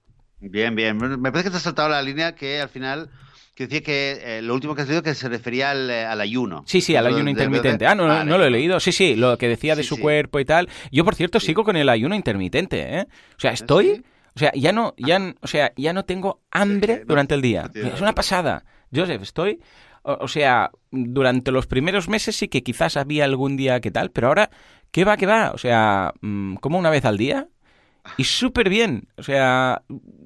Bien, 0.40 0.74
bien. 0.74 0.96
Me 0.96 1.32
parece 1.32 1.44
que 1.44 1.50
te 1.50 1.56
has 1.56 1.62
saltado 1.62 1.88
la 1.88 2.02
línea 2.02 2.34
que 2.34 2.60
al 2.60 2.68
final 2.68 3.10
que 3.54 3.64
decía 3.64 3.82
que 3.82 4.20
eh, 4.22 4.42
lo 4.42 4.54
último 4.54 4.74
que 4.74 4.82
has 4.82 4.88
leído 4.88 5.02
que 5.02 5.14
se 5.14 5.28
refería 5.28 5.70
al, 5.70 5.88
eh, 5.88 6.04
ayuno. 6.06 6.64
Sí, 6.66 6.80
sí, 6.80 6.96
al 6.96 7.06
ayuno 7.06 7.30
intermitente. 7.30 7.86
ah, 7.86 7.94
no, 7.94 8.24
no 8.24 8.38
lo 8.38 8.44
he 8.44 8.50
leído. 8.50 8.80
Sí, 8.80 8.90
sí, 8.90 9.14
lo 9.14 9.38
que 9.38 9.48
decía 9.48 9.76
de 9.76 9.84
su 9.84 9.98
cuerpo 9.98 10.40
y 10.40 10.44
tal. 10.44 10.68
Yo, 10.90 11.04
por 11.04 11.14
cierto, 11.14 11.38
sigo 11.38 11.62
con 11.62 11.76
el 11.76 11.88
ayuno 11.88 12.14
intermitente, 12.14 12.98
¿eh? 12.98 13.06
O 13.36 13.40
sea, 13.40 13.50
¿Ah, 13.50 13.54
estoy... 13.54 14.04
O 14.36 14.38
sea, 14.40 14.50
ya 14.52 14.72
no, 14.72 14.94
ya, 14.96 15.32
o 15.42 15.46
sea, 15.46 15.72
ya 15.76 15.92
no 15.92 16.04
tengo 16.04 16.42
hambre 16.50 17.04
durante 17.06 17.34
el 17.36 17.40
día. 17.40 17.70
Es 17.72 18.00
una 18.00 18.16
pasada. 18.16 18.64
Joseph, 18.92 19.22
estoy 19.22 19.60
o, 20.05 20.28
sea, 20.28 20.70
durante 20.90 21.50
los 21.50 21.66
primeros 21.66 22.09
meses 22.09 22.36
sí 22.36 22.48
que 22.48 22.62
quizás 22.62 22.96
había 22.96 23.24
algún 23.24 23.57
día 23.57 23.80
que 23.80 23.90
tal, 23.90 24.11
pero 24.11 24.28
ahora, 24.28 24.50
¿qué 24.90 25.05
va, 25.05 25.16
qué 25.16 25.26
va? 25.26 25.52
O 25.52 25.59
sea, 25.59 26.12
mm, 26.20 26.57
como 26.57 26.78
una 26.78 26.90
vez 26.90 27.05
al 27.05 27.16
día 27.16 27.48
y 28.16 28.24
súper 28.24 28.68
bien. 28.68 29.09
O 29.16 29.22
sea, 29.22 29.82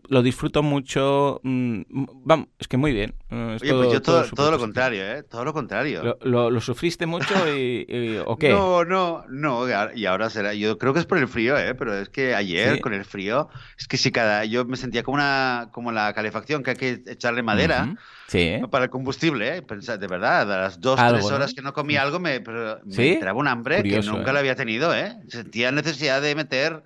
lo 0.09 0.23
disfruto 0.23 0.63
mucho. 0.63 1.41
Mm, 1.43 1.83
vamos, 2.25 2.49
es 2.59 2.69
que 2.69 2.77
muy 2.77 2.93
bien. 2.93 3.15
Oye, 3.31 3.73
pues 3.73 3.93
yo 3.93 4.03
todo, 4.03 4.51
lo 4.51 4.59
contrario, 4.59 5.03
¿eh? 5.03 5.23
Todo 5.23 5.45
lo 5.45 5.53
contrario. 5.53 6.19
¿Lo, 6.23 6.61
sufriste 6.61 7.07
mucho 7.07 7.35
y, 7.57 8.19
o 8.25 8.37
qué? 8.37 8.51
No, 8.51 8.85
no, 8.85 9.25
no. 9.29 9.67
Y 9.95 10.07
ahora 10.07 10.31
será. 10.31 10.55
Yo 10.55 10.79
creo 10.79 10.93
que 10.93 11.01
es 11.01 11.07
por 11.07 11.19
el 11.19 11.29
frío, 11.29 11.57
¿eh? 11.59 11.75
Pero 11.75 11.95
es 11.95 12.09
que 12.09 12.35
ayer 12.35 12.81
con 12.81 12.95
el 12.95 13.05
frío, 13.05 13.49
es 13.79 13.87
que 13.87 13.97
si 13.97 14.11
cada. 14.11 14.45
Yo 14.45 14.65
me 14.65 14.77
sentía 14.77 15.03
como 15.03 15.17
una 15.17 15.69
como 15.73 15.93
la 15.93 16.13
calefacción 16.13 16.63
que 16.63 16.71
hay 16.71 16.77
que 16.77 17.03
echarle 17.07 17.43
madera. 17.43 17.95
Sí. 18.29 18.59
Para 18.71 18.85
el 18.85 18.91
combustible, 18.91 19.57
¿eh? 19.57 19.63
de 19.63 20.07
verdad, 20.07 20.53
a 20.53 20.59
las 20.59 20.81
dos, 20.81 21.01
tres 21.09 21.25
horas 21.25 21.55
que 21.55 21.63
no 21.63 21.73
comía 21.73 22.03
algo 22.03 22.21
me, 22.21 22.41
pero 22.41 22.79
me 22.85 23.15
entraba 23.15 23.39
un 23.39 23.49
hambre 23.49 23.83
que 23.83 24.01
nunca 24.03 24.31
¿eh? 24.31 24.33
lo 24.35 24.39
había 24.39 24.55
tenido, 24.55 24.95
¿eh? 24.95 25.17
Sentía 25.29 25.73
necesidad 25.73 26.21
de 26.21 26.35
meter 26.35 26.83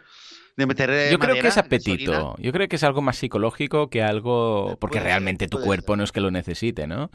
de 0.56 0.66
meter 0.66 0.90
eh, 0.90 1.08
Yo 1.10 1.18
creo 1.18 1.34
que 1.34 1.48
es 1.48 1.56
apetito. 1.56 2.36
Yo 2.38 2.52
creo 2.52 2.68
que 2.68 2.76
es 2.76 2.84
algo 2.84 3.02
más 3.02 3.16
psicológico 3.16 3.88
que 3.88 4.02
algo 4.02 4.76
porque 4.80 5.00
realmente 5.00 5.48
tu 5.48 5.60
cuerpo 5.60 5.96
no 5.96 6.04
es 6.04 6.12
que 6.12 6.20
lo 6.20 6.30
necesite, 6.30 6.86
¿no? 6.86 7.10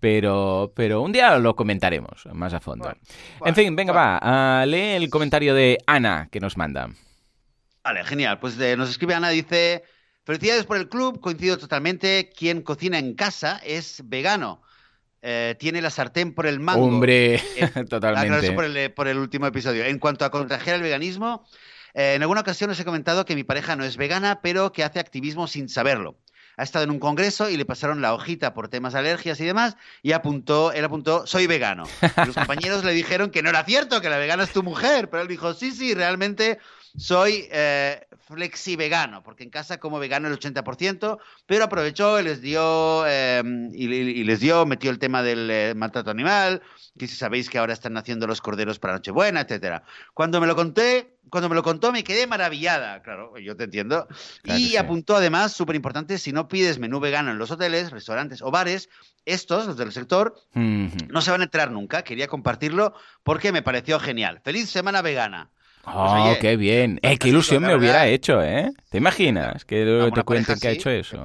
Pero 0.00 0.72
pero 0.76 1.00
un 1.00 1.12
día 1.12 1.38
lo 1.38 1.56
comentaremos 1.56 2.26
más 2.32 2.54
a 2.54 2.60
fondo. 2.60 2.92
en 3.44 3.54
fin, 3.54 3.74
venga 3.76 3.92
va, 3.92 4.66
lee 4.66 4.96
el 4.96 5.10
comentario 5.10 5.54
de 5.54 5.78
Ana 5.86 6.28
que 6.30 6.40
nos 6.40 6.56
manda. 6.56 6.90
Vale, 7.84 8.04
genial. 8.04 8.38
Pues 8.38 8.56
nos 8.76 8.90
escribe 8.90 9.14
Ana 9.14 9.30
dice, 9.30 9.82
"Felicidades 10.24 10.64
por 10.64 10.76
el 10.76 10.88
club, 10.88 11.20
coincido 11.20 11.58
totalmente, 11.58 12.30
quien 12.36 12.62
cocina 12.62 12.98
en 12.98 13.14
casa 13.14 13.60
es 13.64 14.02
vegano." 14.04 14.62
Eh, 15.24 15.54
tiene 15.56 15.80
la 15.80 15.90
sartén 15.90 16.34
por 16.34 16.46
el 16.46 16.58
mango. 16.58 16.84
Hombre, 16.84 17.40
totalmente. 17.88 18.52
Por 18.52 18.64
el, 18.64 18.92
por 18.92 19.06
el 19.06 19.18
último 19.18 19.46
episodio. 19.46 19.84
En 19.84 20.00
cuanto 20.00 20.24
a 20.24 20.30
contagiar 20.32 20.76
el 20.76 20.82
veganismo, 20.82 21.46
eh, 21.94 22.14
en 22.14 22.22
alguna 22.22 22.40
ocasión 22.40 22.70
os 22.70 22.80
he 22.80 22.84
comentado 22.84 23.24
que 23.24 23.34
mi 23.34 23.44
pareja 23.44 23.76
no 23.76 23.84
es 23.84 23.96
vegana, 23.96 24.40
pero 24.42 24.72
que 24.72 24.84
hace 24.84 25.00
activismo 25.00 25.46
sin 25.46 25.68
saberlo. 25.68 26.16
Ha 26.56 26.64
estado 26.64 26.84
en 26.84 26.90
un 26.90 26.98
congreso 26.98 27.48
y 27.48 27.56
le 27.56 27.64
pasaron 27.64 28.02
la 28.02 28.12
hojita 28.12 28.52
por 28.52 28.68
temas 28.68 28.92
de 28.92 28.98
alergias 28.98 29.40
y 29.40 29.44
demás, 29.44 29.76
y 30.02 30.12
apuntó, 30.12 30.72
él 30.72 30.84
apuntó, 30.84 31.26
soy 31.26 31.46
vegano. 31.46 31.84
los 32.26 32.34
compañeros 32.34 32.84
le 32.84 32.92
dijeron 32.92 33.30
que 33.30 33.42
no 33.42 33.50
era 33.50 33.64
cierto, 33.64 34.00
que 34.00 34.10
la 34.10 34.18
vegana 34.18 34.44
es 34.44 34.52
tu 34.52 34.62
mujer, 34.62 35.08
pero 35.08 35.22
él 35.22 35.28
dijo, 35.28 35.54
sí, 35.54 35.72
sí, 35.72 35.94
realmente 35.94 36.58
soy, 36.96 37.48
eh, 37.50 38.06
flexi 38.32 38.76
vegano, 38.76 39.22
porque 39.22 39.44
en 39.44 39.50
casa 39.50 39.78
como 39.78 39.98
vegano 39.98 40.28
el 40.28 40.38
80%, 40.38 41.18
pero 41.46 41.64
aprovechó 41.64 42.18
y 42.20 42.24
les 42.24 42.40
dio, 42.40 43.06
em, 43.06 43.70
y, 43.72 44.24
les 44.24 44.40
dio, 44.40 44.66
metió 44.66 44.90
el 44.90 44.98
tema 44.98 45.22
del 45.22 45.50
eh, 45.50 45.74
maltrato 45.76 46.10
animal, 46.10 46.62
que 46.98 47.06
si 47.06 47.16
sabéis 47.16 47.48
que 47.48 47.58
ahora 47.58 47.72
están 47.72 47.96
haciendo 47.96 48.26
los 48.26 48.40
corderos 48.40 48.78
para 48.78 48.94
Nochebuena, 48.94 49.42
etcétera. 49.42 49.84
Cuando 50.14 50.40
me 50.40 50.46
lo 50.46 50.56
conté, 50.56 51.16
cuando 51.30 51.48
me 51.48 51.54
lo 51.54 51.62
contó 51.62 51.92
me 51.92 52.04
quedé 52.04 52.26
maravillada, 52.26 53.02
claro, 53.02 53.38
yo 53.38 53.56
te 53.56 53.64
entiendo. 53.64 54.06
y 54.44 54.76
apuntó 54.76 55.16
además, 55.16 55.52
súper 55.52 55.76
importante, 55.76 56.18
si 56.18 56.32
no 56.32 56.48
pides 56.48 56.78
menú 56.78 57.00
vegano 57.00 57.30
en 57.30 57.38
los 57.38 57.50
hoteles, 57.50 57.90
restaurantes 57.90 58.42
o 58.42 58.50
bares, 58.50 58.88
estos, 59.24 59.66
los 59.66 59.76
del 59.76 59.92
sector, 59.92 60.34
no 60.54 61.20
se 61.20 61.30
van 61.30 61.42
a 61.42 61.44
enterar 61.44 61.70
nunca. 61.70 62.02
Quería 62.02 62.26
compartirlo 62.26 62.94
porque 63.22 63.52
me 63.52 63.62
pareció 63.62 64.00
genial. 64.00 64.40
Feliz 64.44 64.68
semana 64.68 65.00
vegana. 65.00 65.51
Oh, 65.84 66.34
qué 66.40 66.56
bien. 66.56 67.00
Eh, 67.02 67.18
qué 67.18 67.28
ilusión 67.28 67.62
me 67.62 67.74
hubiera 67.74 68.06
hecho, 68.06 68.42
¿eh? 68.42 68.70
¿Te 68.90 68.98
imaginas 68.98 69.64
que 69.64 70.10
te 70.14 70.22
cuenten 70.22 70.58
que 70.58 70.68
ha 70.68 70.70
hecho 70.72 70.90
eso? 70.90 71.24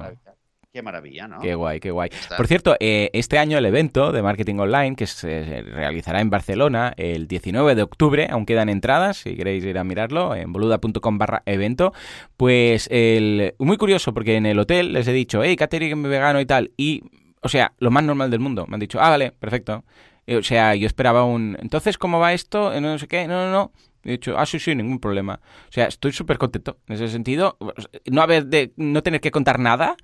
Qué 0.70 0.82
maravilla, 0.82 1.26
¿no? 1.26 1.40
Qué 1.40 1.54
guay, 1.54 1.80
qué 1.80 1.90
guay. 1.90 2.10
Por 2.36 2.46
cierto, 2.46 2.76
eh, 2.78 3.08
este 3.14 3.38
año 3.38 3.56
el 3.56 3.64
evento 3.64 4.12
de 4.12 4.20
marketing 4.20 4.56
online 4.56 4.96
que 4.96 5.06
se 5.06 5.62
realizará 5.62 6.20
en 6.20 6.28
Barcelona 6.28 6.92
el 6.98 7.26
19 7.26 7.74
de 7.74 7.82
octubre, 7.82 8.28
aún 8.30 8.44
quedan 8.44 8.68
entradas, 8.68 9.16
si 9.16 9.34
queréis 9.34 9.64
ir 9.64 9.78
a 9.78 9.84
mirarlo, 9.84 10.34
en 10.34 10.52
boluda.com 10.52 11.18
barra 11.18 11.42
evento, 11.46 11.94
pues 12.36 12.86
el, 12.90 13.54
muy 13.58 13.78
curioso 13.78 14.12
porque 14.12 14.36
en 14.36 14.44
el 14.44 14.58
hotel 14.58 14.92
les 14.92 15.08
he 15.08 15.12
dicho, 15.12 15.42
hey, 15.42 15.56
catering 15.56 16.02
vegano 16.02 16.38
y 16.38 16.46
tal, 16.46 16.70
y, 16.76 17.02
o 17.40 17.48
sea, 17.48 17.72
lo 17.78 17.90
más 17.90 18.04
normal 18.04 18.30
del 18.30 18.40
mundo, 18.40 18.66
me 18.68 18.74
han 18.74 18.80
dicho, 18.80 19.00
ah, 19.00 19.08
vale, 19.08 19.32
perfecto. 19.32 19.84
O 20.28 20.42
sea, 20.42 20.74
yo 20.74 20.86
esperaba 20.86 21.24
un, 21.24 21.56
entonces, 21.62 21.96
¿cómo 21.96 22.20
va 22.20 22.34
esto? 22.34 22.78
No 22.78 22.98
sé 22.98 23.08
qué, 23.08 23.26
no, 23.26 23.46
no, 23.46 23.50
no. 23.50 23.72
He 24.08 24.12
dicho, 24.12 24.38
ah, 24.38 24.46
sí, 24.46 24.58
sí, 24.58 24.74
ningún 24.74 25.00
problema. 25.00 25.38
O 25.68 25.72
sea, 25.72 25.86
estoy 25.86 26.12
súper 26.12 26.38
contento 26.38 26.78
en 26.88 26.94
ese 26.94 27.08
sentido. 27.08 27.58
No 28.06 28.22
haber 28.22 28.46
de, 28.46 28.72
no 28.76 29.02
tener 29.02 29.20
que 29.20 29.30
contar 29.30 29.58
nada 29.58 29.96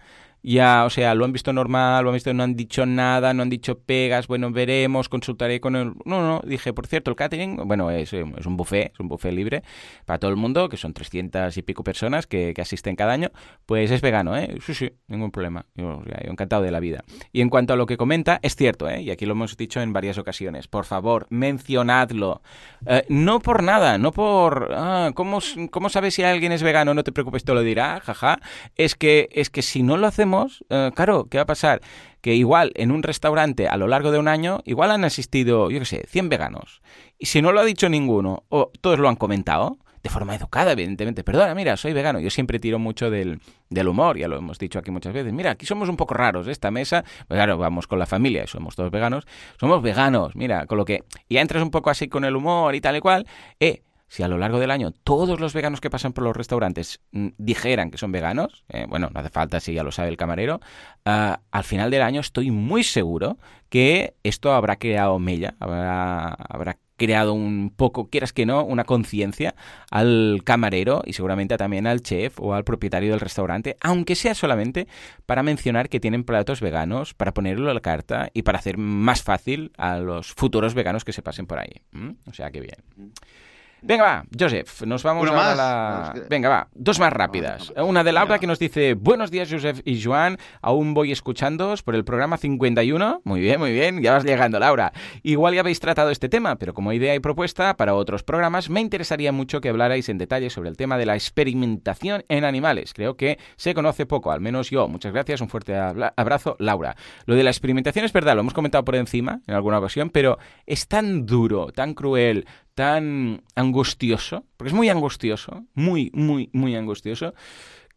ya, 0.44 0.84
o 0.84 0.90
sea, 0.90 1.14
lo 1.14 1.24
han 1.24 1.32
visto 1.32 1.54
normal, 1.54 2.04
lo 2.04 2.10
han 2.10 2.14
visto, 2.14 2.34
no 2.34 2.42
han 2.42 2.54
dicho 2.54 2.84
nada, 2.84 3.32
no 3.32 3.42
han 3.42 3.48
dicho 3.48 3.78
pegas, 3.78 4.26
bueno, 4.26 4.50
veremos, 4.50 5.08
consultaré 5.08 5.58
con 5.58 5.74
el... 5.74 5.94
No, 6.04 6.20
no, 6.20 6.42
dije, 6.44 6.74
por 6.74 6.86
cierto, 6.86 7.10
el 7.10 7.16
catering, 7.16 7.56
bueno, 7.66 7.90
es, 7.90 8.12
es 8.12 8.46
un 8.46 8.56
buffet, 8.58 8.92
es 8.92 9.00
un 9.00 9.08
buffet 9.08 9.32
libre 9.32 9.62
para 10.04 10.18
todo 10.18 10.30
el 10.30 10.36
mundo, 10.36 10.68
que 10.68 10.76
son 10.76 10.92
300 10.92 11.56
y 11.56 11.62
pico 11.62 11.82
personas 11.82 12.26
que, 12.26 12.52
que 12.54 12.60
asisten 12.60 12.94
cada 12.94 13.14
año, 13.14 13.30
pues 13.64 13.90
es 13.90 14.02
vegano, 14.02 14.36
¿eh? 14.36 14.54
Sí, 14.60 14.74
sí, 14.74 14.92
ningún 15.08 15.30
problema, 15.30 15.64
yo, 15.74 16.02
encantado 16.20 16.62
de 16.62 16.70
la 16.70 16.80
vida. 16.80 17.04
Y 17.32 17.40
en 17.40 17.48
cuanto 17.48 17.72
a 17.72 17.76
lo 17.76 17.86
que 17.86 17.96
comenta, 17.96 18.38
es 18.42 18.54
cierto, 18.54 18.86
¿eh? 18.86 19.00
Y 19.00 19.10
aquí 19.10 19.24
lo 19.24 19.32
hemos 19.32 19.56
dicho 19.56 19.80
en 19.80 19.94
varias 19.94 20.18
ocasiones, 20.18 20.68
por 20.68 20.84
favor, 20.84 21.26
mencionadlo. 21.30 22.42
Eh, 22.84 23.06
no 23.08 23.40
por 23.40 23.62
nada, 23.62 23.96
no 23.96 24.12
por... 24.12 24.68
Ah, 24.74 25.12
¿cómo, 25.14 25.38
¿Cómo 25.70 25.88
sabes 25.88 26.12
si 26.12 26.22
alguien 26.22 26.52
es 26.52 26.62
vegano? 26.62 26.92
No 26.92 27.02
te 27.02 27.12
preocupes, 27.12 27.44
te 27.44 27.54
lo 27.54 27.62
dirá, 27.62 27.98
jaja. 28.00 28.40
Es 28.76 28.94
que, 28.94 29.30
es 29.32 29.48
que 29.48 29.62
si 29.62 29.82
no 29.82 29.96
lo 29.96 30.06
hacemos 30.06 30.33
eh, 30.68 30.90
claro, 30.94 31.26
¿qué 31.30 31.38
va 31.38 31.42
a 31.42 31.46
pasar? 31.46 31.80
Que 32.20 32.34
igual 32.34 32.72
en 32.74 32.90
un 32.90 33.02
restaurante 33.02 33.68
a 33.68 33.76
lo 33.76 33.88
largo 33.88 34.10
de 34.10 34.18
un 34.18 34.28
año, 34.28 34.60
igual 34.64 34.90
han 34.90 35.04
asistido, 35.04 35.70
yo 35.70 35.78
qué 35.78 35.84
sé, 35.84 36.04
100 36.08 36.28
veganos. 36.28 36.82
Y 37.18 37.26
si 37.26 37.42
no 37.42 37.52
lo 37.52 37.60
ha 37.60 37.64
dicho 37.64 37.88
ninguno, 37.88 38.44
o 38.48 38.70
todos 38.80 38.98
lo 38.98 39.08
han 39.08 39.16
comentado, 39.16 39.78
de 40.04 40.10
forma 40.10 40.34
educada, 40.36 40.72
evidentemente. 40.72 41.24
Perdona, 41.24 41.54
mira, 41.54 41.78
soy 41.78 41.94
vegano. 41.94 42.20
Yo 42.20 42.28
siempre 42.28 42.58
tiro 42.58 42.78
mucho 42.78 43.10
del, 43.10 43.40
del, 43.70 43.88
humor, 43.88 44.18
ya 44.18 44.28
lo 44.28 44.36
hemos 44.36 44.58
dicho 44.58 44.78
aquí 44.78 44.90
muchas 44.90 45.14
veces. 45.14 45.32
Mira, 45.32 45.52
aquí 45.52 45.64
somos 45.64 45.88
un 45.88 45.96
poco 45.96 46.12
raros, 46.12 46.46
esta 46.46 46.70
mesa. 46.70 47.02
Pues 47.26 47.38
claro, 47.38 47.56
vamos 47.56 47.86
con 47.86 47.98
la 47.98 48.04
familia, 48.04 48.46
somos 48.46 48.76
todos 48.76 48.90
veganos. 48.90 49.24
Somos 49.58 49.82
veganos, 49.82 50.36
mira, 50.36 50.66
con 50.66 50.76
lo 50.76 50.84
que 50.84 51.04
ya 51.30 51.40
entras 51.40 51.62
un 51.62 51.70
poco 51.70 51.88
así 51.88 52.08
con 52.08 52.26
el 52.26 52.36
humor 52.36 52.74
y 52.74 52.82
tal 52.82 52.96
y 52.96 53.00
cual. 53.00 53.26
Eh, 53.58 53.82
si 54.08 54.22
a 54.22 54.28
lo 54.28 54.38
largo 54.38 54.58
del 54.58 54.70
año 54.70 54.92
todos 54.92 55.40
los 55.40 55.54
veganos 55.54 55.80
que 55.80 55.90
pasan 55.90 56.12
por 56.12 56.24
los 56.24 56.36
restaurantes 56.36 57.00
mm, 57.12 57.28
dijeran 57.38 57.90
que 57.90 57.98
son 57.98 58.12
veganos, 58.12 58.64
eh, 58.68 58.86
bueno, 58.88 59.10
no 59.12 59.20
hace 59.20 59.30
falta 59.30 59.60
si 59.60 59.74
ya 59.74 59.82
lo 59.82 59.92
sabe 59.92 60.08
el 60.08 60.16
camarero, 60.16 60.60
ah, 61.04 61.40
al 61.50 61.64
final 61.64 61.90
del 61.90 62.02
año 62.02 62.20
estoy 62.20 62.50
muy 62.50 62.84
seguro 62.84 63.38
que 63.68 64.14
esto 64.22 64.52
habrá 64.52 64.76
creado 64.76 65.18
mella, 65.18 65.54
habrá, 65.58 66.78
creado 66.96 67.32
un 67.32 67.72
poco, 67.74 68.08
quieras 68.08 68.32
que 68.32 68.46
no, 68.46 68.64
una 68.64 68.84
conciencia 68.84 69.56
al 69.90 70.42
camarero 70.44 71.02
y 71.04 71.14
seguramente 71.14 71.56
también 71.56 71.88
al 71.88 72.00
chef 72.00 72.38
o 72.38 72.54
al 72.54 72.62
propietario 72.62 73.10
del 73.10 73.18
restaurante, 73.18 73.76
aunque 73.80 74.14
sea 74.14 74.34
solamente 74.34 74.86
para 75.26 75.42
mencionar 75.42 75.88
que 75.88 75.98
tienen 75.98 76.22
platos 76.22 76.60
veganos, 76.60 77.14
para 77.14 77.34
ponerlo 77.34 77.68
a 77.68 77.74
la 77.74 77.80
carta 77.80 78.30
y 78.32 78.42
para 78.42 78.58
hacer 78.58 78.78
más 78.78 79.24
fácil 79.24 79.72
a 79.76 79.98
los 79.98 80.32
futuros 80.34 80.74
veganos 80.74 81.04
que 81.04 81.12
se 81.12 81.22
pasen 81.22 81.46
por 81.46 81.58
ahí. 81.58 81.82
O 82.28 82.32
sea, 82.32 82.52
que 82.52 82.60
bien. 82.60 83.12
Venga, 83.86 84.02
va, 84.02 84.24
Joseph, 84.40 84.82
nos 84.86 85.02
vamos 85.02 85.28
a 85.28 85.54
la... 85.54 86.14
Venga, 86.30 86.48
va, 86.48 86.68
dos 86.72 86.98
más 86.98 87.12
rápidas. 87.12 87.70
Una 87.76 88.02
de 88.02 88.12
Laura 88.12 88.38
que 88.38 88.46
nos 88.46 88.58
dice, 88.58 88.94
buenos 88.94 89.30
días, 89.30 89.50
Joseph 89.50 89.82
y 89.84 90.02
Joan, 90.02 90.38
aún 90.62 90.94
voy 90.94 91.12
escuchándoos 91.12 91.82
por 91.82 91.94
el 91.94 92.02
programa 92.02 92.38
51. 92.38 93.20
Muy 93.24 93.40
bien, 93.40 93.60
muy 93.60 93.72
bien, 93.72 94.00
ya 94.00 94.12
vas 94.12 94.24
llegando, 94.24 94.58
Laura. 94.58 94.94
Igual 95.22 95.52
ya 95.52 95.60
habéis 95.60 95.80
tratado 95.80 96.08
este 96.08 96.30
tema, 96.30 96.56
pero 96.56 96.72
como 96.72 96.94
idea 96.94 97.14
y 97.14 97.20
propuesta 97.20 97.76
para 97.76 97.94
otros 97.94 98.22
programas, 98.22 98.70
me 98.70 98.80
interesaría 98.80 99.32
mucho 99.32 99.60
que 99.60 99.68
hablarais 99.68 100.08
en 100.08 100.16
detalle 100.16 100.48
sobre 100.48 100.70
el 100.70 100.78
tema 100.78 100.96
de 100.96 101.04
la 101.04 101.14
experimentación 101.14 102.24
en 102.30 102.44
animales. 102.46 102.94
Creo 102.94 103.18
que 103.18 103.38
se 103.56 103.74
conoce 103.74 104.06
poco, 104.06 104.32
al 104.32 104.40
menos 104.40 104.70
yo. 104.70 104.88
Muchas 104.88 105.12
gracias, 105.12 105.42
un 105.42 105.50
fuerte 105.50 105.76
abrazo, 105.76 106.56
Laura. 106.58 106.96
Lo 107.26 107.34
de 107.34 107.42
la 107.42 107.50
experimentación 107.50 108.06
es 108.06 108.14
verdad, 108.14 108.34
lo 108.34 108.40
hemos 108.40 108.54
comentado 108.54 108.82
por 108.82 108.94
encima 108.94 109.42
en 109.46 109.54
alguna 109.54 109.78
ocasión, 109.78 110.08
pero 110.08 110.38
es 110.64 110.88
tan 110.88 111.26
duro, 111.26 111.70
tan 111.70 111.92
cruel, 111.92 112.46
tan 112.74 113.42
angustioso, 113.54 114.44
porque 114.56 114.68
es 114.68 114.74
muy 114.74 114.88
angustioso, 114.88 115.64
muy, 115.74 116.10
muy, 116.12 116.50
muy 116.52 116.74
angustioso, 116.74 117.34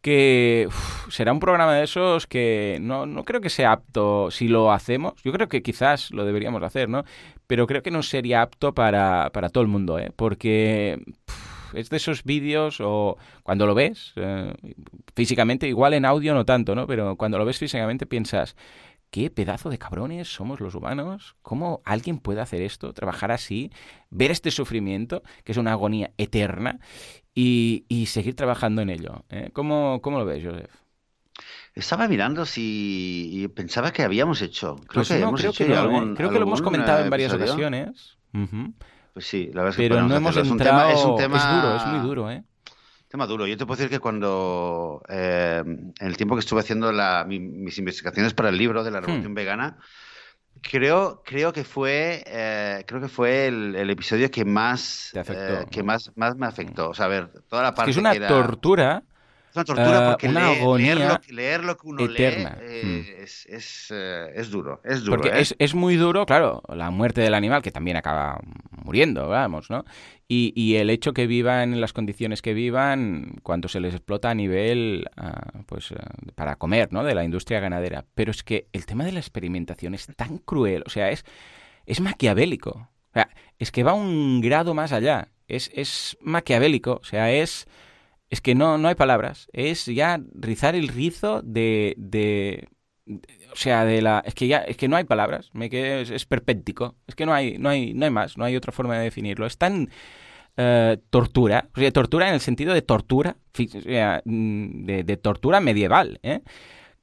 que 0.00 0.68
será 1.10 1.32
un 1.32 1.40
programa 1.40 1.74
de 1.74 1.84
esos 1.84 2.26
que 2.26 2.78
no, 2.80 3.04
no, 3.04 3.24
creo 3.24 3.40
que 3.40 3.50
sea 3.50 3.72
apto 3.72 4.30
si 4.30 4.46
lo 4.46 4.72
hacemos. 4.72 5.14
Yo 5.24 5.32
creo 5.32 5.48
que 5.48 5.62
quizás 5.62 6.12
lo 6.12 6.24
deberíamos 6.24 6.62
hacer, 6.62 6.88
¿no? 6.88 7.04
Pero 7.46 7.66
creo 7.66 7.82
que 7.82 7.90
no 7.90 8.02
sería 8.02 8.42
apto 8.42 8.74
para, 8.74 9.30
para 9.32 9.48
todo 9.48 9.62
el 9.62 9.68
mundo, 9.68 9.98
¿eh? 9.98 10.12
Porque 10.14 11.02
es 11.74 11.90
de 11.90 11.96
esos 11.96 12.24
vídeos 12.24 12.80
o 12.80 13.16
cuando 13.42 13.66
lo 13.66 13.74
ves 13.74 14.12
eh, 14.16 14.54
físicamente, 15.14 15.68
igual 15.68 15.94
en 15.94 16.04
audio 16.04 16.34
no 16.34 16.44
tanto, 16.44 16.74
¿no? 16.74 16.86
Pero 16.86 17.16
cuando 17.16 17.38
lo 17.38 17.44
ves 17.44 17.58
físicamente 17.58 18.06
piensas, 18.06 18.56
qué 19.10 19.30
pedazo 19.30 19.70
de 19.70 19.78
cabrones 19.78 20.28
somos 20.28 20.60
los 20.60 20.74
humanos, 20.74 21.36
cómo 21.42 21.82
alguien 21.84 22.18
puede 22.18 22.40
hacer 22.40 22.62
esto, 22.62 22.92
trabajar 22.92 23.30
así, 23.30 23.70
ver 24.10 24.30
este 24.30 24.50
sufrimiento, 24.50 25.22
que 25.44 25.52
es 25.52 25.58
una 25.58 25.72
agonía 25.72 26.12
eterna, 26.18 26.80
y, 27.34 27.84
seguir 28.06 28.34
trabajando 28.34 28.82
en 28.82 28.90
ello. 28.90 29.24
¿eh? 29.30 29.50
¿Cómo, 29.52 30.00
lo 30.04 30.24
ves, 30.24 30.44
Joseph? 30.44 30.74
Estaba 31.72 32.08
mirando 32.08 32.44
si 32.44 33.30
y 33.32 33.48
pensaba 33.48 33.92
que 33.92 34.02
habíamos 34.02 34.42
hecho. 34.42 34.74
Creo 34.74 35.04
pues 35.04 35.08
que, 35.08 35.20
hemos 35.20 35.44
hecho 35.44 35.62
¿eh? 35.62 36.14
creo 36.16 36.30
que 36.30 36.38
lo 36.38 36.46
hemos 36.46 36.62
comentado 36.62 37.04
en 37.04 37.10
varias 37.10 37.32
ocasiones. 37.32 38.18
Pues 39.12 39.26
sí, 39.26 39.50
la 39.52 39.62
verdad 39.62 39.70
es 39.70 39.76
que 39.76 39.82
Pero 39.88 40.02
no 40.02 40.16
hemos 40.16 40.36
entrado... 40.36 40.90
Es, 40.90 41.04
un 41.04 41.16
tema, 41.16 41.36
es 41.36 41.62
duro, 41.62 41.76
es 41.76 41.86
muy 41.86 42.08
duro, 42.08 42.30
¿eh? 42.30 42.42
Tema 43.08 43.26
duro. 43.26 43.46
Yo 43.46 43.56
te 43.56 43.64
puedo 43.64 43.78
decir 43.78 43.90
que 43.90 44.00
cuando, 44.00 45.02
eh, 45.08 45.62
en 45.64 45.94
el 45.98 46.16
tiempo 46.16 46.34
que 46.34 46.40
estuve 46.40 46.60
haciendo 46.60 46.92
mis 47.26 47.78
investigaciones 47.78 48.34
para 48.34 48.50
el 48.50 48.58
libro 48.58 48.84
de 48.84 48.90
la 48.90 49.00
Revolución 49.00 49.32
hmm. 49.32 49.34
Vegana, 49.34 49.78
creo, 50.60 51.22
creo 51.24 51.52
que 51.52 51.64
fue, 51.64 52.22
eh, 52.26 52.84
creo 52.86 53.00
que 53.00 53.08
fue 53.08 53.46
el, 53.46 53.90
episodio 53.90 54.30
que 54.30 54.44
más, 54.44 55.12
eh, 55.14 55.64
que 55.70 55.82
más, 55.82 56.12
más 56.16 56.36
me 56.36 56.46
afectó. 56.46 56.90
O 56.90 56.94
sea, 56.94 57.06
a 57.06 57.08
ver, 57.08 57.30
toda 57.48 57.62
la 57.62 57.74
parte 57.74 57.92
es, 57.92 57.96
que 57.96 58.02
es 58.02 58.16
una 58.16 58.28
tortura 58.28 59.02
una 59.54 59.64
tortura 59.64 60.06
ah, 60.06 60.10
porque 60.10 60.28
una 60.28 60.50
agonía 60.50 61.20
leer, 61.28 61.64
lo, 61.64 61.76
que 61.76 61.86
uno 61.86 62.04
eterna. 62.04 62.56
lee 62.60 62.66
eh, 62.66 62.82
mm. 62.84 63.22
es, 63.22 63.88
eh, 63.90 64.32
es, 64.34 64.50
duro, 64.50 64.80
es 64.84 65.02
duro. 65.02 65.16
Porque 65.16 65.36
¿eh? 65.36 65.40
es, 65.40 65.54
es, 65.58 65.74
muy 65.74 65.96
duro, 65.96 66.26
claro, 66.26 66.62
la 66.68 66.90
muerte 66.90 67.20
del 67.20 67.34
animal, 67.34 67.62
que 67.62 67.70
también 67.70 67.96
acaba 67.96 68.40
muriendo, 68.70 69.28
vamos, 69.28 69.70
¿no? 69.70 69.84
Y, 70.26 70.52
y, 70.54 70.76
el 70.76 70.90
hecho 70.90 71.12
que 71.12 71.26
vivan 71.26 71.72
en 71.72 71.80
las 71.80 71.92
condiciones 71.92 72.42
que 72.42 72.52
vivan 72.52 73.36
cuando 73.42 73.68
se 73.68 73.80
les 73.80 73.94
explota 73.94 74.30
a 74.30 74.34
nivel, 74.34 75.06
ah, 75.16 75.62
pues, 75.66 75.94
para 76.34 76.56
comer, 76.56 76.92
¿no? 76.92 77.02
De 77.02 77.14
la 77.14 77.24
industria 77.24 77.60
ganadera. 77.60 78.04
Pero 78.14 78.30
es 78.30 78.42
que 78.42 78.68
el 78.72 78.84
tema 78.84 79.04
de 79.04 79.12
la 79.12 79.20
experimentación 79.20 79.94
es 79.94 80.06
tan 80.16 80.38
cruel, 80.38 80.82
o 80.86 80.90
sea, 80.90 81.10
es, 81.10 81.24
es 81.86 82.00
maquiavélico. 82.00 82.70
O 82.70 83.12
sea, 83.14 83.30
es 83.58 83.72
que 83.72 83.82
va 83.82 83.94
un 83.94 84.40
grado 84.40 84.74
más 84.74 84.92
allá. 84.92 85.28
Es, 85.48 85.70
es 85.74 86.18
maquiavélico, 86.20 87.00
o 87.00 87.04
sea, 87.04 87.32
es 87.32 87.66
es 88.30 88.40
que 88.40 88.54
no, 88.54 88.78
no 88.78 88.88
hay 88.88 88.94
palabras. 88.94 89.48
Es 89.52 89.86
ya 89.86 90.20
rizar 90.34 90.74
el 90.74 90.88
rizo 90.88 91.42
de, 91.42 91.94
de, 91.96 92.68
o 93.52 93.56
sea, 93.56 93.84
de 93.84 94.02
la. 94.02 94.22
Es 94.24 94.34
que 94.34 94.48
ya, 94.48 94.58
es 94.58 94.76
que 94.76 94.88
no 94.88 94.96
hay 94.96 95.04
palabras. 95.04 95.50
Me 95.52 95.70
que 95.70 96.02
es, 96.02 96.10
es. 96.10 96.26
Es 97.06 97.14
que 97.14 97.26
no 97.26 97.34
hay, 97.34 97.58
no 97.58 97.68
hay, 97.68 97.94
no 97.94 98.04
hay 98.04 98.10
más. 98.10 98.36
No 98.36 98.44
hay 98.44 98.56
otra 98.56 98.72
forma 98.72 98.96
de 98.98 99.04
definirlo. 99.04 99.46
Es 99.46 99.58
tan 99.58 99.90
eh, 100.60 100.98
tortura, 101.10 101.68
o 101.72 101.78
sea, 101.78 101.92
tortura 101.92 102.26
en 102.26 102.34
el 102.34 102.40
sentido 102.40 102.74
de 102.74 102.82
tortura, 102.82 103.36
mm, 104.24 104.86
de, 104.86 105.04
de 105.04 105.16
tortura 105.16 105.60
medieval, 105.60 106.18
¿eh? 106.24 106.40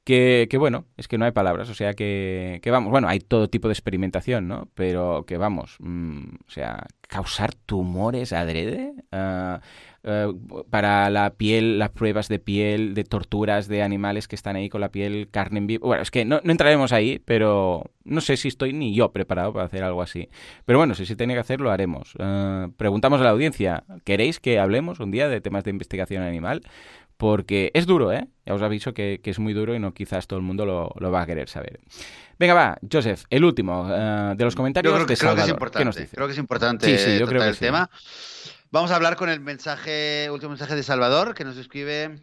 que, 0.04 0.46
que, 0.50 0.58
bueno, 0.58 0.84
es 0.98 1.08
que 1.08 1.16
no 1.16 1.24
hay 1.24 1.32
palabras, 1.32 1.70
o 1.70 1.74
sea 1.74 1.94
que, 1.94 2.60
que, 2.62 2.70
vamos, 2.70 2.90
bueno, 2.90 3.08
hay 3.08 3.18
todo 3.18 3.48
tipo 3.48 3.68
de 3.68 3.72
experimentación, 3.72 4.46
¿no? 4.46 4.68
Pero 4.74 5.24
que 5.26 5.38
vamos, 5.38 5.76
mm, 5.80 6.34
o 6.46 6.50
sea, 6.50 6.86
causar 7.08 7.54
tumores 7.54 8.34
adrede. 8.34 8.92
Uh, 9.10 9.58
eh, 10.08 10.32
para 10.70 11.10
la 11.10 11.30
piel, 11.30 11.80
las 11.80 11.90
pruebas 11.90 12.28
de 12.28 12.38
piel, 12.38 12.94
de 12.94 13.02
torturas 13.02 13.66
de 13.66 13.82
animales 13.82 14.28
que 14.28 14.36
están 14.36 14.54
ahí 14.54 14.68
con 14.68 14.80
la 14.80 14.92
piel, 14.92 15.28
carne 15.32 15.58
en 15.58 15.66
vivo. 15.66 15.88
Bueno, 15.88 16.00
es 16.00 16.12
que 16.12 16.24
no, 16.24 16.40
entraremos 16.44 16.92
ahí, 16.92 17.20
pero 17.24 17.90
no 18.04 18.20
sé 18.20 18.36
si 18.36 18.46
estoy 18.46 18.72
ni 18.72 18.94
yo 18.94 19.10
preparado 19.10 19.52
para 19.52 19.66
hacer 19.66 19.82
algo 19.82 20.02
así. 20.02 20.28
Pero 20.64 20.78
bueno, 20.78 20.94
si 20.94 21.06
se 21.06 21.16
tiene 21.16 21.34
que 21.34 21.40
hacer, 21.40 21.60
lo 21.60 21.72
haremos. 21.72 22.14
Eh, 22.20 22.68
preguntamos 22.76 23.20
a 23.20 23.24
la 23.24 23.30
audiencia, 23.30 23.82
¿queréis 24.04 24.38
que 24.38 24.60
hablemos 24.60 25.00
un 25.00 25.10
día 25.10 25.28
de 25.28 25.40
temas 25.40 25.64
de 25.64 25.70
investigación 25.70 26.22
animal? 26.22 26.62
Porque 27.16 27.72
es 27.74 27.86
duro, 27.86 28.12
¿eh? 28.12 28.28
Ya 28.44 28.54
os 28.54 28.62
aviso 28.62 28.94
que, 28.94 29.20
que 29.20 29.30
es 29.30 29.40
muy 29.40 29.54
duro 29.54 29.74
y 29.74 29.80
no 29.80 29.92
quizás 29.92 30.28
todo 30.28 30.38
el 30.38 30.44
mundo 30.44 30.64
lo, 30.66 31.10
va 31.10 31.22
a 31.22 31.26
querer 31.26 31.48
saber. 31.48 31.80
Venga, 32.38 32.54
va, 32.54 32.78
Joseph, 32.92 33.24
el 33.30 33.44
último 33.44 33.88
eh, 33.90 34.34
de 34.36 34.44
los 34.44 34.54
comentarios 34.54 34.94
creo 34.94 35.06
que, 35.06 35.12
de 35.14 35.16
Salvador. 35.16 35.44
es 35.44 35.48
importante, 35.48 36.08
Creo 36.12 36.26
que 36.26 36.32
es 36.32 36.38
importante 36.38 36.86
sí, 36.86 37.04
sí, 37.04 37.18
yo 37.18 37.26
creo 37.26 37.42
que 37.42 37.48
el 37.48 37.58
tema. 37.58 37.90
Vamos 38.72 38.90
a 38.90 38.96
hablar 38.96 39.16
con 39.16 39.28
el 39.28 39.38
mensaje, 39.38 40.28
último 40.30 40.50
mensaje 40.50 40.74
de 40.74 40.82
Salvador, 40.82 41.34
que 41.34 41.44
nos 41.44 41.56
escribe. 41.56 42.20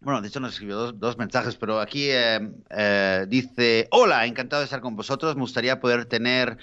Bueno, 0.00 0.22
de 0.22 0.28
hecho 0.28 0.38
nos 0.38 0.52
escribió 0.52 0.92
dos, 0.92 1.18
mensajes, 1.18 1.56
pero 1.56 1.80
aquí 1.80 2.10
eh, 2.10 2.48
eh, 2.70 3.26
dice: 3.28 3.88
Hola, 3.90 4.24
encantado 4.24 4.60
de 4.60 4.66
estar 4.66 4.80
con 4.80 4.94
vosotros. 4.94 5.34
Me 5.34 5.40
gustaría 5.40 5.80
poder 5.80 6.04
tener 6.04 6.58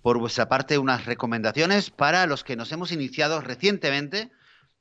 por 0.00 0.18
vuestra 0.18 0.48
parte 0.48 0.78
unas 0.78 1.04
recomendaciones 1.04 1.90
para 1.90 2.26
los 2.26 2.42
que 2.42 2.56
nos 2.56 2.72
hemos 2.72 2.90
iniciado 2.90 3.42
recientemente 3.42 4.30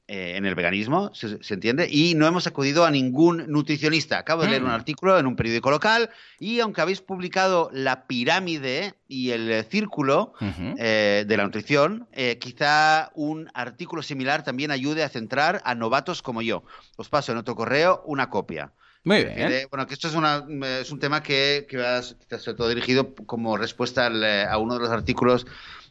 eh, 0.05 0.35
en 0.35 0.45
el 0.45 0.53
veganismo, 0.53 1.11
se, 1.13 1.37
entiende, 1.53 1.87
y 1.89 2.13
no 2.13 2.27
hemos 2.27 2.45
acudido 2.45 2.83
a 2.83 2.91
ningún 2.91 3.45
nutricionista. 3.47 4.17
Acabo 4.17 4.41
de 4.41 4.49
leer 4.49 4.61
un 4.61 4.67
mm. 4.67 4.73
artículo 4.73 5.17
en 5.17 5.25
un 5.25 5.37
periódico 5.37 5.71
local 5.71 6.09
y 6.39 6.59
aunque 6.59 6.81
habéis 6.81 6.99
publicado 6.99 7.69
la 7.71 8.05
pirámide 8.05 8.95
y 9.07 9.29
el 9.29 9.63
círculo 9.63 10.33
eh, 10.77 11.23
de 11.25 11.37
la 11.37 11.45
nutrición, 11.45 12.09
eh, 12.11 12.37
quizá 12.37 13.11
un 13.15 13.49
artículo 13.53 14.01
similar 14.01 14.43
también 14.43 14.71
ayude 14.71 15.03
a 15.03 15.09
centrar 15.09 15.61
a 15.63 15.73
novatos 15.73 16.21
como 16.21 16.41
yo. 16.41 16.65
Os 16.97 17.07
paso 17.07 17.31
en 17.31 17.37
otro 17.37 17.55
correo 17.55 18.03
una 18.05 18.29
copia. 18.29 18.73
Muy 19.05 19.23
bien. 19.23 19.67
bueno, 19.69 19.87
que 19.87 19.93
esto 19.93 20.09
es, 20.09 20.15
una, 20.15 20.45
es 20.81 20.91
un 20.91 20.99
tema 20.99 21.23
que, 21.23 21.65
que 21.69 21.77
va 21.77 22.01
todo 22.57 22.67
dirigido 22.67 23.15
como 23.15 23.55
respuesta 23.55 24.07
a 24.07 24.57
uno 24.57 24.73
de 24.73 24.79
los 24.81 24.89
artículos 24.89 25.45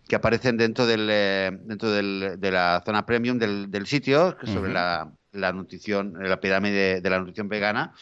que 0.08 0.16
aparecen 0.16 0.56
dentro 0.56 0.86
del 0.86 1.08
eh, 1.10 1.50
dentro 1.64 1.90
del, 1.90 2.36
de 2.38 2.50
la 2.50 2.82
zona 2.84 3.06
premium 3.06 3.38
del, 3.38 3.70
del 3.70 3.86
sitio 3.86 4.36
sobre 4.44 4.72
la, 4.72 5.12
la, 5.32 5.52
nutrición, 5.52 6.14
la 6.20 6.40
pirámide 6.40 7.00
de, 7.00 7.10
la 7.10 7.18
nutrición 7.18 7.48
vegana. 7.48 7.94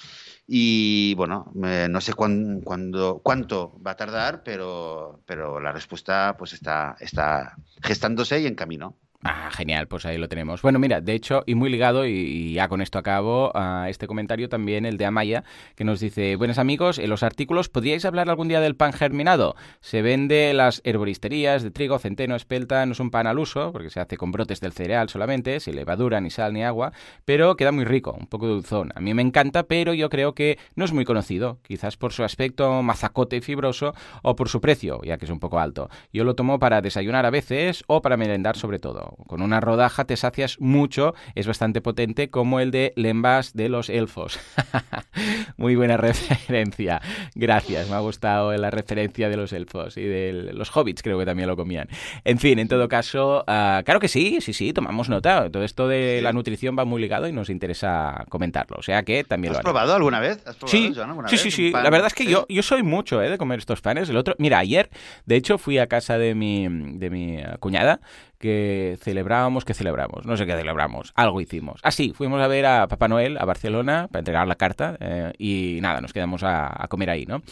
Y 0.46 1.14
bueno, 1.14 1.52
no 1.54 2.00
sé 2.00 2.12
cuándo, 2.14 3.20
cuánto 3.22 3.80
va 3.86 3.92
a 3.92 3.96
tardar, 3.96 4.42
pero, 4.42 5.22
pero 5.24 5.60
la 5.60 5.70
respuesta 5.70 6.34
pues 6.36 6.52
está, 6.54 6.96
está 6.98 7.56
gestándose 7.82 8.40
y 8.40 8.46
en 8.46 8.56
camino. 8.56 8.96
Ah, 9.22 9.50
genial, 9.52 9.86
pues 9.86 10.06
ahí 10.06 10.16
lo 10.16 10.28
tenemos. 10.28 10.62
Bueno, 10.62 10.78
mira, 10.78 11.02
de 11.02 11.12
hecho, 11.12 11.42
y 11.44 11.54
muy 11.54 11.68
ligado, 11.68 12.06
y, 12.06 12.54
ya 12.54 12.68
con 12.68 12.80
esto 12.80 12.98
acabo, 12.98 13.52
a 13.54 13.90
este 13.90 14.06
comentario 14.06 14.48
también 14.48 14.86
el 14.86 14.96
de 14.96 15.04
Amaya, 15.04 15.44
que 15.76 15.84
nos 15.84 16.00
dice, 16.00 16.36
buenos 16.36 16.56
amigos, 16.56 16.98
en 16.98 17.10
los 17.10 17.22
artículos, 17.22 17.68
¿podríais 17.68 18.06
hablar 18.06 18.30
algún 18.30 18.48
día 18.48 18.60
del 18.60 18.76
pan 18.76 18.94
germinado? 18.94 19.56
Se 19.82 20.00
vende 20.00 20.54
las 20.54 20.80
herboristerías 20.84 21.62
de 21.62 21.70
trigo, 21.70 21.98
centeno, 21.98 22.34
espelta, 22.34 22.86
no 22.86 22.92
es 22.92 23.00
un 23.00 23.10
pan 23.10 23.26
al 23.26 23.38
uso, 23.38 23.72
porque 23.72 23.90
se 23.90 24.00
hace 24.00 24.16
con 24.16 24.32
brotes 24.32 24.60
del 24.60 24.72
cereal 24.72 25.10
solamente, 25.10 25.60
sin 25.60 25.76
levadura, 25.76 26.22
ni 26.22 26.30
sal, 26.30 26.54
ni 26.54 26.64
agua, 26.64 26.94
pero 27.26 27.56
queda 27.56 27.72
muy 27.72 27.84
rico, 27.84 28.16
un 28.18 28.26
poco 28.26 28.46
dulzón. 28.46 28.90
A 28.94 29.00
mí 29.00 29.12
me 29.12 29.20
encanta, 29.20 29.64
pero 29.64 29.92
yo 29.92 30.08
creo 30.08 30.34
que 30.34 30.58
no 30.76 30.86
es 30.86 30.94
muy 30.94 31.04
conocido, 31.04 31.58
quizás 31.62 31.98
por 31.98 32.14
su 32.14 32.24
aspecto 32.24 32.82
mazacote 32.82 33.36
y 33.36 33.40
fibroso, 33.42 33.92
o 34.22 34.34
por 34.34 34.48
su 34.48 34.62
precio, 34.62 35.02
ya 35.04 35.18
que 35.18 35.26
es 35.26 35.30
un 35.30 35.40
poco 35.40 35.58
alto. 35.58 35.90
Yo 36.10 36.24
lo 36.24 36.34
tomo 36.34 36.58
para 36.58 36.80
desayunar 36.80 37.26
a 37.26 37.30
veces, 37.30 37.84
o 37.86 38.00
para 38.00 38.16
merendar 38.16 38.56
sobre 38.56 38.78
todo 38.78 39.09
con 39.26 39.42
una 39.42 39.60
rodaja 39.60 40.04
te 40.04 40.16
sacias 40.16 40.60
mucho, 40.60 41.14
es 41.34 41.46
bastante 41.46 41.80
potente 41.80 42.30
como 42.30 42.60
el 42.60 42.70
de 42.70 42.92
Lembas 42.96 43.54
de 43.54 43.68
los 43.68 43.88
elfos. 43.88 44.38
Muy 45.56 45.76
buena 45.76 45.96
referencia. 45.96 47.00
Gracias, 47.34 47.88
me 47.88 47.96
ha 47.96 48.00
gustado 48.00 48.52
la 48.56 48.70
referencia 48.70 49.28
de 49.28 49.36
los 49.36 49.52
elfos 49.52 49.96
y 49.96 50.04
de 50.04 50.50
los 50.52 50.74
hobbits, 50.76 51.02
creo 51.02 51.18
que 51.18 51.26
también 51.26 51.48
lo 51.48 51.56
comían. 51.56 51.88
En 52.24 52.38
fin, 52.38 52.58
en 52.58 52.68
todo 52.68 52.88
caso, 52.88 53.44
ah, 53.46 53.82
claro 53.84 54.00
que 54.00 54.08
sí, 54.08 54.40
sí, 54.40 54.52
sí, 54.52 54.72
tomamos 54.72 55.08
nota. 55.08 55.50
Todo 55.50 55.64
esto 55.64 55.88
de 55.88 56.20
la 56.22 56.32
nutrición 56.32 56.76
va 56.78 56.84
muy 56.84 57.00
ligado 57.00 57.28
y 57.28 57.32
nos 57.32 57.50
interesa 57.50 58.24
comentarlo. 58.28 58.76
O 58.78 58.82
sea 58.82 59.02
que 59.02 59.24
también 59.24 59.52
¿Has 59.52 59.58
lo 59.58 59.62
probado 59.62 59.94
alguna 59.94 60.20
vez? 60.20 60.42
sí, 60.66 60.92
sí, 61.26 61.36
sí, 61.36 61.50
sí. 61.50 61.70
La 61.70 61.90
verdad 61.90 62.06
es 62.06 62.14
que 62.14 62.26
yo, 62.26 62.46
yo 62.48 62.62
soy 62.62 62.82
mucho 62.82 63.22
eh, 63.22 63.30
de 63.30 63.38
comer 63.38 63.58
estos 63.58 63.80
panes. 63.80 64.08
El 64.08 64.16
otro, 64.16 64.34
mira, 64.38 64.58
ayer, 64.58 64.90
de 65.26 65.36
hecho, 65.36 65.58
fui 65.58 65.78
a 65.78 65.86
casa 65.86 66.18
de 66.18 66.34
mi, 66.34 66.66
de 66.68 67.10
mi 67.10 67.38
cuñada 67.58 68.00
que 68.40 68.96
celebrábamos, 69.02 69.66
que 69.66 69.74
celebramos, 69.74 70.24
no 70.24 70.34
sé 70.36 70.46
qué 70.46 70.56
celebramos, 70.56 71.12
algo 71.14 71.42
hicimos. 71.42 71.80
Ah, 71.84 71.90
fuimos 72.14 72.40
a 72.40 72.48
ver 72.48 72.64
a 72.64 72.88
Papá 72.88 73.06
Noel 73.06 73.36
a 73.38 73.44
Barcelona 73.44 74.08
para 74.10 74.20
entregar 74.20 74.48
la 74.48 74.54
carta 74.54 74.96
eh, 74.98 75.32
y 75.36 75.78
nada, 75.82 76.00
nos 76.00 76.14
quedamos 76.14 76.42
a, 76.42 76.86
comer 76.88 77.10
ahí, 77.10 77.26
¿no? 77.26 77.42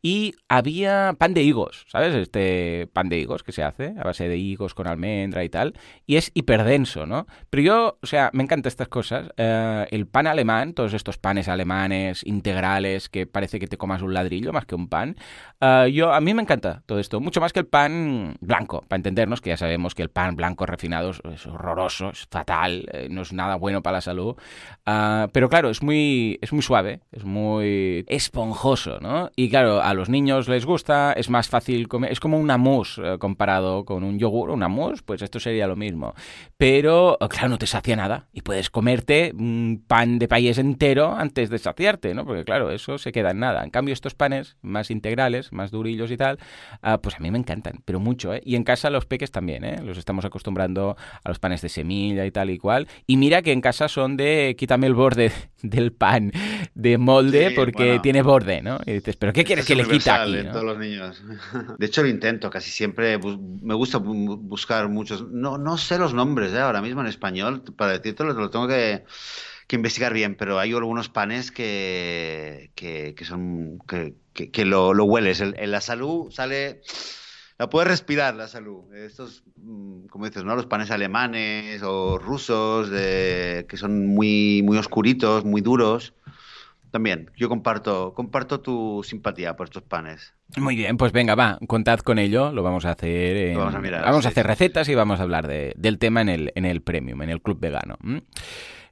Y 0.00 0.34
había 0.48 1.16
pan 1.18 1.34
de 1.34 1.42
higos, 1.42 1.84
¿sabes? 1.88 2.14
Este 2.14 2.88
pan 2.92 3.08
de 3.08 3.18
higos 3.18 3.42
que 3.42 3.50
se 3.50 3.64
hace 3.64 3.94
a 3.98 4.04
base 4.04 4.28
de 4.28 4.36
higos 4.36 4.72
con 4.72 4.86
almendra 4.86 5.42
y 5.42 5.48
tal, 5.48 5.74
y 6.06 6.14
es 6.14 6.30
hiperdenso, 6.32 7.06
¿no? 7.06 7.26
Pero 7.50 7.62
yo, 7.64 7.98
o 8.00 8.06
sea, 8.06 8.30
me 8.32 8.44
encantan 8.44 8.68
estas 8.68 8.86
cosas. 8.86 9.28
Eh, 9.36 9.86
el 9.90 10.06
pan 10.06 10.28
alemán, 10.28 10.74
todos 10.74 10.94
estos 10.94 11.18
panes 11.18 11.48
alemanes 11.48 12.24
integrales 12.24 13.08
que 13.08 13.26
parece 13.26 13.58
que 13.58 13.66
te 13.66 13.76
comas 13.76 14.00
un 14.02 14.14
ladrillo 14.14 14.52
más 14.52 14.64
que 14.64 14.76
un 14.76 14.88
pan, 14.88 15.16
eh, 15.60 15.90
yo 15.92 16.12
a 16.12 16.20
mí 16.20 16.34
me 16.34 16.42
encanta 16.42 16.84
todo 16.86 17.00
esto, 17.00 17.18
mucho 17.20 17.40
más 17.40 17.52
que 17.52 17.58
el 17.58 17.66
pan 17.66 18.36
blanco, 18.40 18.82
para 18.86 18.98
entendernos 18.98 19.40
que 19.40 19.50
ya 19.50 19.56
sabemos 19.56 19.96
que 19.96 20.02
el 20.02 20.10
pan 20.10 20.35
blancos 20.36 20.68
refinados 20.68 21.20
es 21.32 21.46
horroroso, 21.46 22.10
es 22.10 22.26
fatal, 22.30 22.88
eh, 22.92 23.08
no 23.10 23.22
es 23.22 23.32
nada 23.32 23.56
bueno 23.56 23.82
para 23.82 23.96
la 23.96 24.00
salud. 24.00 24.36
Ah, 24.84 25.28
pero 25.32 25.48
claro, 25.48 25.70
es 25.70 25.82
muy, 25.82 26.38
es 26.40 26.52
muy 26.52 26.62
suave, 26.62 27.00
es 27.10 27.24
muy 27.24 28.04
esponjoso, 28.06 29.00
¿no? 29.00 29.30
Y 29.34 29.50
claro, 29.50 29.82
a 29.82 29.94
los 29.94 30.08
niños 30.08 30.48
les 30.48 30.64
gusta, 30.66 31.12
es 31.12 31.30
más 31.30 31.48
fácil 31.48 31.88
comer, 31.88 32.12
es 32.12 32.20
como 32.20 32.38
una 32.38 32.58
mousse 32.58 32.98
eh, 32.98 33.18
comparado 33.18 33.84
con 33.84 34.04
un 34.04 34.18
yogur, 34.18 34.50
una 34.50 34.68
mousse, 34.68 35.02
pues 35.02 35.22
esto 35.22 35.40
sería 35.40 35.66
lo 35.66 35.76
mismo. 35.76 36.14
Pero 36.56 37.16
claro, 37.30 37.48
no 37.48 37.58
te 37.58 37.66
sacia 37.66 37.96
nada 37.96 38.28
y 38.32 38.42
puedes 38.42 38.70
comerte 38.70 39.32
un 39.36 39.82
pan 39.86 40.18
de 40.18 40.28
país 40.28 40.58
entero 40.58 41.14
antes 41.14 41.50
de 41.50 41.58
saciarte, 41.58 42.14
¿no? 42.14 42.24
Porque 42.24 42.44
claro, 42.44 42.70
eso 42.70 42.98
se 42.98 43.12
queda 43.12 43.30
en 43.30 43.40
nada. 43.40 43.64
En 43.64 43.70
cambio, 43.70 43.92
estos 43.92 44.14
panes 44.14 44.56
más 44.62 44.90
integrales, 44.90 45.52
más 45.52 45.70
durillos 45.70 46.10
y 46.10 46.16
tal, 46.16 46.38
ah, 46.82 46.98
pues 46.98 47.16
a 47.16 47.20
mí 47.20 47.30
me 47.30 47.38
encantan, 47.38 47.80
pero 47.84 48.00
mucho, 48.00 48.34
¿eh? 48.34 48.42
Y 48.44 48.56
en 48.56 48.64
casa 48.64 48.90
los 48.90 49.06
peques 49.06 49.30
también, 49.30 49.64
¿eh? 49.64 49.80
Los 49.82 49.98
estamos 49.98 50.24
acostumbrando 50.26 50.96
a 51.24 51.28
los 51.28 51.38
panes 51.38 51.62
de 51.62 51.68
semilla 51.68 52.26
y 52.26 52.30
tal 52.30 52.50
y 52.50 52.58
cual. 52.58 52.88
Y 53.06 53.16
mira 53.16 53.42
que 53.42 53.52
en 53.52 53.60
casa 53.60 53.88
son 53.88 54.16
de 54.16 54.54
quítame 54.58 54.86
el 54.86 54.94
borde 54.94 55.32
del 55.62 55.92
pan 55.92 56.32
de 56.74 56.98
molde 56.98 57.52
porque 57.52 58.00
tiene 58.02 58.22
borde, 58.22 58.62
¿no? 58.62 58.78
Y 58.86 58.92
dices, 58.92 59.16
¿pero 59.16 59.32
qué 59.32 59.44
quieres 59.44 59.66
que 59.66 59.76
le 59.76 59.84
quita 59.84 60.22
aquí? 60.22 60.36
todos 60.52 60.64
los 60.64 60.78
niños. 60.78 61.22
De 61.78 61.86
hecho, 61.86 62.02
lo 62.02 62.08
intento 62.08 62.50
casi 62.50 62.70
siempre. 62.70 63.18
Me 63.18 63.74
gusta 63.74 63.98
buscar 63.98 64.88
muchos. 64.88 65.28
No, 65.30 65.58
no 65.58 65.78
sé 65.78 65.98
los 65.98 66.14
nombres 66.14 66.52
¿eh? 66.52 66.60
ahora 66.60 66.82
mismo 66.82 67.00
en 67.00 67.06
español. 67.06 67.62
Para 67.76 67.92
decirte 67.92 68.24
lo 68.24 68.50
tengo 68.50 68.68
que 68.68 69.04
investigar 69.76 70.12
bien, 70.12 70.36
pero 70.36 70.58
hay 70.58 70.72
algunos 70.72 71.08
panes 71.08 71.50
que, 71.50 72.70
que, 72.74 73.14
son 73.24 73.78
que, 74.32 74.64
lo, 74.64 74.94
lo, 74.94 75.04
hueles. 75.04 75.40
En 75.40 75.70
la 75.70 75.80
salud 75.80 76.30
sale 76.30 76.82
la 77.58 77.70
puedes 77.70 77.88
respirar 77.88 78.34
la 78.34 78.48
salud. 78.48 78.92
Estos, 78.94 79.44
mm, 79.56 80.06
como 80.06 80.26
dices, 80.26 80.44
¿no? 80.44 80.54
Los 80.54 80.66
panes 80.66 80.90
alemanes 80.90 81.82
o 81.82 82.18
rusos 82.18 82.90
que 82.90 83.76
son 83.76 84.06
muy, 84.06 84.62
muy 84.62 84.78
oscuritos, 84.78 85.44
muy 85.44 85.60
duros. 85.60 86.14
También, 86.90 87.30
yo 87.36 87.48
comparto, 87.48 88.14
comparto 88.14 88.60
tu 88.60 89.02
simpatía 89.04 89.56
por 89.56 89.66
estos 89.68 89.82
panes. 89.82 90.35
Muy 90.56 90.76
bien, 90.76 90.96
pues 90.96 91.12
venga, 91.12 91.34
va, 91.34 91.58
contad 91.66 91.98
con 92.00 92.18
ello, 92.18 92.52
lo 92.52 92.62
vamos 92.62 92.84
a 92.84 92.92
hacer. 92.92 93.56
vamos 93.56 93.74
a, 93.74 93.80
mirar, 93.80 94.02
vamos 94.02 94.26
a 94.26 94.28
hacer 94.28 94.46
recetas 94.46 94.88
y 94.88 94.94
vamos 94.94 95.18
a 95.20 95.24
hablar 95.24 95.48
de, 95.48 95.74
del 95.76 95.98
tema 95.98 96.20
en 96.22 96.28
el, 96.28 96.52
en 96.54 96.64
el 96.64 96.82
Premium, 96.82 97.20
en 97.22 97.30
el 97.30 97.42
Club 97.42 97.58
Vegano. 97.60 97.98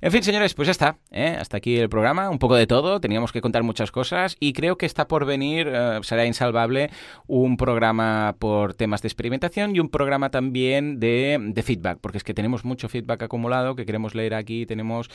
En 0.05 0.12
fin, 0.12 0.22
señores, 0.22 0.52
pues 0.52 0.66
ya 0.66 0.72
está. 0.72 0.98
¿eh? 1.11 1.34
Hasta 1.40 1.57
aquí 1.57 1.78
el 1.78 1.88
programa. 1.88 2.28
Un 2.28 2.38
poco 2.38 2.57
de 2.57 2.66
todo. 2.66 3.00
Teníamos 3.00 3.32
que 3.32 3.40
contar 3.40 3.62
muchas 3.62 3.90
cosas 3.90 4.36
y 4.38 4.52
creo 4.52 4.76
que 4.76 4.84
está 4.84 5.09
por 5.09 5.24
venir, 5.24 5.66
eh, 5.66 6.00
será 6.02 6.26
insalvable, 6.26 6.90
un 7.26 7.57
programa 7.57 8.36
por 8.38 8.74
temas 8.74 9.00
de 9.00 9.09
experimentación 9.09 9.74
y 9.74 9.80
un 9.80 9.88
programa 9.88 10.30
también 10.30 11.00
de, 11.00 11.55
feedback, 11.64 12.00
porque 12.02 12.18
es 12.18 12.24
que 12.24 12.34
tenemos 12.34 12.66
mucho 12.66 12.90
feedback 12.90 13.22
acumulado 13.22 13.76
que 13.76 13.86
queremos 13.86 14.14
leer 14.14 14.34
aquí. 14.34 14.66
Tenemos 14.66 15.09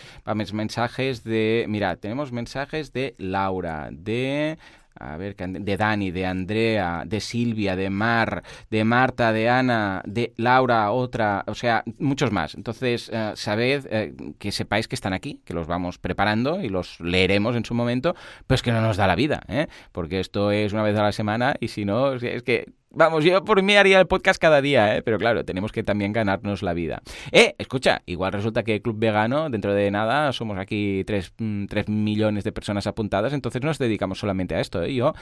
mensajes 0.53 1.23
de, 1.23 1.65
mira, 1.69 1.97
tenemos 1.97 2.31
mensajes 2.31 2.91
de 2.91 3.13
Laura, 3.19 3.89
de 3.91 4.57
a 4.99 5.17
ver, 5.17 5.35
de 5.35 5.77
Dani, 5.77 6.11
de 6.11 6.25
Andrea, 6.25 7.03
de 7.05 7.19
Silvia, 7.19 7.75
de 7.75 7.89
Mar, 7.89 8.43
de 8.69 8.83
Marta, 8.83 9.31
de 9.31 9.49
Ana, 9.49 10.01
de 10.05 10.33
Laura, 10.37 10.91
otra, 10.91 11.43
o 11.47 11.55
sea, 11.55 11.83
muchos 11.97 12.31
más. 12.31 12.55
Entonces, 12.55 13.09
eh, 13.13 13.31
sabed 13.35 13.87
eh, 13.89 14.13
que 14.37 14.51
sepáis 14.51 14.87
que 14.87 14.95
están 14.95 15.13
aquí, 15.13 15.41
que 15.45 15.53
los 15.53 15.67
vamos 15.67 15.97
preparando 15.97 16.61
y 16.61 16.69
los 16.69 16.99
leeremos 16.99 17.55
en 17.55 17.65
su 17.65 17.73
momento, 17.73 18.15
pues 18.47 18.61
que 18.61 18.71
no 18.71 18.81
nos 18.81 18.97
da 18.97 19.07
la 19.07 19.15
vida, 19.15 19.41
¿eh? 19.47 19.67
porque 19.91 20.19
esto 20.19 20.51
es 20.51 20.73
una 20.73 20.83
vez 20.83 20.97
a 20.97 21.03
la 21.03 21.11
semana 21.11 21.55
y 21.59 21.69
si 21.69 21.85
no, 21.85 22.13
es 22.13 22.43
que 22.43 22.78
Vamos, 22.91 23.23
yo 23.23 23.45
por 23.45 23.61
mí 23.61 23.75
haría 23.75 23.99
el 23.99 24.07
podcast 24.07 24.41
cada 24.41 24.61
día, 24.61 24.95
¿eh? 24.95 25.03
pero 25.03 25.19
claro, 25.19 25.45
tenemos 25.45 25.71
que 25.71 25.83
también 25.83 26.11
ganarnos 26.11 26.63
la 26.63 26.73
vida. 26.73 27.03
Eh, 27.31 27.53
escucha, 27.59 28.01
igual 28.07 28.33
resulta 28.33 28.63
que 28.63 28.81
Club 28.81 28.97
Vegano, 28.97 29.51
dentro 29.51 29.75
de 29.75 29.91
nada, 29.91 30.33
somos 30.33 30.57
aquí 30.57 31.03
3, 31.05 31.33
mm, 31.37 31.65
millones 31.87 32.43
de 32.43 32.51
personas 32.51 32.87
apuntadas, 32.87 33.33
entonces 33.33 33.61
nos 33.61 33.77
dedicamos 33.77 34.17
solamente 34.17 34.55
a 34.55 34.59
esto. 34.59 34.81
¿eh? 34.81 34.95
Yo, 34.95 35.13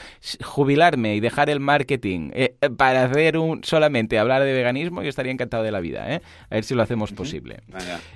jubilarme 0.41 1.15
y 1.15 1.20
dejar 1.20 1.49
el 1.49 1.59
marketing 1.59 2.32
eh, 2.34 2.55
para 2.78 3.03
hacer 3.03 3.38
un 3.38 3.61
solamente 3.65 4.18
hablar 4.18 4.43
de 4.43 4.53
veganismo, 4.53 5.03
yo 5.03 5.09
estaría 5.09 5.34
encantado 5.34 5.63
de 5.63 5.72
la 5.72 5.82
vida. 5.82 6.09
¿eh? 6.09 6.22
A 6.49 6.55
ver 6.55 6.63
si 6.63 6.74
lo 6.74 6.84
hacemos 6.84 7.11
posible. 7.11 7.63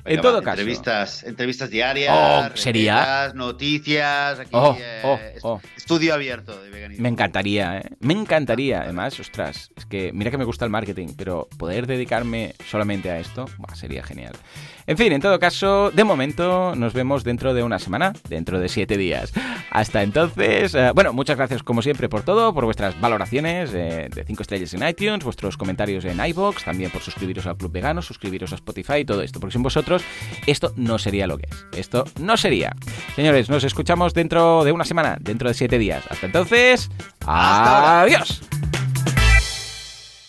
en 0.05 0.21
todo 0.21 0.41
caso. 0.41 0.61
Entrevistas, 0.61 1.23
entrevistas 1.23 1.69
diarias, 1.69 2.15
oh, 2.17 2.55
sería 2.55 3.33
noticias, 3.35 4.39
aquí, 4.39 4.51
oh, 4.53 4.77
oh, 5.03 5.19
oh, 5.41 5.61
estudio 5.75 6.13
abierto 6.13 6.57
de 6.63 6.69
veganismo. 6.69 7.03
Me 7.03 7.09
encantaría, 7.09 7.79
¿eh? 7.79 7.89
me 7.99 8.13
encantaría, 8.13 8.83
además, 8.83 9.19
ostras 9.19 9.40
es 9.49 9.85
que 9.89 10.11
mira 10.13 10.31
que 10.31 10.37
me 10.37 10.45
gusta 10.45 10.65
el 10.65 10.71
marketing, 10.71 11.09
pero 11.17 11.47
poder 11.57 11.87
dedicarme 11.87 12.55
solamente 12.65 13.09
a 13.09 13.19
esto 13.19 13.45
sería 13.73 14.03
genial. 14.03 14.33
En 14.87 14.97
fin, 14.97 15.13
en 15.13 15.21
todo 15.21 15.39
caso, 15.39 15.91
de 15.91 16.03
momento 16.03 16.75
nos 16.75 16.93
vemos 16.93 17.23
dentro 17.23 17.53
de 17.53 17.63
una 17.63 17.79
semana, 17.79 18.13
dentro 18.29 18.59
de 18.59 18.67
siete 18.67 18.97
días. 18.97 19.31
Hasta 19.69 20.03
entonces, 20.03 20.75
eh, 20.75 20.91
bueno, 20.93 21.13
muchas 21.13 21.37
gracias 21.37 21.63
como 21.63 21.81
siempre 21.81 22.09
por 22.09 22.23
todo, 22.23 22.53
por 22.53 22.65
vuestras 22.65 22.99
valoraciones 22.99 23.71
eh, 23.73 24.09
de 24.13 24.23
5 24.25 24.41
estrellas 24.41 24.73
en 24.73 24.87
iTunes, 24.87 25.23
vuestros 25.23 25.55
comentarios 25.55 26.03
en 26.05 26.23
iBox, 26.23 26.65
también 26.65 26.91
por 26.91 27.01
suscribiros 27.01 27.45
al 27.45 27.57
Club 27.57 27.71
Vegano, 27.71 28.01
suscribiros 28.01 28.51
a 28.51 28.55
Spotify 28.55 28.97
y 28.99 29.05
todo 29.05 29.21
esto, 29.21 29.39
porque 29.39 29.53
sin 29.53 29.63
vosotros 29.63 30.03
esto 30.45 30.73
no 30.75 30.97
sería 30.97 31.27
lo 31.27 31.37
que 31.37 31.47
es. 31.49 31.65
Esto 31.77 32.05
no 32.19 32.35
sería. 32.37 32.75
Señores, 33.15 33.49
nos 33.49 33.63
escuchamos 33.63 34.13
dentro 34.13 34.63
de 34.63 34.71
una 34.71 34.85
semana, 34.85 35.17
dentro 35.21 35.47
de 35.47 35.53
siete 35.53 35.77
días. 35.77 36.03
Hasta 36.09 36.25
entonces, 36.25 36.89
adiós. 37.25 38.41